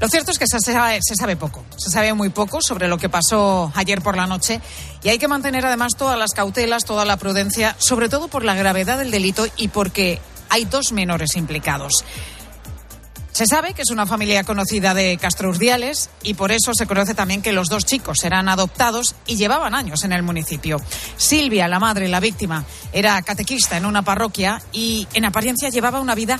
Lo 0.00 0.08
cierto 0.08 0.32
es 0.32 0.38
que 0.38 0.46
se 0.46 0.58
sabe, 0.60 1.36
poco, 1.36 1.64
se 1.76 1.90
sabe 1.90 2.12
muy 2.14 2.28
poco 2.28 2.60
sobre 2.60 2.88
lo 2.88 2.98
que 2.98 3.08
pasó 3.08 3.72
ayer 3.74 4.02
por 4.02 4.16
la 4.16 4.26
noche 4.26 4.60
y 5.02 5.08
hay 5.08 5.18
que 5.18 5.28
mantener 5.28 5.64
además 5.64 5.92
todas 5.96 6.18
las 6.18 6.32
cautelas, 6.32 6.84
toda 6.84 7.04
la 7.04 7.16
prudencia, 7.16 7.76
sobre 7.78 8.08
todo 8.08 8.28
por 8.28 8.44
la 8.44 8.54
gravedad 8.54 8.98
del 8.98 9.10
delito 9.10 9.46
y 9.56 9.68
porque 9.68 10.20
hay 10.50 10.64
dos 10.64 10.92
menores 10.92 11.36
implicados. 11.36 12.04
Se 13.34 13.46
sabe 13.46 13.74
que 13.74 13.82
es 13.82 13.90
una 13.90 14.06
familia 14.06 14.44
conocida 14.44 14.94
de 14.94 15.18
Castro 15.18 15.48
Urdiales 15.48 16.08
y 16.22 16.34
por 16.34 16.52
eso 16.52 16.72
se 16.72 16.86
conoce 16.86 17.14
también 17.14 17.42
que 17.42 17.52
los 17.52 17.68
dos 17.68 17.84
chicos 17.84 18.22
eran 18.22 18.48
adoptados 18.48 19.16
y 19.26 19.34
llevaban 19.34 19.74
años 19.74 20.04
en 20.04 20.12
el 20.12 20.22
municipio. 20.22 20.80
Silvia, 21.16 21.66
la 21.66 21.80
madre, 21.80 22.06
la 22.06 22.20
víctima, 22.20 22.64
era 22.92 23.20
catequista 23.22 23.76
en 23.76 23.86
una 23.86 24.02
parroquia 24.02 24.62
y 24.70 25.08
en 25.14 25.24
apariencia 25.24 25.68
llevaba 25.68 26.00
una 26.00 26.14
vida 26.14 26.38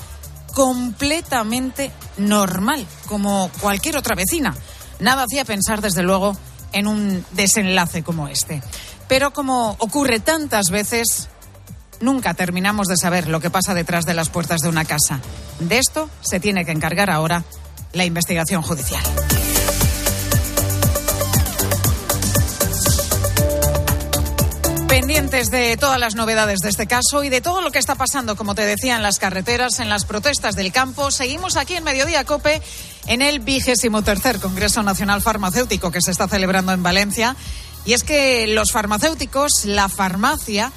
completamente 0.54 1.90
normal, 2.16 2.86
como 3.06 3.50
cualquier 3.60 3.96
otra 3.96 4.14
vecina. 4.14 4.54
Nada 5.00 5.24
hacía 5.24 5.44
pensar, 5.44 5.80
desde 5.80 6.02
luego, 6.02 6.36
en 6.72 6.86
un 6.86 7.24
desenlace 7.32 8.02
como 8.02 8.28
este. 8.28 8.62
Pero 9.08 9.32
como 9.32 9.76
ocurre 9.78 10.20
tantas 10.20 10.70
veces, 10.70 11.28
nunca 12.00 12.34
terminamos 12.34 12.86
de 12.86 12.96
saber 12.96 13.28
lo 13.28 13.40
que 13.40 13.50
pasa 13.50 13.74
detrás 13.74 14.06
de 14.06 14.14
las 14.14 14.30
puertas 14.30 14.60
de 14.60 14.68
una 14.68 14.84
casa. 14.84 15.20
De 15.58 15.78
esto 15.78 16.08
se 16.20 16.40
tiene 16.40 16.64
que 16.64 16.72
encargar 16.72 17.10
ahora 17.10 17.44
la 17.92 18.04
investigación 18.04 18.62
judicial. 18.62 19.02
Pendientes 24.94 25.50
de 25.50 25.76
todas 25.76 25.98
las 25.98 26.14
novedades 26.14 26.60
de 26.60 26.68
este 26.68 26.86
caso 26.86 27.24
y 27.24 27.28
de 27.28 27.40
todo 27.40 27.60
lo 27.60 27.72
que 27.72 27.80
está 27.80 27.96
pasando, 27.96 28.36
como 28.36 28.54
te 28.54 28.64
decía, 28.64 28.94
en 28.94 29.02
las 29.02 29.18
carreteras, 29.18 29.80
en 29.80 29.88
las 29.88 30.04
protestas 30.04 30.54
del 30.54 30.70
campo, 30.70 31.10
seguimos 31.10 31.56
aquí 31.56 31.74
en 31.74 31.82
Mediodía 31.82 32.24
Cope 32.24 32.62
en 33.08 33.20
el 33.20 33.40
vigésimo 33.40 34.02
tercer 34.02 34.38
Congreso 34.38 34.84
Nacional 34.84 35.20
Farmacéutico 35.20 35.90
que 35.90 36.00
se 36.00 36.12
está 36.12 36.28
celebrando 36.28 36.70
en 36.70 36.84
Valencia. 36.84 37.34
Y 37.84 37.94
es 37.94 38.04
que 38.04 38.46
los 38.46 38.70
farmacéuticos, 38.70 39.64
la 39.64 39.88
farmacia, 39.88 40.70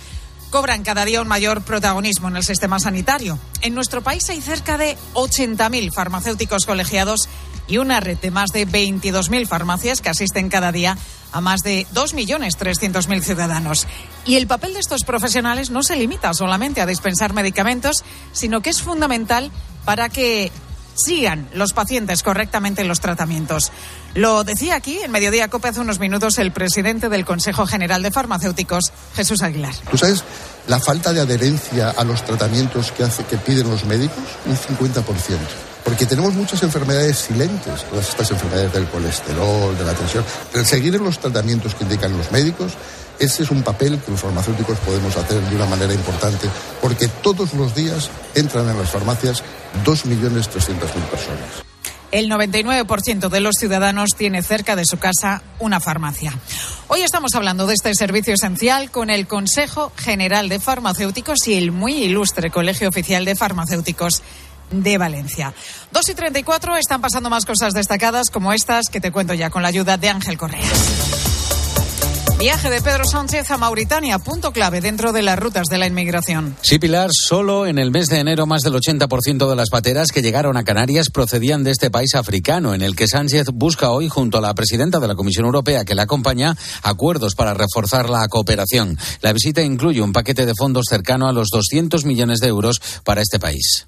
cobran 0.50 0.82
cada 0.82 1.06
día 1.06 1.22
un 1.22 1.28
mayor 1.28 1.62
protagonismo 1.62 2.28
en 2.28 2.38
el 2.38 2.44
sistema 2.44 2.80
sanitario. 2.80 3.38
En 3.62 3.76
nuestro 3.76 4.02
país 4.02 4.28
hay 4.32 4.42
cerca 4.42 4.80
de 4.80 4.98
80.000 5.14 5.94
farmacéuticos 5.94 6.66
colegiados 6.66 7.30
y 7.68 7.78
una 7.78 8.00
red 8.00 8.18
de 8.18 8.32
más 8.32 8.50
de 8.52 8.68
22.000 8.68 9.48
farmacias 9.48 10.02
que 10.02 10.10
asisten 10.10 10.50
cada 10.50 10.72
día 10.72 10.98
a 11.32 11.42
más 11.42 11.62
de 11.62 11.86
2.300.000 11.94 13.22
ciudadanos. 13.22 13.88
Y 14.26 14.36
el 14.36 14.48
papel 14.48 14.74
de 14.74 14.80
estos 14.80 15.04
profesionales 15.04 15.70
no 15.70 15.84
se 15.84 15.96
limita 15.96 16.34
solamente 16.34 16.82
a 16.82 16.86
dispensar 16.86 17.34
medicamentos, 17.34 18.04
sino 18.32 18.62
que 18.62 18.70
es 18.70 18.82
fundamental 18.82 19.52
para 19.86 20.10
que 20.10 20.52
sigan 20.96 21.48
los 21.54 21.74
pacientes 21.74 22.24
correctamente 22.24 22.84
los 22.84 23.00
tratamientos. 23.00 23.72
Lo 24.18 24.44
decía 24.44 24.74
aquí 24.74 24.98
en 24.98 25.12
Mediodía 25.12 25.48
Cope 25.48 25.68
hace 25.68 25.80
unos 25.80 26.00
minutos 26.00 26.40
el 26.40 26.52
presidente 26.52 27.08
del 27.08 27.24
Consejo 27.24 27.68
General 27.68 28.02
de 28.02 28.10
Farmacéuticos, 28.10 28.92
Jesús 29.16 29.44
Aguilar. 29.44 29.76
¿Tú 29.92 29.96
sabes 29.96 30.24
la 30.66 30.80
falta 30.80 31.14
de 31.14 31.22
adherencia 31.22 31.92
a 31.92 32.04
los 32.04 32.26
tratamientos 32.26 32.92
que, 32.92 33.04
hace, 33.04 33.26
que 33.26 33.38
piden 33.38 33.70
los 33.70 33.86
médicos? 33.86 34.18
Un 34.48 34.58
50%. 34.58 35.04
Porque 35.84 36.08
tenemos 36.08 36.34
muchas 36.34 36.64
enfermedades 36.64 37.16
silentes, 37.20 37.84
todas 37.92 38.10
estas 38.10 38.32
enfermedades 38.32 38.74
del 38.74 38.88
colesterol, 38.88 39.78
de 39.78 39.86
la 39.86 39.94
tensión. 39.94 40.26
Seguir 40.66 41.00
los 41.00 41.20
tratamientos 41.20 41.76
que 41.76 41.84
indican 41.84 42.18
los 42.18 42.32
médicos 42.32 42.74
ese 43.20 43.44
es 43.44 43.52
un 43.52 43.62
papel 43.62 44.00
que 44.00 44.12
los 44.12 44.22
farmacéuticos 44.22 44.80
podemos 44.80 45.16
hacer 45.16 45.42
de 45.42 45.56
una 45.56 45.66
manera 45.66 45.94
importante, 45.94 46.48
porque 46.82 47.08
todos 47.08 47.54
los 47.54 47.76
días 47.76 48.10
entran 48.34 48.68
en 48.68 48.78
las 48.78 48.90
farmacias 48.90 49.44
2.300.000 49.86 50.76
personas. 51.10 51.67
El 52.12 52.30
99% 52.30 53.30
de 53.30 53.40
los 53.42 53.56
ciudadanos 53.60 54.12
tiene 54.18 54.42
cerca 54.42 54.76
de 54.76 54.86
su 54.86 54.98
casa 54.98 55.42
una 55.60 55.80
farmacia. 55.80 56.34
Hoy 56.88 57.02
estamos 57.02 57.36
hablando 57.36 57.68
de 57.68 57.74
este 57.74 57.94
servicio 57.96 58.34
esencial 58.34 58.92
con 58.92 59.10
el 59.10 59.28
Consejo 59.28 59.92
General 59.98 60.48
de 60.48 60.60
Farmacéuticos 60.60 61.48
y 61.48 61.56
el 61.56 61.72
muy 61.72 61.96
ilustre 61.96 62.50
Colegio 62.50 62.88
Oficial 62.88 63.26
de 63.26 63.36
Farmacéuticos 63.36 64.24
de 64.72 64.98
Valencia. 64.98 65.54
2 65.92 66.10
y 66.10 66.14
34 66.14 66.78
están 66.78 67.02
pasando 67.02 67.30
más 67.30 67.46
cosas 67.46 67.74
destacadas 67.74 68.30
como 68.30 68.54
estas 68.54 68.88
que 68.90 69.02
te 69.02 69.12
cuento 69.12 69.34
ya 69.34 69.50
con 69.50 69.62
la 69.62 69.68
ayuda 69.68 69.98
de 69.98 70.10
Ángel 70.10 70.38
Correa. 70.38 70.64
Viaje 72.40 72.70
de 72.70 72.84
Pedro 72.84 73.04
Sánchez 73.04 73.50
a 73.50 73.58
Mauritania, 73.58 74.20
punto 74.20 74.52
clave 74.52 74.80
dentro 74.80 75.12
de 75.12 75.24
las 75.24 75.40
rutas 75.40 75.66
de 75.70 75.80
la 75.80 75.88
inmigración. 75.88 76.56
Sí, 76.62 76.78
Pilar, 76.78 77.10
solo 77.12 77.66
en 77.66 77.80
el 77.80 77.90
mes 77.90 78.10
de 78.10 78.20
enero 78.20 78.46
más 78.46 78.62
del 78.62 78.76
80% 78.76 79.50
de 79.50 79.56
las 79.56 79.72
pateras 79.72 80.10
que 80.14 80.22
llegaron 80.22 80.56
a 80.56 80.64
Canarias 80.64 81.10
procedían 81.10 81.64
de 81.64 81.72
este 81.72 81.90
país 81.90 82.14
africano, 82.14 82.76
en 82.76 82.84
el 82.84 82.96
que 82.96 83.08
Sánchez 83.08 83.48
busca 83.52 83.90
hoy, 83.90 84.08
junto 84.08 84.38
a 84.38 84.42
la 84.42 84.54
presidenta 84.54 85.00
de 85.00 85.08
la 85.08 85.16
Comisión 85.16 85.48
Europea 85.48 85.84
que 85.84 85.96
le 85.96 86.04
acompaña, 86.04 86.56
acuerdos 86.84 87.34
para 87.34 87.56
reforzar 87.56 88.08
la 88.08 88.28
cooperación. 88.28 89.00
La 89.22 89.34
visita 89.34 89.64
incluye 89.64 90.04
un 90.04 90.14
paquete 90.14 90.46
de 90.46 90.54
fondos 90.56 90.86
cercano 90.88 91.28
a 91.28 91.34
los 91.34 91.48
200 91.52 92.06
millones 92.06 92.40
de 92.40 92.50
euros 92.50 92.80
para 93.04 93.24
este 93.24 93.40
país. 93.40 93.88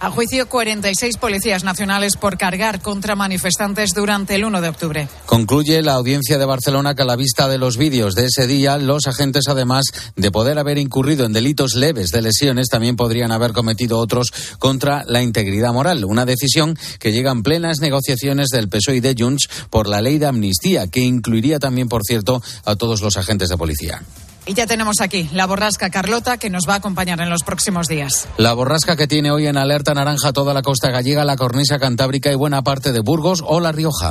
A 0.00 0.10
juicio, 0.10 0.48
46 0.48 1.16
policías 1.16 1.64
nacionales 1.64 2.16
por 2.16 2.38
cargar 2.38 2.80
contra 2.80 3.16
manifestantes 3.16 3.94
durante 3.94 4.36
el 4.36 4.44
1 4.44 4.60
de 4.60 4.68
octubre. 4.68 5.08
Concluye 5.26 5.82
la 5.82 5.94
audiencia 5.94 6.38
de 6.38 6.44
Barcelona 6.44 6.94
que 6.94 7.02
a 7.02 7.04
la 7.04 7.16
vista 7.16 7.48
de 7.48 7.58
los 7.58 7.76
vídeos 7.76 8.14
de 8.14 8.26
ese 8.26 8.46
día, 8.46 8.78
los 8.78 9.08
agentes, 9.08 9.48
además 9.48 9.86
de 10.14 10.30
poder 10.30 10.58
haber 10.60 10.78
incurrido 10.78 11.26
en 11.26 11.32
delitos 11.32 11.74
leves 11.74 12.12
de 12.12 12.22
lesiones, 12.22 12.68
también 12.68 12.94
podrían 12.94 13.32
haber 13.32 13.52
cometido 13.52 13.98
otros 13.98 14.32
contra 14.60 15.04
la 15.04 15.20
integridad 15.20 15.72
moral. 15.72 16.04
Una 16.04 16.24
decisión 16.24 16.78
que 17.00 17.10
llega 17.10 17.32
en 17.32 17.42
plenas 17.42 17.80
negociaciones 17.80 18.50
del 18.50 18.68
PSOE 18.68 18.96
y 18.96 19.00
de 19.00 19.16
Junts 19.18 19.48
por 19.68 19.88
la 19.88 20.00
ley 20.00 20.18
de 20.18 20.26
amnistía, 20.26 20.86
que 20.86 21.00
incluiría 21.00 21.58
también, 21.58 21.88
por 21.88 22.04
cierto, 22.04 22.40
a 22.64 22.76
todos 22.76 23.02
los 23.02 23.16
agentes 23.16 23.48
de 23.48 23.56
policía. 23.56 24.02
Y 24.48 24.54
ya 24.54 24.66
tenemos 24.66 25.02
aquí 25.02 25.28
la 25.34 25.44
borrasca 25.44 25.90
Carlota 25.90 26.38
que 26.38 26.48
nos 26.48 26.66
va 26.66 26.72
a 26.72 26.76
acompañar 26.78 27.20
en 27.20 27.28
los 27.28 27.42
próximos 27.42 27.86
días. 27.86 28.26
La 28.38 28.54
borrasca 28.54 28.96
que 28.96 29.06
tiene 29.06 29.30
hoy 29.30 29.46
en 29.46 29.58
alerta 29.58 29.92
naranja 29.92 30.32
toda 30.32 30.54
la 30.54 30.62
costa 30.62 30.90
gallega, 30.90 31.22
la 31.26 31.36
cornisa 31.36 31.78
cantábrica 31.78 32.32
y 32.32 32.34
buena 32.34 32.62
parte 32.62 32.90
de 32.92 33.00
Burgos 33.00 33.44
o 33.46 33.60
La 33.60 33.72
Rioja. 33.72 34.10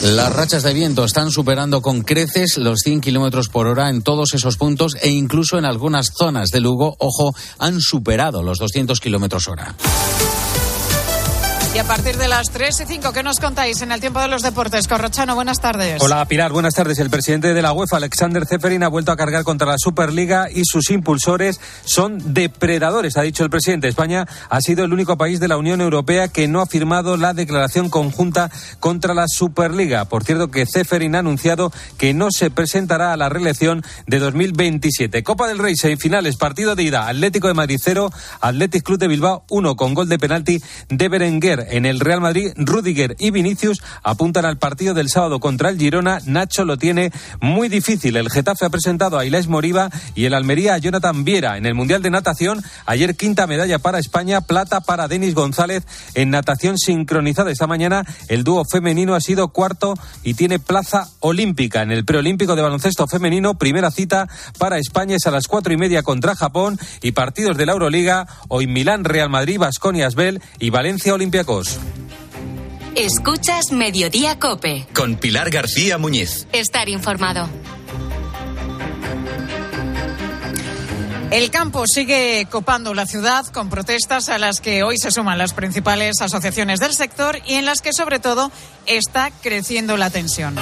Las 0.00 0.32
rachas 0.32 0.62
de 0.62 0.72
viento 0.72 1.04
están 1.04 1.30
superando 1.30 1.82
con 1.82 2.00
creces 2.00 2.56
los 2.56 2.78
100 2.82 3.02
kilómetros 3.02 3.50
por 3.50 3.66
hora 3.66 3.90
en 3.90 4.00
todos 4.00 4.32
esos 4.32 4.56
puntos 4.56 4.96
e 5.02 5.10
incluso 5.10 5.58
en 5.58 5.66
algunas 5.66 6.12
zonas 6.16 6.48
de 6.48 6.60
Lugo, 6.60 6.96
ojo, 6.98 7.34
han 7.58 7.78
superado 7.82 8.42
los 8.42 8.58
200 8.58 9.00
kilómetros 9.00 9.48
hora. 9.48 9.74
Y 11.76 11.78
a 11.78 11.84
partir 11.84 12.16
de 12.16 12.26
las 12.26 12.48
3 12.52 12.80
y 12.80 12.86
5, 12.86 13.12
¿qué 13.12 13.22
nos 13.22 13.38
contáis 13.38 13.82
en 13.82 13.92
el 13.92 14.00
tiempo 14.00 14.18
de 14.18 14.28
los 14.28 14.40
deportes? 14.40 14.88
Corrochano, 14.88 15.34
buenas 15.34 15.60
tardes. 15.60 16.00
Hola 16.00 16.24
Pilar, 16.24 16.50
buenas 16.50 16.72
tardes. 16.72 16.98
El 17.00 17.10
presidente 17.10 17.52
de 17.52 17.60
la 17.60 17.74
UEFA, 17.74 17.98
Alexander 17.98 18.46
Zeferin, 18.46 18.82
ha 18.82 18.88
vuelto 18.88 19.12
a 19.12 19.16
cargar 19.16 19.44
contra 19.44 19.66
la 19.66 19.76
Superliga 19.76 20.48
y 20.50 20.62
sus 20.64 20.90
impulsores 20.90 21.60
son 21.84 22.32
depredadores, 22.32 23.18
ha 23.18 23.22
dicho 23.22 23.44
el 23.44 23.50
presidente. 23.50 23.88
España 23.88 24.26
ha 24.48 24.60
sido 24.62 24.86
el 24.86 24.92
único 24.94 25.18
país 25.18 25.38
de 25.38 25.48
la 25.48 25.58
Unión 25.58 25.82
Europea 25.82 26.28
que 26.28 26.48
no 26.48 26.62
ha 26.62 26.66
firmado 26.66 27.18
la 27.18 27.34
declaración 27.34 27.90
conjunta 27.90 28.50
contra 28.80 29.12
la 29.12 29.26
Superliga. 29.28 30.06
Por 30.06 30.24
cierto, 30.24 30.50
que 30.50 30.64
Zeferin 30.64 31.14
ha 31.14 31.18
anunciado 31.18 31.70
que 31.98 32.14
no 32.14 32.30
se 32.30 32.50
presentará 32.50 33.12
a 33.12 33.18
la 33.18 33.28
reelección 33.28 33.84
de 34.06 34.18
2027. 34.18 35.22
Copa 35.22 35.46
del 35.46 35.58
Rey, 35.58 35.76
semifinales, 35.76 36.38
partido 36.38 36.74
de 36.74 36.84
ida, 36.84 37.06
Atlético 37.06 37.48
de 37.48 37.54
Madrid 37.54 37.78
0, 37.78 38.10
Athletic 38.40 38.82
Club 38.82 38.98
de 38.98 39.08
Bilbao 39.08 39.44
1 39.50 39.76
con 39.76 39.92
gol 39.92 40.08
de 40.08 40.18
penalti 40.18 40.62
de 40.88 41.08
Berenguer 41.10 41.65
en 41.70 41.86
el 41.86 42.00
Real 42.00 42.20
Madrid, 42.20 42.52
Rudiger 42.56 43.16
y 43.18 43.30
Vinicius 43.30 43.82
apuntan 44.02 44.44
al 44.44 44.58
partido 44.58 44.94
del 44.94 45.08
sábado 45.08 45.40
contra 45.40 45.70
el 45.70 45.78
Girona. 45.78 46.20
Nacho 46.26 46.64
lo 46.64 46.76
tiene 46.76 47.12
muy 47.40 47.68
difícil. 47.68 48.16
El 48.16 48.30
Getafe 48.30 48.64
ha 48.64 48.70
presentado 48.70 49.18
a 49.18 49.24
Ilés 49.24 49.48
Moriba 49.48 49.90
y 50.14 50.24
el 50.24 50.34
Almería 50.34 50.74
a 50.74 50.78
Jonathan 50.78 51.24
Viera. 51.24 51.56
En 51.56 51.66
el 51.66 51.74
Mundial 51.74 52.02
de 52.02 52.10
Natación, 52.10 52.62
ayer 52.86 53.16
quinta 53.16 53.46
medalla 53.46 53.78
para 53.78 53.98
España, 53.98 54.40
plata 54.40 54.80
para 54.80 55.08
Denis 55.08 55.34
González 55.34 55.84
en 56.14 56.30
natación 56.30 56.78
sincronizada. 56.78 57.50
Esta 57.50 57.66
mañana 57.66 58.04
el 58.28 58.44
dúo 58.44 58.64
femenino 58.64 59.14
ha 59.14 59.20
sido 59.20 59.48
cuarto 59.48 59.94
y 60.22 60.34
tiene 60.34 60.58
plaza 60.58 61.08
olímpica. 61.20 61.82
En 61.82 61.90
el 61.90 62.04
preolímpico 62.04 62.56
de 62.56 62.62
baloncesto 62.62 63.06
femenino, 63.06 63.58
primera 63.58 63.90
cita 63.90 64.28
para 64.58 64.78
España 64.78 65.16
es 65.16 65.26
a 65.26 65.30
las 65.30 65.48
cuatro 65.48 65.72
y 65.72 65.76
media 65.76 66.02
contra 66.02 66.34
Japón 66.34 66.78
y 67.02 67.12
partidos 67.12 67.56
de 67.56 67.66
la 67.66 67.72
Euroliga, 67.72 68.26
hoy 68.48 68.66
Milán, 68.66 69.04
Real 69.04 69.30
Madrid, 69.30 69.58
Basconia, 69.58 70.06
Asbel 70.06 70.40
y 70.58 70.70
Valencia 70.70 71.14
Olympiacos. 71.14 71.55
Escuchas 72.94 73.72
Mediodía 73.72 74.38
Cope. 74.38 74.86
Con 74.94 75.16
Pilar 75.16 75.50
García 75.50 75.96
Muñiz. 75.96 76.46
Estar 76.52 76.88
informado. 76.88 77.48
El 81.30 81.50
campo 81.50 81.84
sigue 81.86 82.46
copando 82.50 82.94
la 82.94 83.06
ciudad 83.06 83.46
con 83.46 83.68
protestas 83.68 84.28
a 84.28 84.38
las 84.38 84.60
que 84.60 84.82
hoy 84.82 84.96
se 84.98 85.10
suman 85.10 85.38
las 85.38 85.54
principales 85.54 86.20
asociaciones 86.20 86.78
del 86.78 86.94
sector 86.94 87.40
y 87.46 87.54
en 87.54 87.64
las 87.64 87.80
que 87.80 87.92
sobre 87.92 88.18
todo 88.18 88.52
está 88.86 89.30
creciendo 89.42 89.96
la 89.96 90.10
tensión 90.10 90.56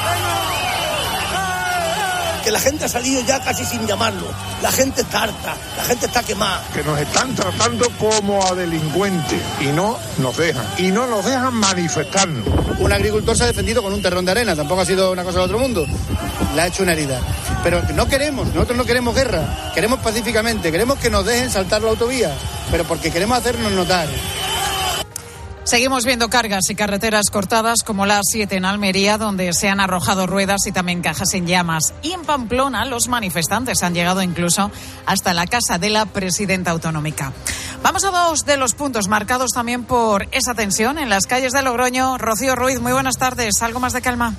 que 2.45 2.51
la 2.51 2.61
gente 2.61 2.85
ha 2.85 2.89
salido 2.89 3.23
ya 3.23 3.41
casi 3.41 3.65
sin 3.65 3.87
llamarlo. 3.87 4.27
La 4.63 4.71
gente 4.71 5.01
está 5.01 5.23
harta, 5.23 5.57
la 5.77 5.85
gente 5.85 6.07
está 6.07 6.23
quemada. 6.23 6.63
Que 6.75 6.85
nos 6.85 6.99
están 7.01 7.35
tratando 7.35 7.89
como 7.99 8.45
a 8.47 8.55
delincuentes 8.55 9.41
y 9.61 9.69
no 9.69 9.99
nos 10.19 10.37
dejan. 10.37 10.67
Y 10.77 10.91
no 10.91 11.07
nos 11.07 11.25
dejan 11.25 11.55
manifestarnos. 11.55 12.45
Un 12.79 12.93
agricultor 12.93 13.37
se 13.37 13.45
ha 13.45 13.47
defendido 13.47 13.83
con 13.83 13.95
un 13.95 14.03
terrón 14.03 14.27
de 14.27 14.33
arena, 14.33 14.55
tampoco 14.55 14.83
ha 14.83 14.85
sido 14.85 15.11
una 15.11 15.25
cosa 15.25 15.39
del 15.39 15.47
otro 15.47 15.59
mundo. 15.59 15.87
Le 16.55 16.61
ha 16.61 16.67
hecho 16.67 16.83
una 16.83 16.93
herida. 16.93 17.19
Pero 17.63 17.83
no 17.95 18.07
queremos, 18.07 18.47
nosotros 18.49 18.77
no 18.77 18.85
queremos 18.85 19.15
guerra, 19.15 19.73
queremos 19.75 20.01
pacíficamente, 20.01 20.71
queremos 20.71 20.99
que 20.99 21.09
nos 21.09 21.25
dejen 21.25 21.51
saltar 21.51 21.81
la 21.81 21.91
autovía, 21.91 22.31
pero 22.71 22.85
porque 22.85 23.11
queremos 23.11 23.39
hacernos 23.39 23.73
notar. 23.73 24.07
Seguimos 25.65 26.05
viendo 26.05 26.29
cargas 26.29 26.69
y 26.69 26.75
carreteras 26.75 27.31
cortadas 27.31 27.83
como 27.83 28.05
la 28.05 28.21
7 28.23 28.55
en 28.55 28.67
Almería, 28.67 29.17
donde 29.17 29.55
se 29.55 29.71
han 29.71 29.81
arrojado 29.81 30.27
ruedas 30.27 30.67
y 30.67 30.73
también 30.73 31.01
cajas 31.01 31.33
en 31.33 31.47
llamas. 31.47 31.95
Y 32.03 32.13
en 32.13 32.23
Pamplona 32.23 32.85
los 32.85 33.09
manifestantes 33.09 33.83
han 33.83 33.95
llegado 33.95 34.23
incluso 34.23 34.71
hasta 35.07 35.33
la 35.33 35.47
casa 35.47 35.79
de 35.79 35.89
la 35.89 36.05
presidenta 36.05 36.71
autonómica. 36.71 37.33
Vamos 37.83 38.05
a 38.05 38.11
dos 38.11 38.45
de 38.45 38.59
los 38.59 38.75
puntos 38.75 39.09
marcados 39.09 39.53
también 39.53 39.85
por 39.85 40.29
esa 40.33 40.55
tensión 40.55 40.99
en 40.99 41.09
las 41.09 41.27
calles 41.27 41.55
de 41.55 41.63
Logroño. 41.63 42.19
Rocío 42.19 42.57
Ruiz, 42.57 42.81
muy 42.81 42.93
buenas 42.93 43.17
tardes. 43.17 43.63
¿Algo 43.63 43.81
más 43.81 43.95
de 43.95 44.03
calma? 44.03 44.35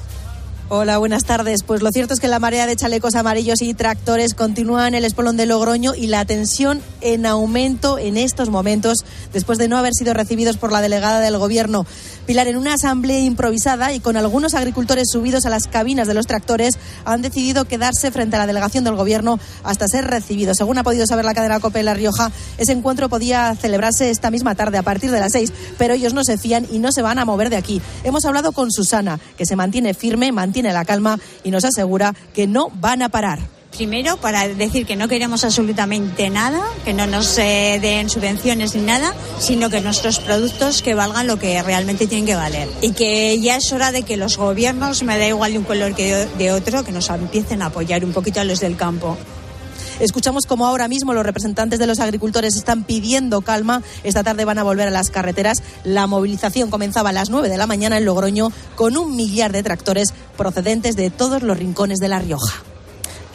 Hola, 0.67 0.97
buenas 0.97 1.25
tardes. 1.25 1.61
Pues 1.61 1.83
lo 1.83 1.91
cierto 1.91 2.15
es 2.15 2.19
que 2.19 2.27
la 2.27 2.39
marea 2.39 2.65
de 2.65 2.75
chalecos 2.75 3.13
amarillos 3.13 3.61
y 3.61 3.75
tractores 3.75 4.33
continúa 4.33 4.87
en 4.87 4.95
el 4.95 5.05
espolón 5.05 5.37
de 5.37 5.45
Logroño 5.45 5.93
y 5.93 6.07
la 6.07 6.25
tensión 6.25 6.81
en 7.01 7.27
aumento 7.27 7.99
en 7.99 8.17
estos 8.17 8.49
momentos 8.49 9.05
después 9.31 9.59
de 9.59 9.67
no 9.67 9.77
haber 9.77 9.93
sido 9.93 10.15
recibidos 10.15 10.57
por 10.57 10.71
la 10.71 10.81
delegada 10.81 11.19
del 11.19 11.37
Gobierno. 11.37 11.85
Pilar, 12.25 12.47
en 12.47 12.57
una 12.57 12.73
asamblea 12.73 13.19
improvisada 13.19 13.93
y 13.93 13.99
con 13.99 14.17
algunos 14.17 14.55
agricultores 14.55 15.09
subidos 15.11 15.45
a 15.45 15.49
las 15.49 15.67
cabinas 15.67 16.07
de 16.07 16.15
los 16.15 16.25
tractores, 16.25 16.79
han 17.05 17.21
decidido 17.21 17.65
quedarse 17.65 18.09
frente 18.11 18.35
a 18.35 18.39
la 18.39 18.47
delegación 18.47 18.83
del 18.83 18.95
Gobierno 18.95 19.39
hasta 19.63 19.87
ser 19.87 20.05
recibidos. 20.05 20.57
Según 20.57 20.79
ha 20.79 20.83
podido 20.83 21.05
saber 21.05 21.23
la 21.23 21.35
cadena 21.35 21.59
COPE 21.59 21.83
La 21.83 21.93
Rioja, 21.93 22.31
ese 22.57 22.71
encuentro 22.71 23.09
podía 23.09 23.55
celebrarse 23.55 24.09
esta 24.09 24.31
misma 24.31 24.55
tarde 24.55 24.79
a 24.79 24.83
partir 24.83 25.11
de 25.11 25.19
las 25.19 25.33
seis, 25.33 25.53
pero 25.77 25.93
ellos 25.93 26.15
no 26.15 26.23
se 26.23 26.39
fían 26.39 26.65
y 26.71 26.79
no 26.79 26.91
se 26.91 27.03
van 27.03 27.19
a 27.19 27.25
mover 27.25 27.51
de 27.51 27.57
aquí. 27.57 27.79
Hemos 28.03 28.25
hablado 28.25 28.53
con 28.53 28.71
Susana, 28.71 29.19
que 29.37 29.45
se 29.45 29.55
mantiene 29.55 29.93
firme, 29.93 30.31
mantiene 30.31 30.73
la 30.73 30.83
calma 30.83 31.19
y 31.43 31.51
nos 31.51 31.63
asegura 31.63 32.15
que 32.33 32.47
no 32.47 32.69
van 32.73 33.03
a 33.03 33.09
parar. 33.09 33.39
Primero, 33.77 34.15
para 34.15 34.47
decir 34.47 34.85
que 34.85 34.95
no 34.95 35.09
queremos 35.09 35.43
absolutamente 35.43 36.29
nada, 36.29 36.61
que 36.85 36.93
no 36.93 37.07
nos 37.07 37.37
eh, 37.37 37.79
den 37.81 38.09
subvenciones 38.09 38.73
ni 38.73 38.81
nada, 38.81 39.13
sino 39.39 39.69
que 39.69 39.81
nuestros 39.81 40.19
productos 40.19 40.81
que 40.81 40.93
valgan 40.93 41.27
lo 41.27 41.37
que 41.37 41.61
realmente 41.61 42.07
tienen 42.07 42.25
que 42.25 42.35
valer. 42.35 42.69
Y 42.81 42.93
que 42.93 43.37
ya 43.41 43.57
es 43.57 43.73
hora 43.73 43.91
de 43.91 44.03
que 44.03 44.15
los 44.15 44.37
gobiernos, 44.37 45.03
me 45.03 45.17
da 45.17 45.27
igual 45.27 45.51
de 45.51 45.57
un 45.57 45.65
color 45.65 45.93
que 45.93 46.25
de 46.37 46.51
otro, 46.53 46.85
que 46.85 46.93
nos 46.93 47.09
empiecen 47.09 47.61
a 47.61 47.65
apoyar 47.65 48.05
un 48.05 48.13
poquito 48.13 48.39
a 48.39 48.45
los 48.45 48.61
del 48.61 48.77
campo. 48.77 49.17
Escuchamos 49.99 50.45
como 50.45 50.65
ahora 50.65 50.87
mismo 50.87 51.13
los 51.13 51.25
representantes 51.25 51.77
de 51.77 51.87
los 51.87 51.99
agricultores 51.99 52.55
están 52.55 52.83
pidiendo 52.85 53.41
calma. 53.41 53.81
Esta 54.03 54.23
tarde 54.23 54.45
van 54.45 54.57
a 54.57 54.63
volver 54.63 54.87
a 54.87 54.91
las 54.91 55.09
carreteras. 55.09 55.61
La 55.83 56.07
movilización 56.07 56.69
comenzaba 56.69 57.09
a 57.09 57.13
las 57.13 57.29
9 57.29 57.49
de 57.49 57.57
la 57.57 57.67
mañana 57.67 57.97
en 57.97 58.05
Logroño 58.05 58.51
con 58.75 58.95
un 58.95 59.15
millar 59.17 59.51
de 59.51 59.63
tractores 59.63 60.13
procedentes 60.37 60.95
de 60.95 61.09
todos 61.09 61.43
los 61.43 61.57
rincones 61.57 61.99
de 61.99 62.07
La 62.07 62.19
Rioja. 62.19 62.74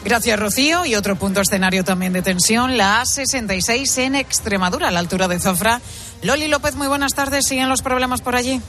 Gracias, 0.03 0.39
Rocío. 0.39 0.85
Y 0.85 0.95
otro 0.95 1.15
punto 1.15 1.41
escenario 1.41 1.83
también 1.83 2.13
de 2.13 2.21
tensión, 2.21 2.77
la 2.77 3.01
A66 3.03 3.97
en 3.99 4.15
Extremadura, 4.15 4.87
a 4.87 4.91
la 4.91 4.99
altura 4.99 5.27
de 5.27 5.39
Zofra. 5.39 5.79
Loli 6.23 6.47
López, 6.47 6.75
muy 6.75 6.87
buenas 6.87 7.13
tardes. 7.13 7.47
¿Siguen 7.47 7.69
los 7.69 7.81
problemas 7.81 8.21
por 8.21 8.35
allí? 8.35 8.61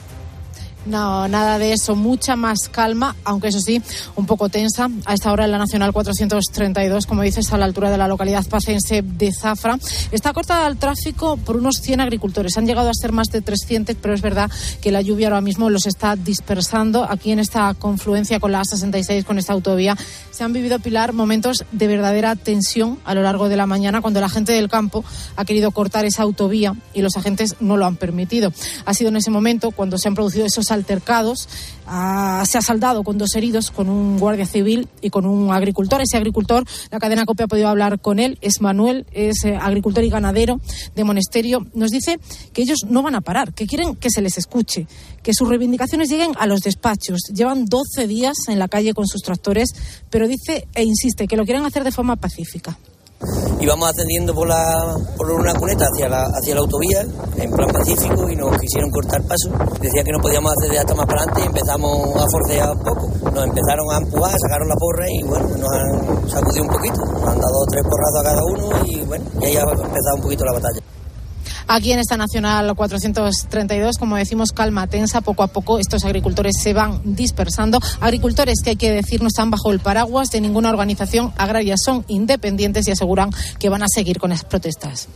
No, 0.85 1.27
nada 1.29 1.59
de 1.59 1.71
eso, 1.71 1.95
mucha 1.95 2.35
más 2.35 2.67
calma, 2.69 3.15
aunque 3.23 3.47
eso 3.47 3.59
sí, 3.61 3.81
un 4.15 4.25
poco 4.25 4.49
tensa. 4.49 4.89
A 5.05 5.13
esta 5.13 5.31
hora 5.31 5.45
en 5.45 5.51
la 5.51 5.57
Nacional 5.57 5.93
432, 5.93 7.05
como 7.05 7.21
dices, 7.21 7.53
a 7.53 7.57
la 7.57 7.65
altura 7.65 7.89
de 7.89 7.97
la 7.97 8.07
localidad 8.07 8.45
pacense 8.45 9.01
de 9.01 9.31
Zafra. 9.31 9.79
Está 10.11 10.33
cortada 10.33 10.67
el 10.67 10.77
tráfico 10.77 11.37
por 11.37 11.55
unos 11.55 11.77
100 11.77 12.01
agricultores. 12.01 12.57
Han 12.57 12.67
llegado 12.67 12.89
a 12.89 12.93
ser 12.93 13.13
más 13.13 13.29
de 13.29 13.41
300, 13.41 13.95
pero 14.01 14.13
es 14.13 14.21
verdad 14.21 14.51
que 14.81 14.91
la 14.91 15.01
lluvia 15.01 15.27
ahora 15.27 15.39
mismo 15.39 15.69
los 15.69 15.85
está 15.85 16.17
dispersando. 16.17 17.07
Aquí 17.09 17.31
en 17.31 17.39
esta 17.39 17.73
confluencia 17.75 18.41
con 18.41 18.51
la 18.51 18.61
A66, 18.61 19.23
con 19.23 19.39
esta 19.39 19.53
autovía, 19.53 19.97
se 20.31 20.43
han 20.43 20.51
vivido, 20.51 20.79
Pilar, 20.79 21.13
momentos 21.13 21.63
de 21.71 21.87
verdadera 21.87 22.35
tensión 22.35 22.99
a 23.05 23.15
lo 23.15 23.21
largo 23.21 23.47
de 23.47 23.55
la 23.55 23.67
mañana 23.67 24.01
cuando 24.01 24.19
la 24.19 24.27
gente 24.27 24.51
del 24.51 24.67
campo 24.67 25.05
ha 25.37 25.45
querido 25.45 25.71
cortar 25.71 26.03
esa 26.03 26.23
autovía 26.23 26.75
y 26.93 27.01
los 27.01 27.15
agentes 27.15 27.55
no 27.61 27.77
lo 27.77 27.85
han 27.85 27.95
permitido. 27.95 28.51
Ha 28.85 28.93
sido 28.93 29.09
en 29.09 29.17
ese 29.17 29.31
momento 29.31 29.71
cuando 29.71 29.97
se 29.97 30.09
han 30.09 30.15
producido 30.15 30.45
esos 30.45 30.72
altercados. 30.73 31.47
Ah, 31.85 32.43
se 32.47 32.57
ha 32.57 32.61
saldado 32.61 33.03
con 33.03 33.17
dos 33.17 33.35
heridos, 33.35 33.69
con 33.69 33.89
un 33.89 34.17
guardia 34.17 34.45
civil 34.45 34.87
y 35.01 35.09
con 35.09 35.25
un 35.25 35.51
agricultor. 35.51 36.01
Ese 36.01 36.17
agricultor, 36.17 36.63
la 36.91 36.99
cadena 36.99 37.25
COPE 37.25 37.43
ha 37.43 37.47
podido 37.47 37.67
hablar 37.67 37.99
con 37.99 38.19
él, 38.19 38.37
es 38.41 38.61
Manuel, 38.61 39.05
es 39.11 39.43
eh, 39.43 39.55
agricultor 39.55 40.03
y 40.03 40.09
ganadero 40.09 40.59
de 40.95 41.03
Monesterio. 41.03 41.65
Nos 41.73 41.91
dice 41.91 42.19
que 42.53 42.61
ellos 42.61 42.79
no 42.87 43.01
van 43.01 43.15
a 43.15 43.21
parar, 43.21 43.53
que 43.53 43.67
quieren 43.67 43.95
que 43.95 44.09
se 44.09 44.21
les 44.21 44.37
escuche, 44.37 44.87
que 45.21 45.33
sus 45.33 45.47
reivindicaciones 45.47 46.09
lleguen 46.09 46.31
a 46.37 46.47
los 46.47 46.61
despachos. 46.61 47.21
Llevan 47.33 47.65
12 47.65 48.07
días 48.07 48.35
en 48.47 48.59
la 48.59 48.67
calle 48.67 48.93
con 48.93 49.07
sus 49.07 49.21
tractores, 49.21 49.69
pero 50.09 50.27
dice 50.27 50.67
e 50.73 50.83
insiste 50.83 51.27
que 51.27 51.37
lo 51.37 51.45
quieren 51.45 51.65
hacer 51.65 51.83
de 51.83 51.91
forma 51.91 52.15
pacífica 52.15 52.77
íbamos 53.59 53.89
ascendiendo 53.89 54.33
por, 54.33 54.47
la, 54.47 54.95
por 55.17 55.31
una 55.31 55.53
cuneta 55.53 55.85
hacia 55.85 56.09
la, 56.09 56.23
hacia 56.23 56.55
la 56.55 56.61
autovía 56.61 57.01
en 57.37 57.51
plan 57.51 57.69
pacífico 57.69 58.29
y 58.29 58.35
nos 58.35 58.57
quisieron 58.57 58.89
cortar 58.91 59.21
paso. 59.23 59.49
Decía 59.81 60.03
que 60.03 60.11
no 60.11 60.19
podíamos 60.19 60.53
de 60.69 60.79
hasta 60.79 60.95
más 60.95 61.05
para 61.05 61.23
adelante 61.23 61.41
y 61.43 61.47
empezamos 61.47 62.15
a 62.15 62.25
forcear 62.29 62.71
un 62.71 62.83
poco. 62.83 63.07
Nos 63.31 63.43
empezaron 63.43 63.85
a 63.91 63.97
empujar, 63.97 64.35
sacaron 64.39 64.67
la 64.67 64.75
porra 64.75 65.05
y 65.09 65.23
bueno, 65.23 65.47
nos 65.57 65.71
han 65.71 66.29
sacudido 66.29 66.63
un 66.63 66.69
poquito. 66.69 66.99
Nos 67.05 67.27
han 67.27 67.39
dado 67.39 67.65
tres 67.69 67.83
porrazos 67.83 68.19
a 68.19 68.23
cada 68.23 68.41
uno 68.43 68.85
y 68.85 69.01
bueno, 69.05 69.25
y 69.41 69.45
ahí 69.45 69.55
ha 69.55 69.61
empezado 69.61 70.15
un 70.15 70.21
poquito 70.21 70.45
la 70.45 70.53
batalla. 70.53 71.02
Aquí 71.67 71.91
en 71.91 71.99
esta 71.99 72.17
Nacional 72.17 72.73
432, 72.75 73.97
como 73.97 74.15
decimos, 74.15 74.51
calma 74.51 74.87
tensa. 74.87 75.21
Poco 75.21 75.43
a 75.43 75.47
poco 75.47 75.79
estos 75.79 76.03
agricultores 76.05 76.55
se 76.61 76.73
van 76.73 77.01
dispersando. 77.03 77.79
Agricultores 77.99 78.59
que 78.63 78.71
hay 78.71 78.75
que 78.75 78.91
decir 78.91 79.21
no 79.21 79.27
están 79.27 79.51
bajo 79.51 79.71
el 79.71 79.79
paraguas 79.79 80.29
de 80.29 80.41
ninguna 80.41 80.69
organización 80.69 81.33
agraria, 81.37 81.75
son 81.77 82.05
independientes 82.07 82.87
y 82.87 82.91
aseguran 82.91 83.29
que 83.59 83.69
van 83.69 83.83
a 83.83 83.87
seguir 83.87 84.19
con 84.19 84.29
las 84.31 84.43
protestas. 84.43 85.07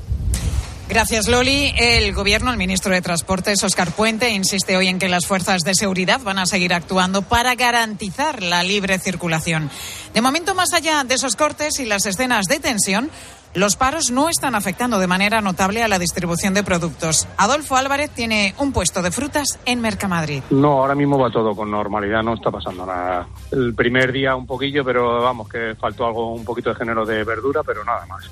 Gracias, 0.89 1.27
Loli. 1.27 1.73
El 1.77 2.13
gobierno, 2.13 2.49
el 2.49 2.57
ministro 2.57 2.93
de 2.93 3.01
Transportes, 3.01 3.61
Oscar 3.61 3.91
Puente, 3.91 4.29
insiste 4.29 4.77
hoy 4.77 4.87
en 4.87 4.99
que 4.99 5.09
las 5.09 5.25
fuerzas 5.25 5.63
de 5.63 5.75
seguridad 5.75 6.21
van 6.21 6.39
a 6.39 6.45
seguir 6.45 6.73
actuando 6.73 7.23
para 7.23 7.55
garantizar 7.55 8.41
la 8.41 8.63
libre 8.63 8.97
circulación. 8.97 9.69
De 10.13 10.21
momento, 10.21 10.55
más 10.55 10.71
allá 10.71 11.03
de 11.03 11.15
esos 11.15 11.35
cortes 11.35 11.81
y 11.81 11.85
las 11.85 12.05
escenas 12.05 12.45
de 12.45 12.59
tensión, 12.59 13.11
los 13.53 13.75
paros 13.75 14.11
no 14.11 14.29
están 14.29 14.55
afectando 14.55 14.99
de 14.99 15.07
manera 15.07 15.41
notable 15.41 15.83
a 15.83 15.87
la 15.87 15.99
distribución 15.99 16.53
de 16.53 16.63
productos. 16.63 17.27
Adolfo 17.37 17.75
Álvarez 17.75 18.11
tiene 18.11 18.53
un 18.57 18.71
puesto 18.71 19.01
de 19.01 19.11
frutas 19.11 19.59
en 19.65 19.81
Mercamadrid. 19.81 20.43
No, 20.49 20.79
ahora 20.81 20.95
mismo 20.95 21.17
va 21.17 21.29
todo 21.29 21.55
con 21.55 21.71
normalidad, 21.71 22.23
no 22.23 22.35
está 22.35 22.51
pasando 22.51 22.85
nada. 22.85 23.27
El 23.51 23.73
primer 23.73 24.11
día 24.11 24.35
un 24.35 24.45
poquillo, 24.45 24.83
pero 24.83 25.21
vamos, 25.21 25.49
que 25.49 25.75
faltó 25.75 26.05
algo, 26.05 26.33
un 26.33 26.45
poquito 26.45 26.69
de 26.69 26.75
género 26.75 27.05
de 27.05 27.23
verdura, 27.23 27.63
pero 27.63 27.83
nada 27.83 28.05
más. 28.05 28.29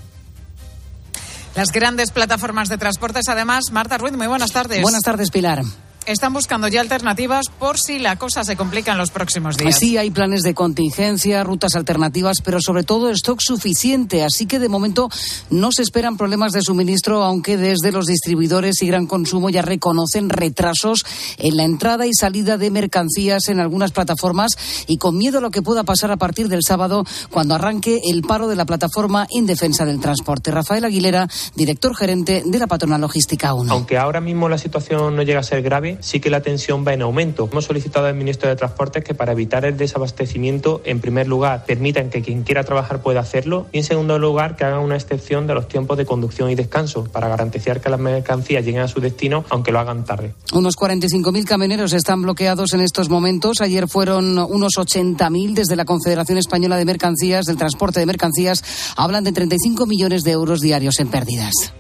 Las 1.56 1.72
grandes 1.72 2.12
plataformas 2.12 2.68
de 2.68 2.78
transportes, 2.78 3.30
además, 3.30 3.72
Marta 3.72 3.98
Ruiz, 3.98 4.14
muy 4.14 4.28
buenas 4.28 4.52
tardes. 4.52 4.82
Buenas 4.82 5.04
tardes, 5.04 5.32
Pilar 5.32 5.64
están 6.06 6.34
buscando 6.34 6.68
ya 6.68 6.82
alternativas 6.82 7.48
por 7.50 7.80
si 7.80 8.00
la 8.00 8.18
cosa 8.18 8.44
se 8.44 8.56
complica 8.56 8.92
en 8.92 8.98
los 8.98 9.12
próximos 9.12 9.58
días. 9.58 9.78
Sí, 9.78 9.98
hay 9.98 10.12
planes 10.12 10.42
de 10.44 10.54
contingencia, 10.54 11.44
rutas 11.44 11.76
alternativas, 11.76 12.38
pero 12.44 12.60
sobre 12.62 12.84
todo 12.84 13.10
stock 13.12 13.40
suficiente. 13.42 14.24
Así 14.24 14.46
que 14.46 14.60
de 14.60 14.70
momento 14.70 15.10
no 15.50 15.72
se 15.72 15.82
esperan 15.82 16.18
problemas 16.18 16.52
de 16.52 16.62
suministro, 16.62 17.24
aunque 17.24 17.58
desde 17.58 17.92
los 17.92 18.06
distribuidores 18.06 18.82
y 18.82 18.88
gran 18.88 19.08
consumo 19.08 19.50
ya 19.50 19.62
reconocen 19.62 20.30
retrasos 20.30 21.06
en 21.38 21.58
la 21.58 21.64
entrada 21.64 22.06
y 22.06 22.12
salida 22.14 22.58
de 22.58 22.72
mercancías 22.72 23.48
en 23.50 23.60
algunas 23.60 23.92
plataformas 23.92 24.86
y 24.88 24.98
con 24.98 25.18
miedo 25.18 25.40
a 25.40 25.42
lo 25.42 25.52
que 25.52 25.62
pueda 25.62 25.84
pasar 25.84 26.12
a 26.12 26.18
partir 26.18 26.48
del 26.50 26.64
sábado 26.64 27.04
cuando 27.32 27.56
arranque 27.56 28.02
el 28.12 28.22
paro 28.22 28.48
de 28.48 28.56
la 28.56 28.66
plataforma 28.66 29.28
en 29.30 29.46
defensa 29.46 29.86
del 29.86 30.00
transporte. 30.00 30.52
Rafael 30.52 30.86
Aguilera, 30.86 31.28
director 31.56 31.96
gerente 31.96 32.44
de 32.46 32.60
la 32.60 32.68
patronal 32.68 33.02
logística 33.02 33.54
1. 33.54 33.72
Aunque 33.72 33.98
ahora 33.98 34.22
mismo 34.22 34.50
la 34.50 34.58
situación 34.58 35.16
no 35.16 35.24
llega 35.24 35.40
a 35.40 35.44
ser 35.44 35.62
grave, 35.62 35.95
sí 36.02 36.20
que 36.20 36.30
la 36.30 36.42
tensión 36.42 36.86
va 36.86 36.94
en 36.94 37.02
aumento. 37.02 37.50
Hemos 37.52 37.66
solicitado 37.66 38.08
al 38.08 38.16
ministro 38.16 38.50
de 38.50 38.56
Transportes 38.56 39.04
que 39.04 39.14
para 39.14 39.32
evitar 39.32 39.66
el 39.66 39.78
desabastecimiento, 39.78 40.82
en 40.86 41.00
primer 41.00 41.28
lugar, 41.28 41.66
permitan 41.66 42.10
que 42.10 42.22
quien 42.22 42.44
quiera 42.44 42.64
trabajar 42.64 43.02
pueda 43.02 43.20
hacerlo 43.20 43.68
y 43.72 43.80
en 43.80 43.84
segundo 43.84 44.20
lugar, 44.20 44.56
que 44.56 44.66
hagan 44.66 44.80
una 44.80 44.96
excepción 44.96 45.48
de 45.48 45.54
los 45.54 45.68
tiempos 45.68 45.98
de 45.98 46.06
conducción 46.06 46.50
y 46.50 46.56
descanso 46.56 47.06
para 47.06 47.28
garantizar 47.28 47.82
que 47.82 47.90
las 47.90 48.00
mercancías 48.00 48.64
lleguen 48.66 48.82
a 48.82 48.88
su 48.88 49.00
destino, 49.00 49.46
aunque 49.50 49.72
lo 49.72 49.80
hagan 49.80 50.06
tarde. 50.06 50.34
Unos 50.54 50.76
45.000 50.76 51.46
camioneros 51.46 51.94
están 51.94 52.22
bloqueados 52.22 52.74
en 52.74 52.82
estos 52.82 53.10
momentos. 53.10 53.62
Ayer 53.62 53.88
fueron 53.88 54.38
unos 54.38 54.74
80.000 54.78 55.54
desde 55.54 55.76
la 55.76 55.86
Confederación 55.86 56.38
Española 56.38 56.78
de 56.78 56.86
Mercancías, 56.86 57.46
del 57.46 57.58
Transporte 57.58 58.00
de 58.00 58.06
Mercancías. 58.06 58.64
Hablan 58.96 59.24
de 59.24 59.32
35 59.32 59.86
millones 59.86 60.24
de 60.24 60.32
euros 60.32 60.62
diarios 60.62 61.00
en 61.00 61.08
pérdidas. 61.08 61.74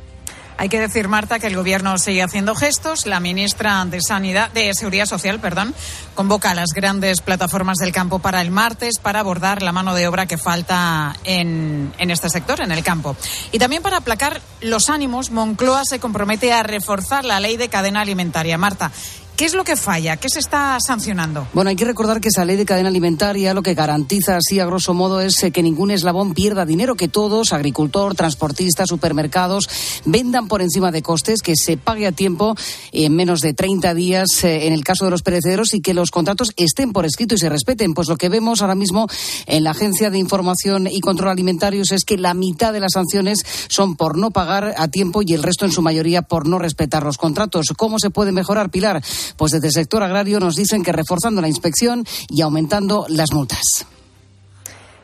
Hay 0.57 0.69
que 0.69 0.79
decir, 0.79 1.09
Marta, 1.09 1.37
que 1.37 1.47
el 1.47 1.55
gobierno 1.55 1.97
sigue 1.97 2.23
haciendo 2.23 2.55
gestos. 2.55 3.05
La 3.05 3.19
ministra 3.19 3.83
de 3.85 4.01
Sanidad, 4.01 4.51
de 4.51 4.73
Seguridad 4.73 5.05
Social, 5.05 5.39
perdón, 5.41 5.75
convoca 6.13 6.51
a 6.51 6.55
las 6.55 6.69
grandes 6.73 7.19
plataformas 7.19 7.77
del 7.77 7.91
campo 7.91 8.19
para 8.19 8.41
el 8.41 8.51
martes 8.51 8.99
para 9.01 9.19
abordar 9.19 9.61
la 9.61 9.73
mano 9.73 9.93
de 9.93 10.07
obra 10.07 10.27
que 10.27 10.37
falta 10.37 11.13
en, 11.25 11.93
en 11.97 12.09
este 12.09 12.29
sector, 12.29 12.61
en 12.61 12.71
el 12.71 12.83
campo. 12.83 13.17
Y 13.51 13.59
también 13.59 13.83
para 13.83 13.97
aplacar 13.97 14.39
los 14.61 14.89
ánimos, 14.89 15.29
Moncloa 15.29 15.83
se 15.83 15.99
compromete 15.99 16.53
a 16.53 16.63
reforzar 16.63 17.25
la 17.25 17.41
ley 17.41 17.57
de 17.57 17.67
cadena 17.67 18.01
alimentaria. 18.01 18.57
Marta, 18.57 18.91
¿Qué 19.35 19.43
es 19.43 19.53
lo 19.53 19.65
que 19.65 19.75
falla? 19.75 20.15
¿Qué 20.15 20.29
se 20.29 20.39
está 20.39 20.77
sancionando? 20.79 21.45
Bueno, 21.53 21.69
hay 21.69 21.75
que 21.75 21.83
recordar 21.83 22.21
que 22.21 22.29
esa 22.29 22.45
ley 22.45 22.55
de 22.55 22.65
cadena 22.65 22.87
alimentaria 22.87 23.53
lo 23.53 23.63
que 23.63 23.73
garantiza 23.73 24.37
así 24.37 24.61
a 24.61 24.65
grosso 24.65 24.93
modo 24.93 25.19
es 25.19 25.43
eh, 25.43 25.51
que 25.51 25.61
ningún 25.61 25.91
eslabón 25.91 26.33
pierda 26.33 26.65
dinero, 26.65 26.95
que 26.95 27.09
todos, 27.09 27.51
agricultor, 27.51 28.15
transportistas, 28.15 28.87
supermercados, 28.87 29.67
vendan 30.05 30.47
por 30.47 30.61
encima 30.61 30.89
de 30.93 31.01
costes, 31.01 31.41
que 31.41 31.57
se 31.57 31.75
pague 31.75 32.07
a 32.07 32.13
tiempo 32.13 32.55
en 32.93 33.13
menos 33.13 33.41
de 33.41 33.53
30 33.53 33.93
días 33.93 34.25
eh, 34.43 34.67
en 34.67 34.73
el 34.73 34.85
caso 34.85 35.03
de 35.03 35.11
los 35.11 35.21
perecederos 35.21 35.73
y 35.73 35.81
que 35.81 35.93
los 35.93 36.11
contratos 36.11 36.53
estén 36.55 36.93
por 36.93 37.05
escrito 37.05 37.35
y 37.35 37.37
se 37.37 37.49
respeten. 37.49 37.93
Pues 37.93 38.07
lo 38.07 38.15
que 38.15 38.29
vemos 38.29 38.61
ahora 38.61 38.75
mismo 38.75 39.09
en 39.47 39.65
la 39.65 39.71
Agencia 39.71 40.09
de 40.11 40.17
Información 40.17 40.87
y 40.87 41.01
Control 41.01 41.31
Alimentarios 41.31 41.91
es 41.91 42.05
que 42.05 42.17
la 42.17 42.33
mitad 42.33 42.71
de 42.71 42.79
las 42.79 42.93
sanciones 42.93 43.39
son 43.67 43.97
por 43.97 44.17
no 44.17 44.31
pagar 44.31 44.75
a 44.77 44.87
tiempo 44.87 45.23
y 45.25 45.33
el 45.33 45.43
resto 45.43 45.65
en 45.65 45.73
su 45.73 45.81
mayoría 45.81 46.21
por 46.21 46.47
no 46.47 46.57
respetar 46.57 47.03
los 47.03 47.17
contratos. 47.17 47.73
¿Cómo 47.75 47.99
se 47.99 48.11
puede 48.11 48.31
mejorar, 48.31 48.69
Pilar? 48.69 49.03
Pues 49.37 49.51
desde 49.51 49.67
el 49.67 49.73
sector 49.73 50.03
agrario 50.03 50.39
nos 50.39 50.55
dicen 50.55 50.83
que 50.83 50.91
reforzando 50.91 51.41
la 51.41 51.47
inspección 51.47 52.05
y 52.29 52.41
aumentando 52.41 53.05
las 53.09 53.31
multas. 53.31 53.85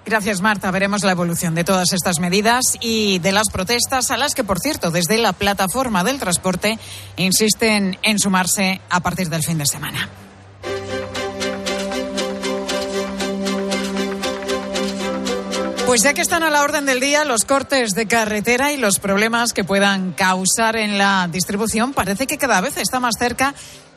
Gracias, 0.06 0.42
Marta. 0.42 0.72
Veremos 0.72 1.04
la 1.04 1.12
evolución 1.12 1.54
de 1.54 1.64
todas 1.64 1.94
estas 1.94 2.20
medidas 2.20 2.76
y 2.82 3.20
de 3.20 3.32
las 3.32 3.50
protestas 3.50 4.10
a 4.10 4.18
las 4.18 4.34
que, 4.34 4.44
por 4.44 4.60
cierto, 4.60 4.90
desde 4.90 5.18
la 5.20 5.32
plataforma 5.32 6.04
del 6.04 6.20
transporte 6.20 6.80
insisten 7.18 7.98
en 8.02 8.18
sumarse 8.18 8.82
a 8.90 9.00
partir 9.02 9.30
del 9.30 9.44
fin 9.44 9.60
de 9.60 9.66
semana. 9.68 10.10
Pues 15.86 16.04
ya 16.04 16.14
que 16.14 16.22
están 16.22 16.42
a 16.44 16.50
la 16.50 16.64
orden 16.64 16.86
del 16.86 17.02
día 17.02 17.26
los 17.26 17.44
cortes 17.44 17.92
de 17.92 18.08
carretera 18.08 18.72
y 18.72 18.78
los 18.78 19.00
problemas 19.00 19.52
que 19.52 19.66
puedan 19.66 20.14
causar 20.14 20.78
en 20.78 20.98
la 20.98 21.28
distribución, 21.30 21.92
parece 21.92 22.28
que 22.28 22.38
cada 22.38 22.62
vez 22.62 22.78
está 22.78 23.02
más 23.02 23.16
cerca 23.20 23.54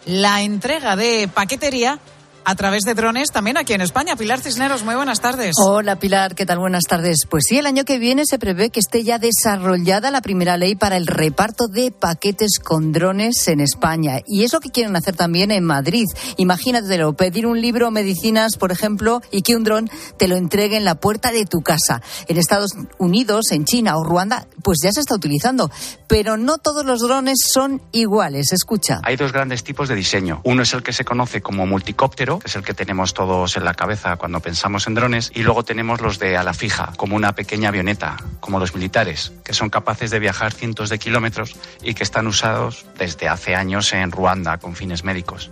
la 0.07 0.43
entrega 0.43 0.97
de 0.97 1.29
paquetería 1.33 1.99
a 2.45 2.55
través 2.55 2.83
de 2.83 2.95
drones 2.95 3.29
también 3.31 3.57
aquí 3.57 3.73
en 3.73 3.81
España. 3.81 4.17
Pilar 4.17 4.41
Cisneros, 4.41 4.83
muy 4.83 4.95
buenas 4.95 5.21
tardes. 5.21 5.55
Hola 5.59 5.97
Pilar, 5.97 6.35
¿qué 6.35 6.47
tal? 6.47 6.59
Buenas 6.59 6.85
tardes. 6.85 7.27
Pues 7.29 7.45
sí, 7.49 7.59
el 7.59 7.67
año 7.67 7.85
que 7.85 7.99
viene 7.99 8.25
se 8.27 8.39
prevé 8.39 8.71
que 8.71 8.81
esté 8.81 9.03
ya 9.03 9.19
desarrollada 9.19 10.11
la 10.11 10.21
primera 10.21 10.57
ley 10.57 10.75
para 10.75 10.97
el 10.97 11.07
reparto 11.07 11.69
de 11.69 11.91
paquetes 11.91 12.59
con 12.63 12.93
drones 12.93 13.49
en 13.49 13.61
España. 13.61 14.21
Y 14.27 14.45
eso 14.45 14.61
que 14.61 14.71
quieren 14.71 14.97
hacer 14.97 15.17
también 15.17 15.51
en 15.51 15.65
Madrid. 15.65 16.05
Imagínatelo, 16.37 17.15
pedir 17.15 17.47
un 17.47 17.61
libro 17.61 17.91
medicinas, 17.91 18.57
por 18.57 18.73
ejemplo, 18.73 19.23
y 19.31 19.43
que 19.43 19.57
un 19.57 19.65
dron 19.65 19.91
te 20.19 20.29
lo 20.29 20.37
entregue 20.37 20.77
en 20.77 20.85
la 20.85 20.97
puerta 20.97 21.33
de 21.33 21.47
tu 21.47 21.63
casa. 21.63 22.03
En 22.29 22.37
Estados 22.37 22.73
Unidos, 22.99 23.53
en 23.53 23.65
China 23.65 23.97
o 23.97 24.05
Ruanda, 24.05 24.47
pues 24.63 24.79
ya 24.83 24.93
se 24.93 25.01
está 25.01 25.15
utilizando. 25.15 25.71
Pero 26.07 26.37
no 26.37 26.59
todos 26.59 26.85
los 26.85 27.01
drones 27.01 27.39
son 27.53 27.83
iguales. 27.93 28.53
Escucha. 28.53 29.01
Hay 29.03 29.17
dos 29.17 29.33
grandes 29.33 29.65
tipos 29.65 29.89
de 29.89 29.95
diseño. 29.95 30.41
Uno 30.45 30.63
es 30.63 30.73
el 30.75 30.83
que 30.83 30.93
se 30.93 31.05
conoce 31.05 31.41
como 31.41 31.67
multicóptero, 31.67 32.34
que 32.39 32.49
es 32.49 32.57
el 32.57 32.63
que 32.63 32.75
tenemos 32.75 33.15
todos 33.15 33.57
en 33.57 33.65
la 33.65 33.75
cabeza 33.75 34.17
cuando 34.17 34.41
pensamos 34.41 34.87
en 34.87 34.95
drones, 34.95 35.31
y 35.35 35.43
luego 35.43 35.65
tenemos 35.65 36.01
los 36.01 36.19
de 36.19 36.37
ala 36.37 36.55
fija, 36.55 36.93
como 36.97 37.17
una 37.17 37.35
pequeña 37.35 37.69
avioneta, 37.69 38.17
como 38.41 38.59
los 38.59 38.75
militares, 38.75 39.33
que 39.45 39.53
son 39.55 39.71
capaces 39.71 40.11
de 40.11 40.19
viajar 40.19 40.53
cientos 40.53 40.89
de 40.89 40.99
kilómetros 40.99 41.57
y 41.83 41.95
que 41.95 42.03
están 42.03 42.27
usados 42.27 42.87
desde 42.99 43.29
hace 43.29 43.55
años 43.55 43.93
en 43.93 44.11
Ruanda 44.11 44.59
con 44.59 44.75
fines 44.77 45.05
médicos. 45.05 45.51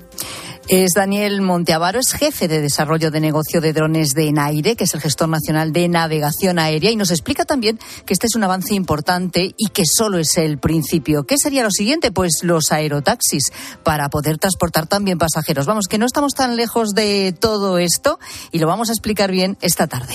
Es 0.69 0.93
Daniel 0.95 1.43
Monteavaro, 1.43 1.99
es 1.99 2.13
jefe 2.13 2.47
de 2.47 2.61
desarrollo 2.61 3.11
de 3.11 3.21
negocio 3.21 3.61
de 3.61 3.73
drones 3.73 4.11
de 4.15 4.29
Enaire, 4.29 4.77
que 4.77 4.85
es 4.85 4.95
el 4.95 5.01
gestor 5.01 5.29
nacional 5.29 5.73
de 5.73 5.89
navegación 5.89 6.59
aérea, 6.59 6.91
y 6.91 6.97
nos 6.97 7.11
explica 7.11 7.45
también 7.45 7.79
que 8.07 8.15
este 8.15 8.29
es 8.29 8.37
un 8.37 8.45
avance 8.45 8.75
importante 8.75 9.55
y 9.57 9.69
que 9.69 9.83
solo 9.85 10.19
es 10.19 10.37
el 10.39 10.59
principio. 10.59 11.25
¿Qué 11.25 11.37
sería 11.37 11.65
lo 11.65 11.71
siguiente? 11.71 12.13
Pues 12.13 12.41
los 12.43 12.71
aerotaxis, 12.71 13.53
para 13.83 14.09
poder 14.09 14.39
transportar 14.39 14.87
también 14.87 15.19
pasajeros. 15.19 15.67
Vamos, 15.67 15.89
que 15.89 15.99
no 15.99 16.07
estamos 16.07 16.33
tan 16.33 16.55
lejos 16.57 16.91
de 16.91 17.35
todo 17.39 17.79
esto 17.79 18.21
y 18.53 18.61
lo 18.61 18.69
vamos 18.69 18.89
a 18.89 18.93
explicar 18.93 19.33
bien 19.33 19.59
esta 19.61 19.89
tarde. 19.89 20.15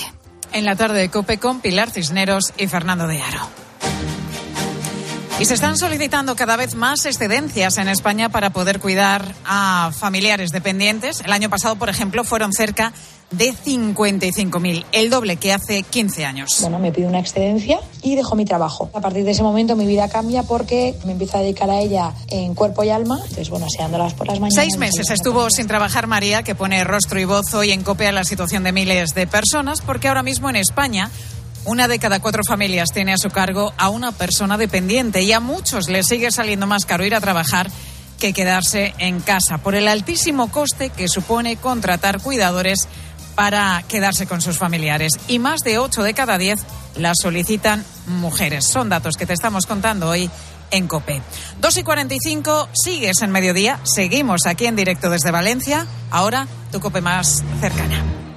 En 0.52 0.64
la 0.64 0.76
tarde 0.76 1.00
de 1.00 1.10
COPE 1.10 1.38
con 1.38 1.60
Pilar 1.60 1.90
Cisneros 1.90 2.54
y 2.56 2.68
Fernando 2.68 3.06
de 3.06 3.20
Aro. 3.20 3.67
Y 5.40 5.44
se 5.44 5.54
están 5.54 5.78
solicitando 5.78 6.34
cada 6.34 6.56
vez 6.56 6.74
más 6.74 7.06
excedencias 7.06 7.78
en 7.78 7.86
España 7.88 8.28
para 8.28 8.50
poder 8.50 8.80
cuidar 8.80 9.36
a 9.44 9.92
familiares 9.96 10.50
dependientes. 10.50 11.20
El 11.24 11.32
año 11.32 11.48
pasado, 11.48 11.76
por 11.76 11.88
ejemplo, 11.88 12.24
fueron 12.24 12.52
cerca 12.52 12.92
de 13.30 13.52
55.000, 13.52 14.84
el 14.90 15.10
doble 15.10 15.36
que 15.36 15.52
hace 15.52 15.84
15 15.84 16.24
años. 16.24 16.58
Bueno, 16.60 16.80
me 16.80 16.90
pido 16.90 17.08
una 17.08 17.20
excedencia 17.20 17.78
y 18.02 18.16
dejo 18.16 18.34
mi 18.34 18.46
trabajo. 18.46 18.90
A 18.94 19.00
partir 19.00 19.22
de 19.24 19.30
ese 19.30 19.44
momento 19.44 19.76
mi 19.76 19.86
vida 19.86 20.08
cambia 20.08 20.42
porque 20.42 20.96
me 21.04 21.12
empiezo 21.12 21.38
a 21.38 21.42
dedicar 21.42 21.70
a 21.70 21.78
ella 21.78 22.14
en 22.28 22.56
cuerpo 22.56 22.82
y 22.82 22.90
alma. 22.90 23.18
Entonces, 23.20 23.48
bueno, 23.48 23.66
aseándolas 23.66 24.14
por 24.14 24.26
las 24.26 24.40
mañanas. 24.40 24.64
Seis 24.64 24.76
meses 24.76 25.08
estuvo 25.10 25.50
sin 25.50 25.68
trabajar 25.68 26.08
María, 26.08 26.42
que 26.42 26.56
pone 26.56 26.82
rostro 26.82 27.20
y 27.20 27.26
voz 27.26 27.54
hoy 27.54 27.70
en 27.70 27.84
copia 27.84 28.10
la 28.10 28.24
situación 28.24 28.64
de 28.64 28.72
miles 28.72 29.14
de 29.14 29.28
personas, 29.28 29.82
porque 29.82 30.08
ahora 30.08 30.24
mismo 30.24 30.50
en 30.50 30.56
España 30.56 31.10
una 31.64 31.88
de 31.88 31.98
cada 31.98 32.20
cuatro 32.20 32.42
familias 32.46 32.92
tiene 32.92 33.12
a 33.12 33.18
su 33.18 33.30
cargo 33.30 33.72
a 33.76 33.88
una 33.88 34.12
persona 34.12 34.56
dependiente 34.56 35.22
y 35.22 35.32
a 35.32 35.40
muchos 35.40 35.88
les 35.88 36.06
sigue 36.06 36.30
saliendo 36.30 36.66
más 36.66 36.86
caro 36.86 37.04
ir 37.04 37.14
a 37.14 37.20
trabajar 37.20 37.70
que 38.18 38.32
quedarse 38.32 38.94
en 38.98 39.20
casa 39.20 39.58
por 39.58 39.74
el 39.74 39.88
altísimo 39.88 40.50
coste 40.50 40.90
que 40.90 41.08
supone 41.08 41.56
contratar 41.56 42.20
cuidadores 42.20 42.88
para 43.34 43.84
quedarse 43.86 44.26
con 44.26 44.40
sus 44.40 44.58
familiares. 44.58 45.12
Y 45.28 45.38
más 45.38 45.60
de 45.60 45.78
ocho 45.78 46.02
de 46.02 46.14
cada 46.14 46.38
diez 46.38 46.60
las 46.96 47.18
solicitan 47.22 47.84
mujeres. 48.06 48.66
Son 48.66 48.88
datos 48.88 49.16
que 49.16 49.26
te 49.26 49.32
estamos 49.32 49.66
contando 49.66 50.08
hoy 50.08 50.28
en 50.70 50.88
COPE. 50.88 51.22
2 51.60 51.76
y 51.76 51.82
45, 51.82 52.68
sigues 52.72 53.22
en 53.22 53.30
mediodía, 53.30 53.78
seguimos 53.84 54.46
aquí 54.46 54.66
en 54.66 54.76
directo 54.76 55.08
desde 55.08 55.30
Valencia. 55.30 55.86
Ahora 56.10 56.48
tu 56.72 56.80
COPE 56.80 57.00
más 57.00 57.44
cercana. 57.60 58.27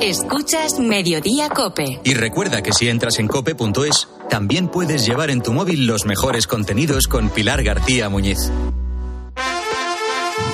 Escuchas 0.00 0.80
Mediodía 0.80 1.50
Cope. 1.50 2.00
Y 2.04 2.14
recuerda 2.14 2.62
que 2.62 2.72
si 2.72 2.88
entras 2.88 3.18
en 3.18 3.28
cope.es, 3.28 4.08
también 4.30 4.68
puedes 4.68 5.04
llevar 5.04 5.28
en 5.28 5.42
tu 5.42 5.52
móvil 5.52 5.86
los 5.86 6.06
mejores 6.06 6.46
contenidos 6.46 7.06
con 7.06 7.28
Pilar 7.28 7.62
García 7.62 8.08
Muñiz. 8.08 8.50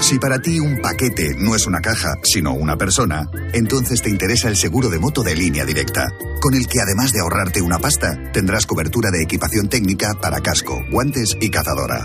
Si 0.01 0.19
para 0.19 0.41
ti 0.41 0.59
un 0.59 0.81
paquete 0.83 1.37
no 1.39 1.55
es 1.55 1.67
una 1.69 1.81
caja, 1.81 2.15
sino 2.25 2.55
una 2.55 2.77
persona, 2.77 3.31
entonces 3.53 4.03
te 4.03 4.11
interesa 4.11 4.49
el 4.49 4.57
seguro 4.57 4.89
de 4.89 4.99
moto 4.99 5.23
de 5.23 5.37
línea 5.37 5.65
directa, 5.65 6.09
con 6.41 6.55
el 6.55 6.67
que 6.67 6.81
además 6.81 7.13
de 7.13 7.21
ahorrarte 7.21 7.63
una 7.63 7.79
pasta, 7.79 8.33
tendrás 8.33 8.67
cobertura 8.67 9.11
de 9.13 9.23
equipación 9.23 9.69
técnica 9.69 10.15
para 10.21 10.41
casco, 10.41 10.83
guantes 10.91 11.37
y 11.41 11.51
cazadora. 11.51 12.05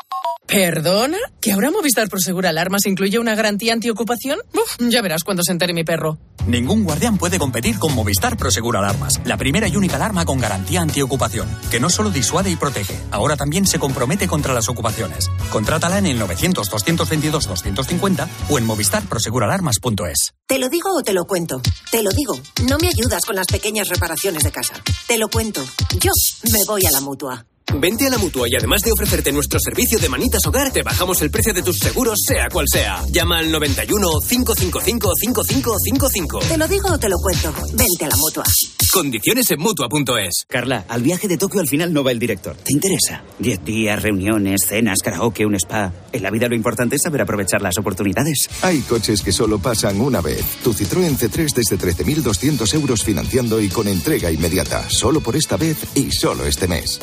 ¿Perdona? 0.51 1.17
¿Que 1.39 1.53
ahora 1.53 1.71
Movistar 1.71 2.09
Prosegur 2.09 2.45
Alarmas 2.45 2.85
incluye 2.85 3.17
una 3.17 3.35
garantía 3.35 3.71
antiocupación? 3.71 4.37
Uf, 4.53 4.75
ya 4.89 5.01
verás 5.01 5.23
cuando 5.23 5.43
se 5.43 5.53
entere 5.53 5.73
mi 5.73 5.85
perro. 5.85 6.17
Ningún 6.45 6.83
guardián 6.83 7.17
puede 7.17 7.39
competir 7.39 7.79
con 7.79 7.95
Movistar 7.95 8.35
Prosegur 8.35 8.75
Alarmas, 8.75 9.21
la 9.23 9.37
primera 9.37 9.69
y 9.69 9.77
única 9.77 9.95
alarma 9.95 10.25
con 10.25 10.41
garantía 10.41 10.81
antiocupación, 10.81 11.47
que 11.71 11.79
no 11.79 11.89
solo 11.89 12.09
disuade 12.09 12.51
y 12.51 12.57
protege, 12.57 12.99
ahora 13.11 13.37
también 13.37 13.65
se 13.65 13.79
compromete 13.79 14.27
contra 14.27 14.53
las 14.53 14.67
ocupaciones. 14.67 15.29
Contrátala 15.51 15.99
en 15.99 16.07
el 16.07 16.19
900-222-250 16.19 18.27
o 18.49 18.57
en 18.57 18.65
movistarproseguralarmas.es. 18.65 20.33
¿Te 20.47 20.59
lo 20.59 20.67
digo 20.67 20.89
o 20.97 21.01
te 21.01 21.13
lo 21.13 21.23
cuento? 21.23 21.61
Te 21.91 22.03
lo 22.03 22.11
digo. 22.11 22.37
No 22.67 22.77
me 22.77 22.89
ayudas 22.89 23.23
con 23.23 23.37
las 23.37 23.47
pequeñas 23.47 23.87
reparaciones 23.87 24.43
de 24.43 24.51
casa. 24.51 24.73
Te 25.07 25.17
lo 25.17 25.29
cuento. 25.29 25.63
Yo 25.97 26.11
me 26.51 26.59
voy 26.67 26.85
a 26.85 26.91
la 26.91 26.99
mutua. 26.99 27.45
Vente 27.79 28.07
a 28.07 28.09
la 28.09 28.17
mutua 28.17 28.47
y 28.49 28.55
además 28.55 28.81
de 28.81 28.91
ofrecerte 28.91 29.31
nuestro 29.31 29.59
servicio 29.59 29.99
de 29.99 30.09
manitas 30.09 30.45
hogar, 30.45 30.71
te 30.71 30.83
bajamos 30.83 31.21
el 31.21 31.31
precio 31.31 31.53
de 31.53 31.63
tus 31.63 31.77
seguros, 31.77 32.19
sea 32.25 32.49
cual 32.49 32.65
sea. 32.71 33.03
Llama 33.11 33.39
al 33.39 33.51
91 33.51 34.07
555 34.27 35.11
5555. 35.15 36.39
Te 36.39 36.57
lo 36.57 36.67
digo 36.67 36.89
o 36.89 36.97
te 36.97 37.09
lo 37.09 37.17
cuento. 37.17 37.53
Vente 37.73 38.05
a 38.05 38.09
la 38.09 38.15
mutua. 38.17 38.43
Condiciones 38.91 39.49
en 39.51 39.59
mutua.es. 39.59 40.45
Carla, 40.47 40.85
al 40.89 41.01
viaje 41.01 41.27
de 41.27 41.37
Tokio 41.37 41.61
al 41.61 41.67
final 41.67 41.93
no 41.93 42.03
va 42.03 42.11
el 42.11 42.19
director. 42.19 42.57
¿Te 42.57 42.73
interesa? 42.73 43.23
Diez 43.39 43.63
días, 43.63 44.01
reuniones, 44.01 44.65
cenas, 44.67 44.99
karaoke, 45.01 45.45
un 45.45 45.55
spa. 45.55 45.93
En 46.11 46.23
la 46.23 46.29
vida 46.29 46.49
lo 46.49 46.55
importante 46.55 46.97
es 46.97 47.01
saber 47.01 47.21
aprovechar 47.21 47.61
las 47.61 47.77
oportunidades. 47.77 48.49
Hay 48.61 48.81
coches 48.81 49.21
que 49.21 49.31
solo 49.31 49.59
pasan 49.59 50.01
una 50.01 50.19
vez. 50.19 50.43
Tu 50.63 50.73
Citroën 50.73 51.17
C3 51.17 51.53
desde 51.53 51.77
13.200 51.77 52.73
euros 52.73 53.03
financiando 53.03 53.61
y 53.61 53.69
con 53.69 53.87
entrega 53.87 54.29
inmediata. 54.29 54.89
Solo 54.89 55.21
por 55.21 55.35
esta 55.35 55.55
vez 55.55 55.77
y 55.95 56.11
solo 56.11 56.45
este 56.45 56.67
mes. 56.67 56.99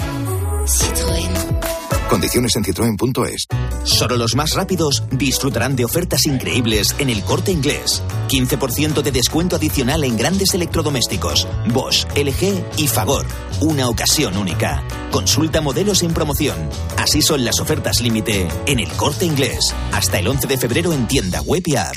Condiciones 2.08 2.56
en 2.56 2.64
citroen.es. 2.64 3.46
Solo 3.84 4.16
los 4.16 4.34
más 4.34 4.54
rápidos 4.54 5.02
disfrutarán 5.10 5.76
de 5.76 5.84
ofertas 5.84 6.26
increíbles 6.26 6.94
en 6.98 7.10
el 7.10 7.22
corte 7.22 7.52
inglés. 7.52 8.02
15% 8.28 9.02
de 9.02 9.12
descuento 9.12 9.56
adicional 9.56 10.04
en 10.04 10.16
grandes 10.16 10.54
electrodomésticos. 10.54 11.46
Bosch, 11.72 12.06
LG 12.16 12.64
y 12.78 12.88
Fagor. 12.88 13.26
Una 13.60 13.88
ocasión 13.88 14.36
única. 14.36 14.82
Consulta 15.10 15.60
modelos 15.60 16.02
en 16.02 16.12
promoción. 16.12 16.56
Así 16.96 17.22
son 17.22 17.44
las 17.44 17.60
ofertas 17.60 18.00
límite 18.00 18.48
en 18.66 18.80
el 18.80 18.88
corte 18.92 19.24
inglés. 19.24 19.74
Hasta 19.92 20.18
el 20.18 20.28
11 20.28 20.48
de 20.48 20.58
febrero 20.58 20.92
en 20.92 21.06
tienda 21.06 21.40
web 21.42 21.62
y 21.66 21.76
app. 21.76 21.96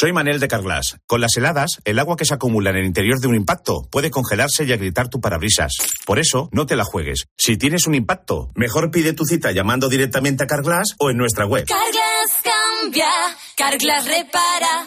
Soy 0.00 0.12
Manel 0.12 0.38
de 0.38 0.46
Carglass. 0.46 0.96
Con 1.08 1.20
las 1.20 1.36
heladas, 1.36 1.80
el 1.84 1.98
agua 1.98 2.14
que 2.14 2.24
se 2.24 2.32
acumula 2.32 2.70
en 2.70 2.76
el 2.76 2.84
interior 2.84 3.18
de 3.18 3.26
un 3.26 3.34
impacto 3.34 3.82
puede 3.90 4.12
congelarse 4.12 4.62
y 4.62 4.72
agrietar 4.72 5.08
tu 5.08 5.20
parabrisas. 5.20 5.72
Por 6.06 6.20
eso, 6.20 6.48
no 6.52 6.66
te 6.66 6.76
la 6.76 6.84
juegues. 6.84 7.24
Si 7.36 7.56
tienes 7.56 7.88
un 7.88 7.96
impacto, 7.96 8.52
mejor 8.54 8.92
pide 8.92 9.12
tu 9.12 9.24
cita 9.24 9.50
llamando 9.50 9.88
directamente 9.88 10.44
a 10.44 10.46
Carglass 10.46 10.94
o 11.00 11.10
en 11.10 11.16
nuestra 11.16 11.46
web. 11.46 11.66
Carglass 11.66 12.32
cambia, 12.44 13.10
Carglass 13.56 14.06
repara. 14.06 14.86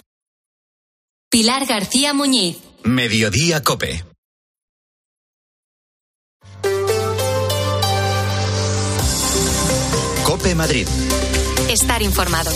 Pilar 1.30 1.66
García 1.66 2.14
Muñiz. 2.14 2.60
Mediodía 2.86 3.62
Cope. 3.64 4.06
Cope 10.24 10.56
Madrid. 10.56 10.88
Estar 11.70 12.02
informado. 12.02 12.52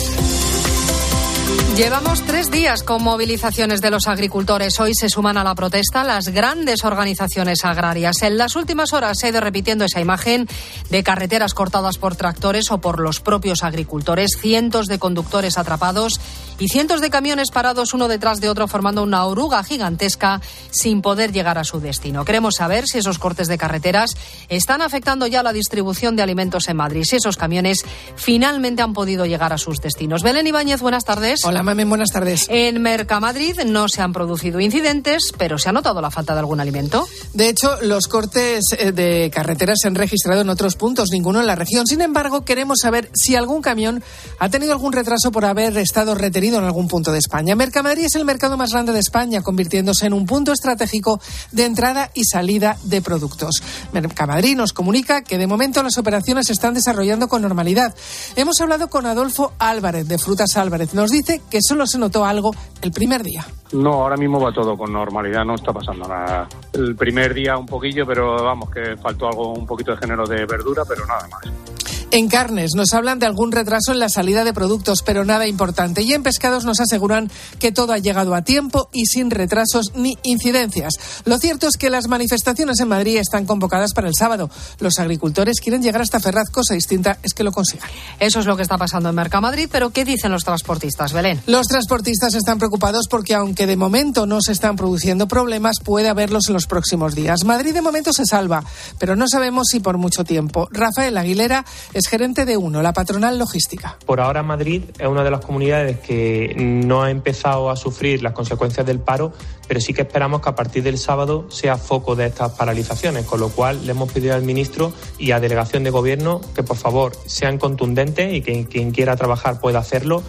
Llevamos 1.75 2.21
tres 2.21 2.51
días 2.51 2.83
con 2.83 3.03
movilizaciones 3.03 3.81
de 3.81 3.91
los 3.91 4.07
agricultores. 4.07 4.79
Hoy 4.79 4.93
se 4.95 5.09
suman 5.09 5.37
a 5.37 5.43
la 5.43 5.55
protesta 5.55 6.03
las 6.03 6.29
grandes 6.29 6.85
organizaciones 6.85 7.65
agrarias. 7.65 8.21
En 8.21 8.37
las 8.37 8.55
últimas 8.55 8.93
horas 8.93 9.19
se 9.19 9.27
ha 9.27 9.29
ido 9.29 9.41
repitiendo 9.41 9.83
esa 9.83 9.99
imagen 9.99 10.47
de 10.89 11.03
carreteras 11.03 11.53
cortadas 11.53 11.97
por 11.97 12.15
tractores 12.15 12.71
o 12.71 12.79
por 12.79 13.01
los 13.01 13.19
propios 13.19 13.63
agricultores, 13.63 14.37
cientos 14.39 14.87
de 14.87 14.99
conductores 14.99 15.57
atrapados 15.57 16.19
y 16.59 16.69
cientos 16.69 17.01
de 17.01 17.09
camiones 17.09 17.51
parados 17.51 17.93
uno 17.93 18.07
detrás 18.07 18.39
de 18.39 18.49
otro 18.49 18.67
formando 18.67 19.03
una 19.03 19.25
oruga 19.25 19.63
gigantesca 19.63 20.41
sin 20.71 21.01
poder 21.01 21.31
llegar 21.31 21.57
a 21.57 21.63
su 21.63 21.79
destino. 21.79 22.25
Queremos 22.25 22.55
saber 22.55 22.85
si 22.87 22.99
esos 22.99 23.19
cortes 23.19 23.47
de 23.47 23.57
carreteras 23.57 24.11
están 24.49 24.81
afectando 24.81 25.27
ya 25.27 25.43
la 25.43 25.53
distribución 25.53 26.15
de 26.15 26.23
alimentos 26.23 26.67
en 26.67 26.77
Madrid, 26.77 27.03
si 27.03 27.17
esos 27.17 27.37
camiones 27.37 27.83
finalmente 28.15 28.81
han 28.81 28.93
podido 28.93 29.25
llegar 29.25 29.53
a 29.53 29.57
sus 29.57 29.79
destinos. 29.79 30.23
Belén 30.23 30.47
Ibáñez, 30.47 30.81
buenas 30.81 31.03
tardes. 31.03 31.43
Hola, 31.43 31.63
Mamen, 31.63 31.89
buenas 31.89 32.11
tardes. 32.11 32.45
En 32.49 32.81
Mercamadrid 32.81 33.61
no 33.65 33.87
se 33.87 34.01
han 34.01 34.13
producido 34.13 34.59
incidentes, 34.59 35.33
pero 35.37 35.57
se 35.57 35.69
ha 35.69 35.71
notado 35.71 36.01
la 36.01 36.11
falta 36.11 36.33
de 36.33 36.39
algún 36.39 36.59
alimento. 36.59 37.07
De 37.33 37.49
hecho, 37.49 37.77
los 37.81 38.07
cortes 38.07 38.63
eh, 38.77 38.91
de 38.91 39.29
carreteras 39.33 39.79
se 39.81 39.87
han 39.87 39.95
registrado 39.95 40.41
en 40.41 40.49
otros 40.49 40.75
puntos, 40.75 41.09
ninguno 41.11 41.41
en 41.41 41.47
la 41.47 41.55
región. 41.55 41.85
Sin 41.85 42.01
embargo, 42.01 42.45
queremos 42.45 42.79
saber 42.81 43.09
si 43.13 43.35
algún 43.35 43.61
camión 43.61 44.03
ha 44.39 44.49
tenido 44.49 44.71
algún 44.71 44.93
retraso 44.93 45.31
por 45.31 45.45
haber 45.45 45.77
estado 45.77 46.15
retenido 46.15 46.44
en 46.53 46.63
algún 46.63 46.87
punto 46.87 47.11
de 47.11 47.19
España. 47.19 47.55
Mercamadrid 47.55 48.05
es 48.05 48.15
el 48.15 48.25
mercado 48.25 48.57
más 48.57 48.71
grande 48.71 48.93
de 48.93 48.99
España, 48.99 49.41
convirtiéndose 49.41 50.05
en 50.05 50.13
un 50.13 50.25
punto 50.25 50.51
estratégico 50.51 51.19
de 51.51 51.65
entrada 51.65 52.11
y 52.13 52.25
salida 52.25 52.77
de 52.83 53.01
productos. 53.01 53.63
Mercamadrid 53.91 54.55
nos 54.55 54.73
comunica 54.73 55.23
que 55.23 55.37
de 55.37 55.47
momento 55.47 55.81
las 55.81 55.97
operaciones 55.97 56.47
se 56.47 56.53
están 56.53 56.73
desarrollando 56.73 57.27
con 57.27 57.41
normalidad. 57.41 57.95
Hemos 58.35 58.59
hablado 58.61 58.89
con 58.89 59.05
Adolfo 59.05 59.53
Álvarez 59.59 60.07
de 60.07 60.17
Frutas 60.17 60.55
Álvarez. 60.57 60.93
Nos 60.93 61.11
dice 61.11 61.41
que 61.49 61.59
solo 61.61 61.87
se 61.87 61.97
notó 61.97 62.25
algo 62.25 62.53
el 62.81 62.91
primer 62.91 63.23
día. 63.23 63.45
No, 63.73 63.93
ahora 63.93 64.15
mismo 64.15 64.39
va 64.39 64.53
todo 64.53 64.77
con 64.77 64.93
normalidad, 64.93 65.43
no 65.43 65.55
está 65.55 65.73
pasando 65.73 66.07
nada. 66.07 66.47
El 66.73 66.95
primer 66.95 67.33
día 67.33 67.57
un 67.57 67.65
poquillo, 67.65 68.05
pero 68.05 68.41
vamos, 68.43 68.69
que 68.69 68.95
faltó 68.97 69.27
algo, 69.27 69.53
un 69.53 69.65
poquito 69.65 69.91
de 69.91 69.97
género 69.97 70.25
de 70.25 70.45
verdura, 70.45 70.83
pero 70.87 71.05
nada 71.05 71.27
más. 71.27 71.74
En 72.11 72.29
carnes 72.29 72.75
nos 72.75 72.93
hablan 72.93 73.19
de 73.19 73.25
algún 73.25 73.51
retraso 73.51 73.91
en 73.91 73.99
la 73.99 74.09
salida 74.09 74.43
de 74.43 74.53
productos, 74.53 75.01
pero 75.03 75.25
nada 75.25 75.47
importante. 75.47 76.01
Y 76.01 76.13
en 76.13 76.23
pescados 76.23 76.63
nos 76.63 76.79
aseguran 76.79 77.29
que 77.59 77.71
todo 77.71 77.93
ha 77.93 77.97
llegado 77.97 78.35
a 78.35 78.43
tiempo 78.43 78.89
y 78.93 79.05
sin 79.07 79.31
retrasos 79.31 79.93
ni 79.95 80.17
incidencias. 80.23 80.93
Lo 81.25 81.37
cierto 81.39 81.67
es 81.67 81.77
que 81.77 81.89
las 81.89 82.07
manifestaciones 82.07 82.79
en 82.79 82.87
Madrid 82.87 83.17
están 83.17 83.45
convocadas 83.45 83.93
para 83.93 84.07
el 84.07 84.15
sábado. 84.15 84.49
Los 84.79 84.99
agricultores 84.99 85.59
quieren 85.59 85.81
llegar 85.81 86.01
hasta 86.01 86.19
Ferraz, 86.19 86.49
cosa 86.49 86.73
distinta 86.73 87.17
es 87.23 87.33
que 87.33 87.43
lo 87.43 87.51
consigan. 87.51 87.89
Eso 88.19 88.39
es 88.39 88.45
lo 88.45 88.55
que 88.55 88.63
está 88.63 88.77
pasando 88.77 89.09
en 89.09 89.15
Mercamadrid, 89.15 89.67
pero 89.71 89.89
¿qué 89.89 90.05
dicen 90.05 90.31
los 90.31 90.43
transportistas, 90.43 91.11
Belén? 91.11 91.41
Los 91.47 91.67
transportistas 91.67 92.33
están 92.35 92.59
preocupados 92.59 93.07
porque 93.09 93.33
aunque 93.33 93.67
de 93.67 93.75
momento 93.75 94.25
no 94.25 94.41
se 94.41 94.51
están 94.53 94.75
produciendo 94.75 95.27
problemas, 95.27 95.79
puede 95.83 96.07
haberlos 96.07 96.47
en 96.47 96.53
los 96.53 96.67
próximos 96.67 97.15
días. 97.15 97.43
Madrid 97.43 97.73
de 97.73 97.81
momento 97.81 98.13
se 98.13 98.25
salva, 98.25 98.63
pero 98.99 99.15
no 99.15 99.27
sabemos 99.27 99.67
si 99.69 99.79
por 99.79 99.97
mucho 99.97 100.23
tiempo. 100.23 100.69
Rafael 100.71 101.17
Aguilera 101.17 101.65
es 101.95 102.09
gerente 102.09 102.43
de 102.43 102.57
UNO, 102.57 102.81
la 102.81 102.91
patronal 102.91 103.39
logística. 103.39 103.97
Por 104.05 104.19
ahora 104.19 104.43
Madrid 104.43 104.83
es 104.99 105.07
una 105.07 105.23
de 105.23 105.31
las 105.31 105.39
comunidades 105.39 105.97
que 105.99 106.53
no 106.57 107.03
ha 107.03 107.09
empezado 107.09 107.69
a 107.69 107.77
sufrir 107.77 108.21
las 108.21 108.33
consecuencias 108.33 108.85
del 108.85 108.99
paro, 108.99 109.31
pero 109.65 109.79
sí 109.79 109.93
que 109.93 110.01
esperamos 110.01 110.41
que 110.41 110.49
a 110.49 110.55
partir 110.55 110.83
del 110.83 110.97
sábado 110.97 111.49
sea 111.49 111.77
foco 111.77 112.17
de 112.17 112.25
estas 112.25 112.51
paralizaciones, 112.51 113.23
con 113.23 113.39
lo 113.39 113.47
cual 113.47 113.85
le 113.85 113.91
hemos 113.91 114.11
pedido 114.11 114.35
al 114.35 114.41
ministro 114.41 114.91
y 115.17 115.31
a 115.31 115.39
delegación 115.39 115.85
de 115.85 115.89
gobierno 115.89 116.41
que 116.53 116.63
por 116.63 116.75
favor 116.75 117.13
sean 117.27 117.57
contundentes 117.57 118.33
y 118.33 118.41
que 118.41 118.65
quien 118.65 118.91
quiera 118.91 119.15
trabajar 119.15 119.61
pueda 119.61 119.79
hacerlo 119.79 120.21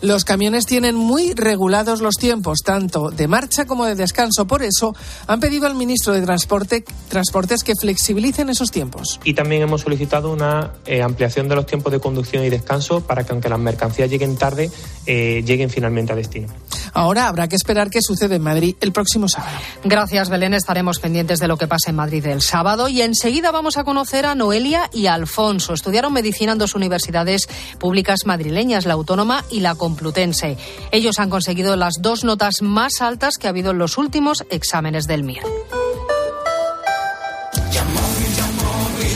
los 0.00 0.24
camiones 0.24 0.66
tienen 0.66 0.94
muy 0.94 1.32
regulados 1.34 2.00
los 2.00 2.16
tiempos, 2.16 2.60
tanto 2.64 3.10
de 3.10 3.28
marcha 3.28 3.64
como 3.66 3.84
de 3.86 3.94
descanso. 3.94 4.46
Por 4.46 4.62
eso 4.62 4.94
han 5.26 5.40
pedido 5.40 5.66
al 5.66 5.74
ministro 5.74 6.12
de 6.12 6.22
Transporte, 6.22 6.84
Transportes 7.08 7.62
que 7.64 7.74
flexibilicen 7.74 8.50
esos 8.50 8.70
tiempos. 8.70 9.20
Y 9.24 9.34
también 9.34 9.62
hemos 9.62 9.82
solicitado 9.82 10.32
una 10.32 10.72
eh, 10.86 11.02
ampliación 11.02 11.48
de 11.48 11.56
los 11.56 11.66
tiempos 11.66 11.92
de 11.92 12.00
conducción 12.00 12.44
y 12.44 12.50
descanso 12.50 13.00
para 13.00 13.24
que 13.24 13.32
aunque 13.32 13.48
las 13.48 13.58
mercancías 13.58 14.10
lleguen 14.10 14.36
tarde, 14.36 14.70
eh, 15.06 15.42
lleguen 15.44 15.70
finalmente 15.70 16.12
a 16.12 16.16
destino. 16.16 16.48
Ahora 16.92 17.26
habrá 17.26 17.48
que 17.48 17.56
esperar 17.56 17.90
qué 17.90 18.00
sucede 18.00 18.36
en 18.36 18.42
Madrid 18.42 18.76
el 18.80 18.92
próximo 18.92 19.28
sábado. 19.28 19.56
Gracias, 19.82 20.28
Belén. 20.28 20.54
Estaremos 20.54 21.00
pendientes 21.00 21.40
de 21.40 21.48
lo 21.48 21.56
que 21.56 21.66
pase 21.66 21.90
en 21.90 21.96
Madrid 21.96 22.24
el 22.26 22.40
sábado 22.40 22.88
y 22.88 23.02
enseguida 23.02 23.50
vamos 23.50 23.76
a 23.76 23.84
conocer 23.84 24.26
a 24.26 24.34
Noelia 24.34 24.88
y 24.92 25.06
a 25.06 25.14
Alfonso. 25.14 25.74
Estudiaron 25.74 26.12
medicina 26.12 26.52
en 26.52 26.58
dos 26.58 26.74
universidades 26.74 27.48
públicas 27.78 28.26
madrileñas, 28.26 28.86
la 28.86 28.94
Autónoma 28.94 29.44
y 29.50 29.60
la 29.60 29.74
Complutense. 29.94 30.58
Ellos 30.90 31.20
han 31.20 31.30
conseguido 31.30 31.76
las 31.76 31.94
dos 32.00 32.24
notas 32.24 32.62
más 32.62 33.00
altas 33.00 33.38
que 33.38 33.46
ha 33.46 33.50
habido 33.50 33.70
en 33.70 33.78
los 33.78 33.96
últimos 33.96 34.44
exámenes 34.50 35.06
del 35.06 35.22
MIR. 35.22 35.42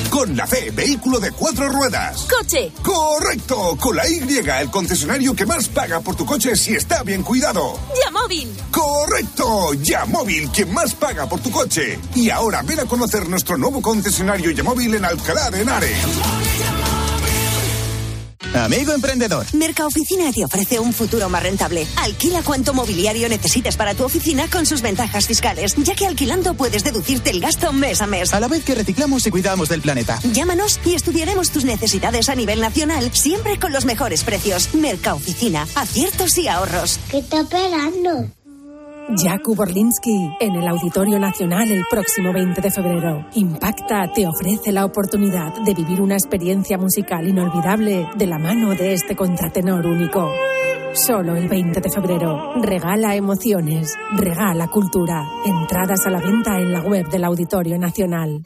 Con 0.08 0.36
la 0.36 0.46
fe, 0.46 0.70
vehículo 0.70 1.18
de 1.18 1.32
cuatro 1.32 1.68
ruedas. 1.68 2.28
¡Coche! 2.30 2.70
¡Correcto! 2.80 3.76
Con 3.80 3.96
la 3.96 4.08
Y, 4.08 4.20
el 4.20 4.70
concesionario 4.70 5.34
que 5.34 5.46
más 5.46 5.66
paga 5.68 5.98
por 6.00 6.14
tu 6.14 6.24
coche 6.24 6.54
si 6.54 6.76
está 6.76 7.02
bien 7.02 7.24
cuidado. 7.24 7.76
¡Yamóvil! 8.04 8.48
¡Correcto! 8.70 9.74
Yamóvil, 9.74 10.48
quien 10.50 10.72
más 10.72 10.94
paga 10.94 11.28
por 11.28 11.40
tu 11.40 11.50
coche. 11.50 11.98
Y 12.14 12.30
ahora 12.30 12.62
ven 12.62 12.78
a 12.78 12.84
conocer 12.84 13.28
nuestro 13.28 13.56
nuevo 13.56 13.82
concesionario 13.82 14.52
Yamóvil 14.52 14.94
en 14.94 15.04
Alcalá 15.04 15.50
de 15.50 15.62
Henares. 15.62 16.97
Amigo 18.54 18.92
emprendedor. 18.92 19.46
Mercaoficina 19.52 20.32
te 20.32 20.44
ofrece 20.44 20.80
un 20.80 20.92
futuro 20.92 21.28
más 21.28 21.42
rentable. 21.42 21.86
Alquila 21.96 22.42
cuanto 22.42 22.74
mobiliario 22.74 23.28
necesites 23.28 23.76
para 23.76 23.94
tu 23.94 24.04
oficina 24.04 24.48
con 24.50 24.66
sus 24.66 24.82
ventajas 24.82 25.26
fiscales, 25.26 25.74
ya 25.76 25.94
que 25.94 26.06
alquilando 26.06 26.54
puedes 26.54 26.82
deducirte 26.82 27.30
el 27.30 27.40
gasto 27.40 27.72
mes 27.72 28.00
a 28.00 28.06
mes. 28.06 28.32
A 28.32 28.40
la 28.40 28.48
vez 28.48 28.64
que 28.64 28.74
reciclamos 28.74 29.26
y 29.26 29.30
cuidamos 29.30 29.68
del 29.68 29.82
planeta. 29.82 30.18
Llámanos 30.32 30.80
y 30.84 30.94
estudiaremos 30.94 31.50
tus 31.50 31.64
necesidades 31.64 32.28
a 32.28 32.34
nivel 32.34 32.60
nacional, 32.60 33.10
siempre 33.12 33.58
con 33.58 33.72
los 33.72 33.84
mejores 33.84 34.24
precios. 34.24 34.74
Mercaoficina, 34.74 35.66
aciertos 35.74 36.36
y 36.38 36.48
ahorros. 36.48 36.98
¿Qué 37.10 37.18
está 37.18 37.40
esperando? 37.40 38.30
Jakub 39.16 39.58
Orlinsky 39.58 40.36
en 40.38 40.54
el 40.54 40.68
Auditorio 40.68 41.18
Nacional 41.18 41.70
el 41.70 41.84
próximo 41.90 42.30
20 42.32 42.60
de 42.60 42.70
febrero. 42.70 43.24
Impacta 43.34 44.12
te 44.14 44.26
ofrece 44.26 44.70
la 44.70 44.84
oportunidad 44.84 45.54
de 45.64 45.72
vivir 45.72 46.02
una 46.02 46.14
experiencia 46.14 46.76
musical 46.76 47.26
inolvidable 47.26 48.06
de 48.16 48.26
la 48.26 48.38
mano 48.38 48.74
de 48.74 48.92
este 48.92 49.16
contratenor 49.16 49.86
único. 49.86 50.30
Solo 50.92 51.36
el 51.36 51.48
20 51.48 51.80
de 51.80 51.90
febrero. 51.90 52.54
Regala 52.60 53.14
emociones, 53.14 53.94
regala 54.16 54.68
cultura. 54.68 55.24
Entradas 55.46 56.06
a 56.06 56.10
la 56.10 56.20
venta 56.20 56.58
en 56.58 56.72
la 56.72 56.80
web 56.82 57.08
del 57.08 57.24
Auditorio 57.24 57.78
Nacional. 57.78 58.42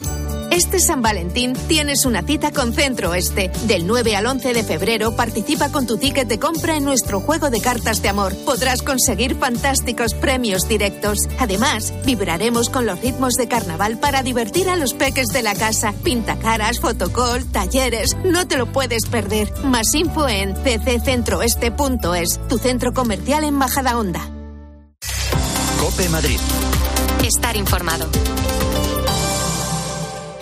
Este 0.53 0.81
San 0.81 1.01
Valentín 1.01 1.55
tienes 1.67 2.05
una 2.05 2.21
cita 2.23 2.51
con 2.51 2.75
Centro 2.75 3.13
Oeste. 3.13 3.51
Del 3.67 3.87
9 3.87 4.17
al 4.17 4.27
11 4.27 4.53
de 4.53 4.63
febrero 4.63 5.17
participa 5.17 5.73
con 5.73 5.87
tu 5.87 5.97
ticket 5.97 6.29
de 6.29 6.39
compra 6.39 6.77
en 6.77 6.85
nuestro 6.85 7.21
juego 7.21 7.49
de 7.49 7.63
cartas 7.63 8.03
de 8.03 8.11
amor. 8.11 8.35
Podrás 8.45 8.83
conseguir 8.83 9.35
fantásticos 9.37 10.13
premios 10.13 10.69
directos. 10.69 11.21
Además, 11.39 11.95
vibraremos 12.05 12.69
con 12.69 12.85
los 12.85 13.01
ritmos 13.01 13.33
de 13.33 13.49
carnaval 13.49 13.99
para 13.99 14.23
divertir 14.23 14.69
a 14.69 14.77
los 14.77 14.93
peques 14.93 15.29
de 15.29 15.43
la 15.43 15.55
casa. 15.55 15.95
Pintacaras, 16.05 16.81
fotocall, 16.81 17.51
talleres. 17.51 18.15
No 18.23 18.47
te 18.47 18.59
lo 18.59 18.71
puedes 18.71 19.07
perder. 19.07 19.51
Más 19.65 19.95
info 19.95 20.29
en 20.29 20.53
cccentroeste.es, 20.53 22.41
tu 22.51 22.59
centro 22.59 22.93
comercial 22.93 23.45
en 23.45 23.55
Majadahonda. 23.55 24.21
Cope 25.81 26.11
Madrid. 26.11 26.39
Estar 27.25 27.57
informado. 27.57 28.07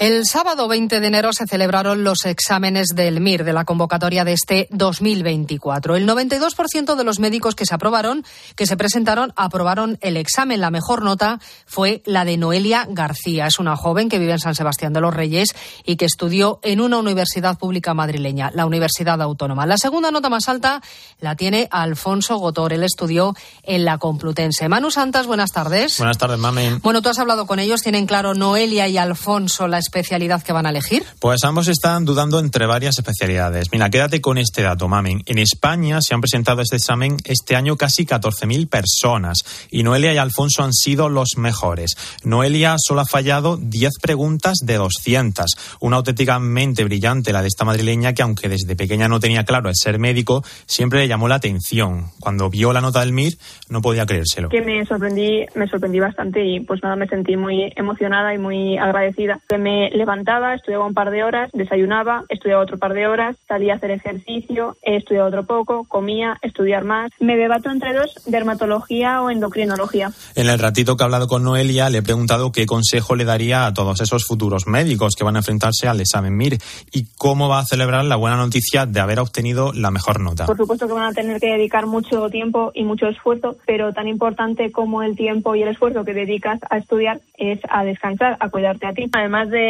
El 0.01 0.25
sábado 0.25 0.67
20 0.67 0.99
de 0.99 1.07
enero 1.07 1.31
se 1.35 1.47
celebraron 1.47 2.05
los 2.05 2.25
exámenes 2.25 2.89
del 2.95 3.21
MIR 3.21 3.45
de 3.45 3.53
la 3.53 3.67
convocatoria 3.67 4.25
de 4.25 4.33
este 4.33 4.67
2024. 4.71 5.95
El 5.95 6.09
92% 6.09 6.95
de 6.97 7.05
los 7.05 7.19
médicos 7.19 7.55
que 7.55 7.67
se 7.67 7.75
aprobaron, 7.75 8.25
que 8.57 8.65
se 8.65 8.79
presentaron, 8.79 9.35
aprobaron 9.37 9.99
el 10.01 10.17
examen. 10.17 10.63
La 10.63 10.71
mejor 10.71 11.03
nota 11.03 11.39
fue 11.67 12.03
la 12.07 12.25
de 12.25 12.39
Noelia 12.39 12.87
García. 12.89 13.47
Es 13.47 13.59
una 13.59 13.77
joven 13.77 14.09
que 14.09 14.19
vive 14.19 14.33
en 14.33 14.39
San 14.39 14.55
Sebastián 14.55 14.95
de 14.95 15.03
los 15.03 15.13
Reyes 15.13 15.55
y 15.85 15.97
que 15.97 16.07
estudió 16.07 16.61
en 16.63 16.81
una 16.81 16.97
universidad 16.97 17.59
pública 17.59 17.93
madrileña, 17.93 18.51
la 18.55 18.65
Universidad 18.65 19.21
Autónoma. 19.21 19.67
La 19.67 19.77
segunda 19.77 20.11
nota 20.11 20.31
más 20.31 20.49
alta 20.49 20.81
la 21.21 21.37
tiene 21.37 21.69
Alfonso 21.71 22.39
Gotor. 22.39 22.73
Él 22.73 22.85
estudió 22.85 23.35
en 23.65 23.85
la 23.85 23.99
Complutense. 23.99 24.67
Manu 24.67 24.91
Santas, 24.91 25.27
buenas 25.27 25.51
tardes. 25.51 25.99
Buenas 25.99 26.17
tardes, 26.17 26.39
mami. 26.39 26.71
Bueno, 26.83 27.03
tú 27.03 27.11
has 27.11 27.19
hablado 27.19 27.47
con 27.47 27.59
ellos, 27.59 27.83
tienen 27.83 28.07
claro 28.07 28.33
Noelia 28.33 28.89
y 28.89 28.97
Alfonso 28.97 29.69
la 29.69 29.79
especialidad 29.91 30.43
que 30.43 30.53
van 30.53 30.67
a 30.67 30.71
elegir? 30.71 31.03
Pues 31.19 31.43
ambos 31.43 31.67
están 31.67 32.05
dudando 32.05 32.39
entre 32.39 32.67
varias 32.67 32.97
especialidades. 32.99 33.67
Mira, 33.73 33.91
quédate 33.91 34.21
con 34.21 34.39
este 34.39 34.63
dato, 34.63 34.87
Mamen. 34.87 35.23
En 35.27 35.39
España 35.39 36.01
se 36.01 36.15
han 36.15 36.21
presentado 36.21 36.63
este 36.63 36.77
examen 36.77 37.17
este 37.25 37.57
año 37.57 37.77
casi 37.77 38.07
14.000 38.07 38.69
personas 38.69 39.39
y 39.71 39.83
Noelia 39.83 40.15
y 40.15 40.19
Alfonso 40.19 40.63
han 40.63 40.73
sido 40.73 41.09
los 41.09 41.37
mejores. 41.37 41.97
Noelia 42.23 42.77
solo 42.79 43.01
ha 43.01 43.05
fallado 43.05 43.57
10 43.57 43.95
preguntas 44.01 44.59
de 44.63 44.77
200. 44.77 45.47
Una 45.81 45.97
auténticamente 45.97 46.85
brillante 46.85 47.33
la 47.33 47.43
de 47.43 47.49
esta 47.49 47.65
madrileña 47.65 48.15
que 48.15 48.23
aunque 48.23 48.49
desde 48.49 48.77
pequeña 48.77 49.09
no 49.09 49.19
tenía 49.19 49.45
claro 49.45 49.69
el 49.69 49.75
ser 49.75 49.99
médico, 49.99 50.45
siempre 50.67 51.01
le 51.01 51.09
llamó 51.09 51.27
la 51.27 51.37
atención. 51.37 52.07
Cuando 52.21 52.49
vio 52.49 52.73
la 52.73 52.81
nota 52.81 53.01
del 53.01 53.13
MIR 53.13 53.37
no 53.69 53.83
podía 53.83 54.07
creérselo. 54.07 54.51
Que 54.51 54.63
me 54.63 54.85
sorprendí, 54.87 55.47
me 55.57 55.67
sorprendí 55.67 55.99
bastante 55.99 56.45
y 56.45 56.61
pues 56.61 56.81
nada, 56.83 56.95
me 56.95 57.09
sentí 57.09 57.37
muy 57.37 57.73
emocionada 57.75 58.33
y 58.35 58.39
muy 58.39 58.79
agradecida. 58.79 59.41
Que 59.49 59.59
me 59.59 59.80
levantaba, 59.89 60.55
estudiaba 60.55 60.87
un 60.87 60.95
par 60.95 61.11
de 61.11 61.25
horas, 61.25 61.51
desayunaba, 61.55 62.25
estudiaba 62.29 62.63
otro 62.63 62.79
par 62.79 62.93
de 62.93 63.07
horas, 63.07 63.37
salía 63.49 63.73
a 63.73 63.77
hacer 63.77 63.93
ejercicio, 63.93 64.77
estudiaba 64.83 65.29
otro 65.29 65.47
poco, 65.47 65.85
comía, 65.85 66.37
estudiar 66.43 66.85
más. 66.85 67.11
Me 67.21 67.37
debato 67.37 67.71
entre 67.71 67.95
dos, 67.95 68.15
dermatología 68.27 69.23
o 69.23 69.31
endocrinología. 69.31 70.13
En 70.35 70.49
el 70.49 70.59
ratito 70.59 70.97
que 70.97 71.03
he 71.03 71.07
hablado 71.07 71.27
con 71.27 71.43
Noelia 71.43 71.89
le 71.89 71.99
he 71.99 72.03
preguntado 72.03 72.53
qué 72.53 72.67
consejo 72.67 73.17
le 73.17 73.25
daría 73.25 73.67
a 73.67 73.73
todos 73.73 74.01
esos 74.01 74.27
futuros 74.27 74.67
médicos 74.67 75.15
que 75.17 75.25
van 75.25 75.37
a 75.37 75.39
enfrentarse 75.39 75.89
al 75.89 76.01
examen 76.01 76.37
MIR 76.37 76.59
y 76.93 77.07
cómo 77.17 77.49
va 77.49 77.61
a 77.61 77.65
celebrar 77.65 78.05
la 78.05 78.17
buena 78.17 78.37
noticia 78.37 78.87
de 78.87 79.01
haber 79.01 79.21
obtenido 79.21 79.73
la 79.73 79.91
mejor 79.91 80.21
nota. 80.21 80.47
Por 80.47 80.57
supuesto 80.57 80.87
que 80.87 80.93
van 80.93 81.11
a 81.11 81.13
tener 81.13 81.41
que 81.41 81.53
dedicar 81.53 81.87
mucho 81.87 82.29
tiempo 82.29 82.73
y 82.75 82.85
mucho 82.85 83.07
esfuerzo, 83.07 83.57
pero 83.67 83.93
tan 83.93 84.09
importante 84.09 84.73
como 84.73 85.03
el 85.03 85.17
tiempo 85.17 85.55
y 85.55 85.63
el 85.63 85.69
esfuerzo 85.69 86.05
que 86.05 86.15
dedicas 86.15 86.61
a 86.69 86.79
estudiar 86.79 87.21
es 87.37 87.61
a 87.69 87.85
descansar, 87.85 88.37
a 88.41 88.49
cuidarte 88.51 88.87
a 88.87 88.93
ti. 88.93 89.09
Además 89.13 89.51
de 89.51 89.70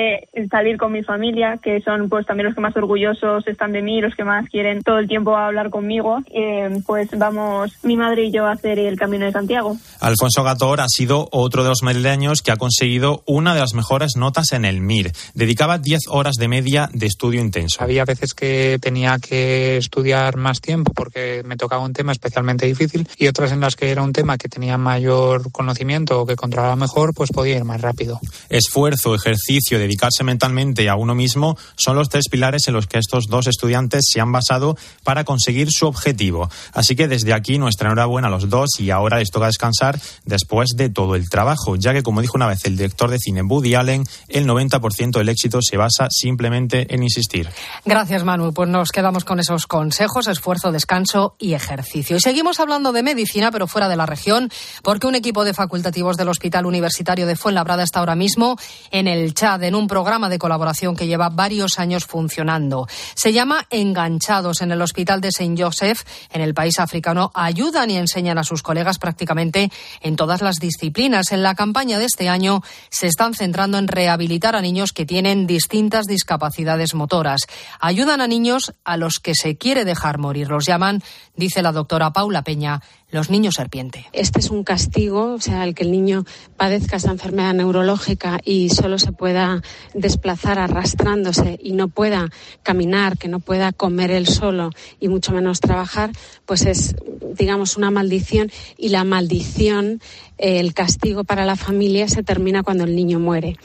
salir 0.51 0.77
con 0.77 0.93
mi 0.93 1.03
familia, 1.03 1.59
que 1.63 1.81
son 1.81 2.09
pues 2.09 2.27
también 2.27 2.47
los 2.47 2.55
que 2.55 2.61
más 2.61 2.77
orgullosos 2.77 3.47
están 3.47 3.73
de 3.73 3.83
mí, 3.83 4.01
los 4.01 4.15
que 4.15 4.25
más 4.25 4.49
quieren 4.49 4.83
todo 4.83 4.99
el 4.99 5.09
tiempo 5.09 5.37
hablar 5.37 5.71
conmigo, 5.71 6.19
eh, 6.33 6.81
pues 6.87 7.09
vamos 7.17 7.73
mi 7.83 7.97
madre 7.97 8.25
y 8.25 8.33
yo 8.33 8.47
a 8.47 8.53
hacer 8.53 8.79
el 8.79 8.99
Camino 8.99 9.27
de 9.27 9.33
Santiago. 9.33 9.77
Alfonso 10.01 10.43
Gator 10.43 10.81
ha 10.81 10.89
sido 10.89 11.29
otro 11.33 11.63
de 11.63 11.71
los 11.71 11.83
madrileños 11.83 12.43
que 12.43 12.53
ha 12.53 12.57
conseguido 12.57 13.23
una 13.27 13.55
de 13.55 13.61
las 13.61 13.75
mejores 13.75 14.17
notas 14.17 14.53
en 14.53 14.65
el 14.65 14.81
MIR. 14.81 15.13
Dedicaba 15.35 15.79
10 15.79 16.01
horas 16.09 16.35
de 16.37 16.49
media 16.49 16.89
de 16.93 17.07
estudio 17.07 17.41
intenso. 17.41 17.83
Había 17.83 18.05
veces 18.05 18.35
que 18.35 18.79
tenía 18.81 19.19
que 19.19 19.77
estudiar 19.77 20.37
más 20.37 20.61
tiempo 20.61 20.93
porque 20.95 21.43
me 21.45 21.57
tocaba 21.57 21.85
un 21.85 21.93
tema 21.93 22.13
especialmente 22.13 22.67
difícil 22.67 23.09
y 23.17 23.27
otras 23.27 23.53
en 23.53 23.61
las 23.61 23.77
que 23.77 23.91
era 23.91 24.03
un 24.03 24.13
tema 24.13 24.39
que 24.39 24.49
tenía 24.49 24.79
mayor 24.79 25.51
conocimiento 25.53 26.21
o 26.21 26.27
que 26.27 26.37
controlaba 26.37 26.77
mejor, 26.77 27.15
pues 27.15 27.31
podía 27.31 27.57
ir 27.57 27.65
más 27.65 27.81
rápido. 27.81 28.21
Esfuerzo, 28.49 29.15
ejercicio, 29.15 29.79
dedicarse 29.81 30.25
mentalmente 30.25 30.89
a 30.89 30.97
uno 30.97 31.15
mismo 31.15 31.57
son 31.77 31.97
los 31.97 32.09
tres 32.09 32.29
pilares 32.29 32.69
en 32.69 32.75
los 32.75 32.87
que 32.87 32.99
estos 32.99 33.27
dos 33.27 33.47
estudiantes 33.47 34.05
se 34.11 34.21
han 34.21 34.33
basado 34.33 34.77
para 35.03 35.25
conseguir 35.25 35.69
su 35.71 35.87
objetivo. 35.87 36.51
Así 36.73 36.95
que 36.97 37.09
desde 37.09 37.33
aquí 37.33 37.59
nuestra 37.59 37.89
enhorabuena 37.89 38.29
a 38.29 38.31
los 38.31 38.49
dos 38.49 38.69
y 38.79 38.91
ahora 38.91 39.19
les 39.19 39.31
toca 39.31 39.47
descansar 39.47 39.99
después 40.25 40.71
de 40.77 40.89
todo 40.89 41.15
el 41.15 41.29
trabajo, 41.29 41.77
ya 41.77 41.93
que 41.93 42.03
como 42.03 42.21
dijo 42.21 42.37
una 42.37 42.47
vez 42.47 42.65
el 42.65 42.77
director 42.77 43.11
de 43.11 43.19
cine 43.19 43.43
Woody 43.43 43.75
Allen, 43.75 44.05
el 44.29 44.47
90% 44.47 45.19
del 45.19 45.29
éxito 45.29 45.61
se 45.63 45.77
basa 45.77 46.09
simplemente 46.11 46.95
en 46.95 47.03
insistir. 47.03 47.49
Gracias 47.85 48.25
Manu, 48.25 48.53
pues 48.53 48.69
nos 48.69 48.91
quedamos 48.91 49.25
con 49.25 49.41
esos 49.41 49.67
consejos, 49.67 50.29
esfuerzo, 50.29 50.73
descanso 50.73 51.35
y 51.39 51.55
ejercicio. 51.55 52.17
Y 52.17 52.21
seguimos 52.21 52.61
hablando 52.61 52.93
de 52.93 53.03
medicina, 53.03 53.51
pero 53.51 53.67
fuera 53.67 53.89
de 53.89 53.97
la 53.97 54.07
región, 54.07 54.51
porque 54.83 55.07
un 55.07 55.15
equipo 55.15 55.45
de 55.45 55.55
facultativos 55.55 56.17
del 56.17 56.29
Hospital 56.29 56.67
Universitario 56.67 57.27
de 57.27 57.37
Fuenlabrada 57.37 57.83
está 57.83 58.01
ahora 58.01 58.15
mismo 58.15 58.57
en 58.91 59.09
el 59.09 59.35
Chad, 59.35 59.63
en 59.71 59.77
un 59.77 59.87
programa 59.87 60.29
de 60.29 60.41
colaboración 60.41 60.97
que 60.97 61.07
lleva 61.07 61.29
varios 61.29 61.79
años 61.79 62.05
funcionando. 62.05 62.89
Se 63.15 63.33
llama 63.33 63.69
Enganchados 63.71 64.63
en 64.63 64.73
el 64.73 64.83
Hospital 64.83 65.21
de 65.21 65.31
Saint 65.31 65.57
Joseph, 65.61 66.01
en 66.33 66.41
el 66.41 66.55
país 66.55 66.81
africano. 66.81 67.31
Ayudan 67.35 67.89
y 67.89 67.97
enseñan 67.97 68.37
a 68.37 68.43
sus 68.43 68.65
colegas 68.65 68.99
prácticamente 68.99 69.71
en 70.01 70.17
todas 70.17 70.43
las 70.43 70.57
disciplinas. 70.57 71.31
En 71.31 71.45
la 71.45 71.55
campaña 71.55 72.01
de 72.01 72.07
este 72.07 72.29
año 72.29 72.63
se 72.89 73.07
están 73.07 73.33
centrando 73.33 73.79
en 73.79 73.87
rehabilitar 73.87 74.57
a 74.57 74.61
niños 74.61 74.93
que 74.93 75.07
tienen 75.07 75.47
distintas 75.47 76.07
discapacidades 76.07 76.95
motoras. 76.95 77.43
Ayudan 77.79 78.21
a 78.21 78.27
niños 78.27 78.73
a 78.83 78.97
los 78.97 79.21
que 79.21 79.37
se 79.37 79.57
quiere 79.57 79.85
dejar 79.85 80.19
morir. 80.19 80.49
Los 80.49 80.67
llaman, 80.67 81.01
dice 81.37 81.63
la 81.63 81.71
doctora 81.71 82.13
Paula 82.13 82.43
Peña, 82.43 82.83
los 83.11 83.31
niños 83.31 83.55
serpiente. 83.55 84.07
Este 84.13 84.41
es 84.41 84.51
un 84.51 84.65
castigo, 84.65 85.35
o 85.35 85.41
sea, 85.41 85.65
el 85.65 85.75
que 85.75 85.83
el 85.83 85.91
niño 85.91 86.25
padezca 86.57 86.97
esta 86.97 87.11
enfermedad 87.11 87.55
neurológica 87.55 88.41
y 88.45 88.71
solo 88.71 88.99
se 88.99 89.13
pueda 89.13 89.63
desplazar 89.95 90.59
arrastrándose 90.59 91.59
y 91.63 91.73
no 91.73 91.89
pueda 91.89 92.29
caminar, 92.63 93.19
que 93.19 93.29
no 93.29 93.41
pueda 93.41 93.73
comer 93.73 94.11
él 94.11 94.27
solo 94.27 94.71
y 95.01 95.09
mucho 95.09 95.33
menos 95.33 95.61
trabajar, 95.61 96.11
pues 96.47 96.67
es, 96.67 96.95
digamos, 97.37 97.77
una 97.77 97.91
maldición 97.91 98.51
y 98.77 98.91
la 98.91 99.05
maldición, 99.05 100.01
el 100.39 100.75
castigo 100.75 101.25
para 101.25 101.45
la 101.45 101.57
familia 101.57 102.09
se 102.09 102.23
termina 102.23 102.63
cuando 102.63 102.85
el 102.85 102.95
niño 102.95 103.19
muere. 103.19 103.57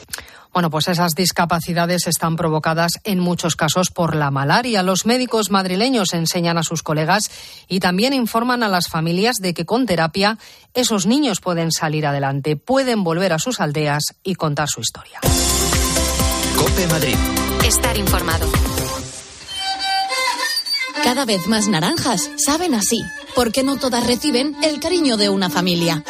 Bueno, 0.56 0.70
pues 0.70 0.88
esas 0.88 1.16
discapacidades 1.16 2.08
están 2.08 2.38
provocadas 2.38 2.94
en 3.04 3.20
muchos 3.20 3.58
casos 3.58 3.90
por 3.92 4.16
la 4.16 4.32
malaria. 4.32 4.84
Los 4.84 5.06
médicos 5.06 5.52
madrileños 5.52 6.14
enseñan 6.14 6.58
a 6.58 6.64
sus 6.64 6.82
colegas 6.82 7.30
y 7.68 7.82
también 7.82 8.14
informan 8.14 8.64
a 8.64 8.70
las 8.70 8.88
familias 8.88 9.36
de 9.42 9.54
que 9.54 9.66
con 9.66 9.86
terapia 9.86 10.38
esos 10.74 11.08
niños 11.08 11.42
pueden 11.42 11.74
salir 11.74 12.08
adelante, 12.08 12.56
pueden 12.56 13.04
volver 13.04 13.34
a 13.34 13.40
sus 13.40 13.60
aldeas 13.60 14.04
y 14.24 14.36
contar 14.36 14.70
su 14.70 14.80
historia. 14.80 15.20
Cope 16.58 16.88
Madrid. 16.88 17.18
Estar 17.66 17.98
informado. 17.98 18.50
Cada 21.04 21.26
vez 21.26 21.48
más 21.48 21.68
naranjas 21.68 22.32
saben 22.38 22.76
así, 22.76 23.02
porque 23.36 23.64
no 23.64 23.76
todas 23.76 24.08
reciben 24.08 24.56
el 24.64 24.80
cariño 24.80 25.18
de 25.18 25.28
una 25.28 25.50
familia. 25.50 26.06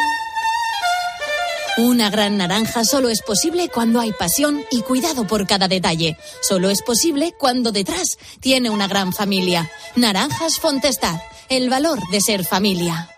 Una 1.77 2.09
gran 2.09 2.37
naranja 2.37 2.85
solo 2.85 3.09
es 3.09 3.21
posible 3.21 3.67
cuando 3.67 3.99
hay 3.99 4.13
pasión 4.13 4.63
y 4.71 4.81
cuidado 4.81 5.27
por 5.27 5.45
cada 5.45 5.67
detalle. 5.67 6.15
Solo 6.41 6.69
es 6.69 6.81
posible 6.81 7.33
cuando 7.37 7.73
detrás 7.73 8.17
tiene 8.39 8.69
una 8.69 8.87
gran 8.87 9.11
familia. 9.11 9.69
Naranjas 9.97 10.57
Fontestad, 10.57 11.19
el 11.49 11.69
valor 11.69 11.99
de 12.11 12.21
ser 12.21 12.45
familia. 12.45 13.09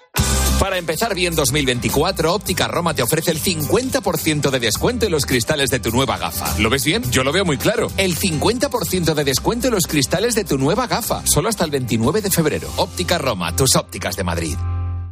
Para 0.60 0.80
empezar 0.80 1.14
bien 1.14 1.36
2024, 1.36 2.34
Óptica 2.34 2.68
Roma 2.68 2.96
te 2.96 3.04
ofrece 3.04 3.30
el 3.30 3.40
50% 3.40 4.50
de 4.50 4.60
descuento 4.60 5.06
en 5.06 5.12
los 5.12 5.28
cristales 5.28 5.70
de 5.70 5.80
tu 5.80 5.92
nueva 5.92 6.18
gafa. 6.18 6.58
¿Lo 6.58 6.72
ves 6.72 6.84
bien? 6.84 7.04
Yo 7.12 7.24
lo 7.24 7.32
veo 7.32 7.46
muy 7.46 7.60
claro. 7.60 7.92
El 7.96 8.18
50% 8.18 9.14
de 9.14 9.24
descuento 9.24 9.68
en 9.68 9.76
los 9.76 9.86
cristales 9.86 10.34
de 10.34 10.46
tu 10.46 10.58
nueva 10.58 10.88
gafa. 10.88 11.22
Solo 11.28 11.48
hasta 11.48 11.64
el 11.64 11.70
29 11.70 12.24
de 12.24 12.32
febrero. 12.32 12.70
Óptica 12.78 13.20
Roma, 13.20 13.56
tus 13.56 13.76
ópticas 13.76 14.16
de 14.16 14.24
Madrid. 14.24 14.58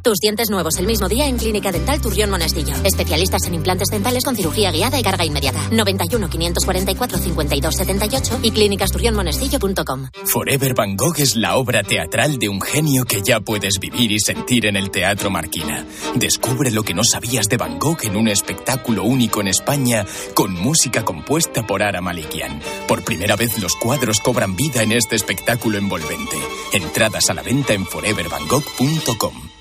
Tus 0.06 0.20
dientes 0.20 0.50
nuevos 0.50 0.78
el 0.78 0.86
mismo 0.86 1.08
día 1.08 1.26
en 1.26 1.36
Clínica 1.36 1.72
Dental 1.72 2.00
Turrión 2.00 2.30
Monestillo. 2.30 2.76
Especialistas 2.84 3.44
en 3.48 3.54
implantes 3.54 3.88
dentales 3.88 4.22
con 4.22 4.36
cirugía 4.36 4.70
guiada 4.70 5.00
y 5.00 5.02
carga 5.02 5.24
inmediata. 5.24 5.58
91 5.72 6.30
544 6.30 7.18
52 7.18 7.74
78 7.74 8.38
y 8.40 8.52
clínicasturrionmonestillo.com. 8.52 10.06
Forever 10.24 10.74
Van 10.74 10.96
Gogh 10.96 11.18
es 11.18 11.34
la 11.34 11.56
obra 11.56 11.82
teatral 11.82 12.38
de 12.38 12.48
un 12.48 12.60
genio 12.60 13.04
que 13.04 13.20
ya 13.20 13.40
puedes 13.40 13.80
vivir 13.80 14.12
y 14.12 14.20
sentir 14.20 14.66
en 14.66 14.76
el 14.76 14.92
Teatro 14.92 15.28
Marquina. 15.28 15.84
Descubre 16.14 16.70
lo 16.70 16.84
que 16.84 16.94
no 16.94 17.02
sabías 17.02 17.48
de 17.48 17.56
Van 17.56 17.80
Gogh 17.80 18.04
en 18.04 18.16
un 18.16 18.28
espectáculo 18.28 19.02
único 19.02 19.40
en 19.40 19.48
España 19.48 20.06
con 20.34 20.52
música 20.52 21.04
compuesta 21.04 21.66
por 21.66 21.82
Ara 21.82 22.00
Malikian. 22.00 22.60
Por 22.86 23.02
primera 23.02 23.34
vez 23.34 23.58
los 23.58 23.74
cuadros 23.74 24.20
cobran 24.20 24.54
vida 24.54 24.84
en 24.84 24.92
este 24.92 25.16
espectáculo 25.16 25.78
envolvente. 25.78 26.36
Entradas 26.72 27.28
a 27.28 27.34
la 27.34 27.42
venta 27.42 27.72
en 27.72 27.84
forevervangogh.com. 27.84 29.55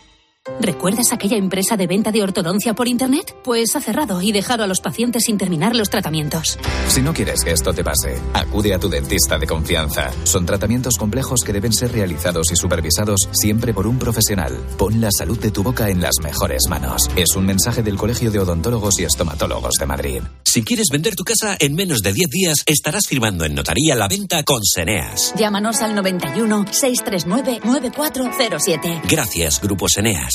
¿Recuerdas 0.59 1.11
aquella 1.11 1.37
empresa 1.37 1.75
de 1.75 1.87
venta 1.87 2.11
de 2.11 2.21
ortodoncia 2.21 2.75
por 2.75 2.87
Internet? 2.87 3.35
Pues 3.43 3.75
ha 3.75 3.81
cerrado 3.81 4.21
y 4.21 4.31
dejado 4.31 4.63
a 4.63 4.67
los 4.67 4.79
pacientes 4.79 5.23
sin 5.23 5.39
terminar 5.39 5.75
los 5.75 5.89
tratamientos. 5.89 6.59
Si 6.87 7.01
no 7.01 7.13
quieres 7.13 7.43
que 7.43 7.51
esto 7.51 7.73
te 7.73 7.83
pase, 7.83 8.19
acude 8.31 8.71
a 8.75 8.79
tu 8.79 8.87
dentista 8.87 9.39
de 9.39 9.47
confianza. 9.47 10.11
Son 10.23 10.45
tratamientos 10.45 10.97
complejos 10.97 11.41
que 11.43 11.51
deben 11.51 11.73
ser 11.73 11.93
realizados 11.93 12.51
y 12.51 12.55
supervisados 12.55 13.27
siempre 13.31 13.73
por 13.73 13.87
un 13.87 13.97
profesional. 13.97 14.55
Pon 14.77 15.01
la 15.01 15.09
salud 15.09 15.39
de 15.39 15.49
tu 15.49 15.63
boca 15.63 15.89
en 15.89 15.99
las 15.99 16.19
mejores 16.21 16.67
manos. 16.69 17.09
Es 17.15 17.35
un 17.35 17.47
mensaje 17.47 17.81
del 17.81 17.97
Colegio 17.97 18.29
de 18.29 18.37
Odontólogos 18.37 18.99
y 18.99 19.03
Estomatólogos 19.03 19.73
de 19.79 19.85
Madrid. 19.87 20.21
Si 20.43 20.63
quieres 20.63 20.87
vender 20.91 21.15
tu 21.15 21.23
casa, 21.23 21.57
en 21.59 21.73
menos 21.73 22.01
de 22.01 22.13
10 22.13 22.29
días 22.29 22.57
estarás 22.67 23.07
firmando 23.07 23.45
en 23.45 23.55
notaría 23.55 23.95
la 23.95 24.07
venta 24.07 24.43
con 24.43 24.63
Seneas. 24.63 25.33
Llámanos 25.35 25.81
al 25.81 25.95
91 25.95 26.65
639 26.71 27.61
9407. 27.63 29.01
Gracias, 29.09 29.59
Grupo 29.59 29.89
Seneas. 29.89 30.34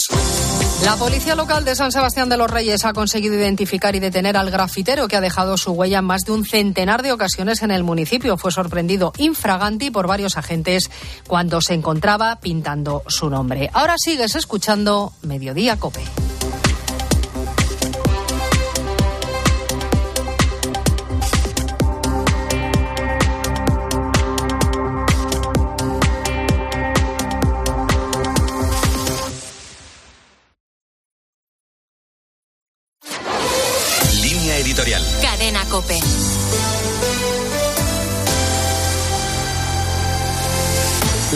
La 0.85 0.97
policía 0.97 1.35
local 1.35 1.65
de 1.65 1.75
San 1.75 1.93
Sebastián 1.93 2.29
de 2.29 2.37
los 2.37 2.51
Reyes 2.51 2.85
ha 2.85 2.93
conseguido 2.93 3.35
identificar 3.35 3.95
y 3.95 4.01
detener 4.01 4.37
al 4.37 4.51
grafitero 4.51 5.09
que 5.09 5.17
ha 5.17 5.21
dejado 5.21 5.59
su 5.59 5.73
huella 5.73 5.99
en 5.99 6.07
más 6.07 6.23
de 6.23 6.33
un 6.33 6.45
centenar 6.45 7.03
de 7.03 7.13
ocasiones 7.13 7.63
en 7.63 7.71
el 7.71 7.85
municipio. 7.85 8.39
Fue 8.39 8.51
sorprendido 8.51 9.13
infraganti 9.19 9.91
por 9.91 10.07
varios 10.07 10.39
agentes 10.39 10.91
cuando 11.27 11.61
se 11.61 11.75
encontraba 11.75 12.41
pintando 12.41 13.03
su 13.09 13.29
nombre. 13.29 13.71
Ahora 13.75 13.97
sigues 13.99 14.35
escuchando 14.37 15.13
Mediodía 15.23 15.77
Cope. 15.79 16.01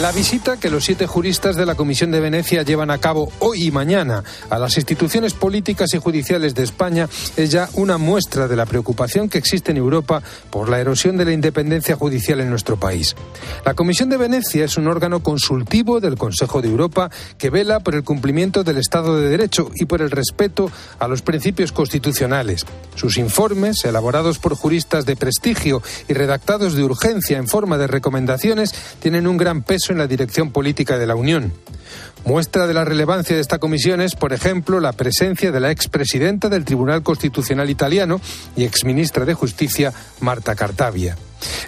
La 0.05 0.11
visita 0.11 0.57
que 0.57 0.69
los 0.69 0.85
siete 0.85 1.07
juristas 1.07 1.55
de 1.55 1.65
la 1.65 1.73
Comisión 1.73 2.11
de 2.11 2.19
Venecia 2.19 2.61
llevan 2.61 2.91
a 2.91 2.99
cabo 2.99 3.31
hoy 3.39 3.63
y 3.63 3.71
mañana 3.71 4.23
a 4.51 4.59
las 4.59 4.77
instituciones 4.77 5.33
políticas 5.33 5.95
y 5.95 5.97
judiciales 5.97 6.53
de 6.53 6.61
España 6.61 7.09
es 7.35 7.49
ya 7.49 7.69
una 7.73 7.97
muestra 7.97 8.47
de 8.47 8.55
la 8.55 8.67
preocupación 8.67 9.29
que 9.29 9.39
existe 9.39 9.71
en 9.71 9.77
Europa 9.77 10.21
por 10.51 10.69
la 10.69 10.79
erosión 10.79 11.17
de 11.17 11.25
la 11.25 11.31
independencia 11.31 11.95
judicial 11.95 12.39
en 12.39 12.51
nuestro 12.51 12.77
país. 12.77 13.15
La 13.65 13.73
Comisión 13.73 14.09
de 14.09 14.17
Venecia 14.17 14.65
es 14.65 14.77
un 14.77 14.87
órgano 14.87 15.23
consultivo 15.23 15.99
del 15.99 16.19
Consejo 16.19 16.61
de 16.61 16.67
Europa 16.67 17.09
que 17.39 17.49
vela 17.49 17.79
por 17.79 17.95
el 17.95 18.03
cumplimiento 18.03 18.63
del 18.63 18.77
Estado 18.77 19.19
de 19.19 19.27
Derecho 19.27 19.71
y 19.73 19.85
por 19.85 20.03
el 20.03 20.11
respeto 20.11 20.69
a 20.99 21.07
los 21.07 21.23
principios 21.23 21.71
constitucionales. 21.71 22.63
Sus 22.93 23.17
informes, 23.17 23.83
elaborados 23.85 24.37
por 24.37 24.53
juristas 24.53 25.07
de 25.07 25.15
prestigio 25.15 25.81
y 26.07 26.13
redactados 26.13 26.75
de 26.75 26.83
urgencia 26.83 27.39
en 27.39 27.47
forma 27.47 27.79
de 27.79 27.87
recomendaciones, 27.87 28.71
tienen 28.99 29.25
un 29.25 29.37
gran 29.37 29.63
peso 29.63 29.94
en 29.95 29.99
la 29.99 30.07
dirección 30.07 30.51
política 30.51 30.97
de 30.97 31.07
la 31.07 31.15
Unión. 31.15 31.53
Muestra 32.25 32.65
de 32.65 32.73
la 32.73 32.85
relevancia 32.85 33.35
de 33.35 33.41
esta 33.41 33.59
comisión 33.59 34.01
es, 34.01 34.15
por 34.15 34.33
ejemplo, 34.33 34.79
la 34.79 34.93
presencia 34.93 35.51
de 35.51 35.59
la 35.59 35.71
expresidenta 35.71 36.49
del 36.49 36.65
Tribunal 36.65 37.03
Constitucional 37.03 37.69
italiano 37.69 38.19
y 38.55 38.63
exministra 38.63 39.25
de 39.25 39.33
Justicia, 39.35 39.93
Marta 40.21 40.55
Cartavia. 40.55 41.15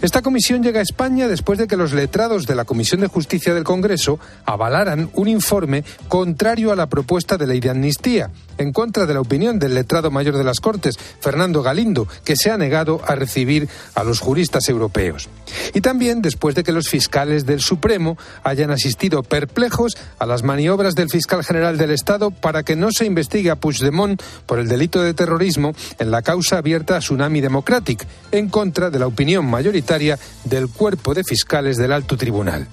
Esta 0.02 0.22
comisión 0.22 0.64
llega 0.64 0.80
a 0.80 0.84
España 0.84 1.28
después 1.28 1.60
de 1.60 1.68
que 1.68 1.78
los 1.78 1.94
letrados 1.94 2.46
de 2.46 2.56
la 2.56 2.66
Comisión 2.66 3.02
de 3.02 3.08
Justicia 3.08 3.54
del 3.54 3.64
Congreso 3.64 4.20
avalaran 4.46 5.10
un 5.14 5.28
informe 5.28 5.84
contrario 6.08 6.72
a 6.72 6.76
la 6.76 6.88
propuesta 6.88 7.38
de 7.38 7.48
ley 7.48 7.60
de 7.60 7.70
amnistía, 7.70 8.30
en 8.58 8.74
contra 8.74 9.06
de 9.06 9.14
la 9.14 9.22
opinión 9.22 9.60
del 9.60 9.76
letrado 9.76 10.12
mayor 10.12 10.38
de 10.38 10.44
las 10.44 10.60
Cortes, 10.60 10.98
Fernando 11.20 11.62
Galindo, 11.62 12.08
que 12.24 12.36
se 12.36 12.52
ha 12.52 12.58
negado 12.58 13.02
a 13.06 13.16
recibir 13.16 13.68
a 13.96 14.04
los 14.04 14.20
juristas 14.20 14.68
europeos. 14.70 15.30
Y 15.74 15.82
también 15.82 16.22
después 16.22 16.56
de 16.56 16.64
que 16.64 16.72
los 16.72 16.90
fiscales 16.90 17.46
del 17.46 17.62
Supremo 17.62 18.18
hayan 18.44 18.72
asistido 18.72 19.24
perplejos 19.24 19.98
a 20.20 20.26
las 20.26 20.44
maniobras 20.44 20.96
del 20.96 21.10
fiscal 21.10 21.44
general 21.44 21.78
del 21.78 21.92
Estado 21.92 22.32
para 22.32 22.64
que 22.64 22.76
no 22.76 22.92
se 22.92 23.06
investigue 23.06 23.52
a 23.52 23.56
Puigdemont 23.56 24.22
por 24.46 24.60
el 24.60 24.68
delito 24.68 25.02
de 25.02 25.14
terrorismo 25.14 25.74
en 26.00 26.12
la 26.12 26.22
causa 26.22 26.58
abierta 26.58 26.96
a 26.96 27.00
Tsunami 27.00 27.42
Democratic, 27.42 28.06
en 28.32 28.50
contra 28.50 28.90
de 28.90 29.00
la 29.00 29.08
opinión 29.08 29.46
mayoritaria 29.46 30.18
del 30.44 30.70
cuerpo 30.70 31.14
de 31.14 31.24
fiscales 31.24 31.78
del 31.78 31.92
alto 31.92 32.18
tribunal. 32.18 32.68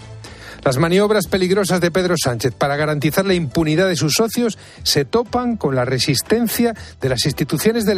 Las 0.64 0.78
maniobras 0.78 1.26
peligrosas 1.26 1.82
de 1.82 1.90
Pedro 1.90 2.14
Sánchez 2.16 2.55
para 2.57 2.76
garantizar 2.76 3.26
la 3.26 3.34
impunidad 3.34 3.86
de 3.86 3.97
sus 3.97 4.14
socios 4.14 4.57
se 4.82 5.05
topan 5.05 5.59
con 5.59 5.74
la 5.74 5.84
resistencia 5.84 6.74
de 7.03 7.09
las 7.11 7.26
instituciones 7.26 7.84
del 7.84 7.92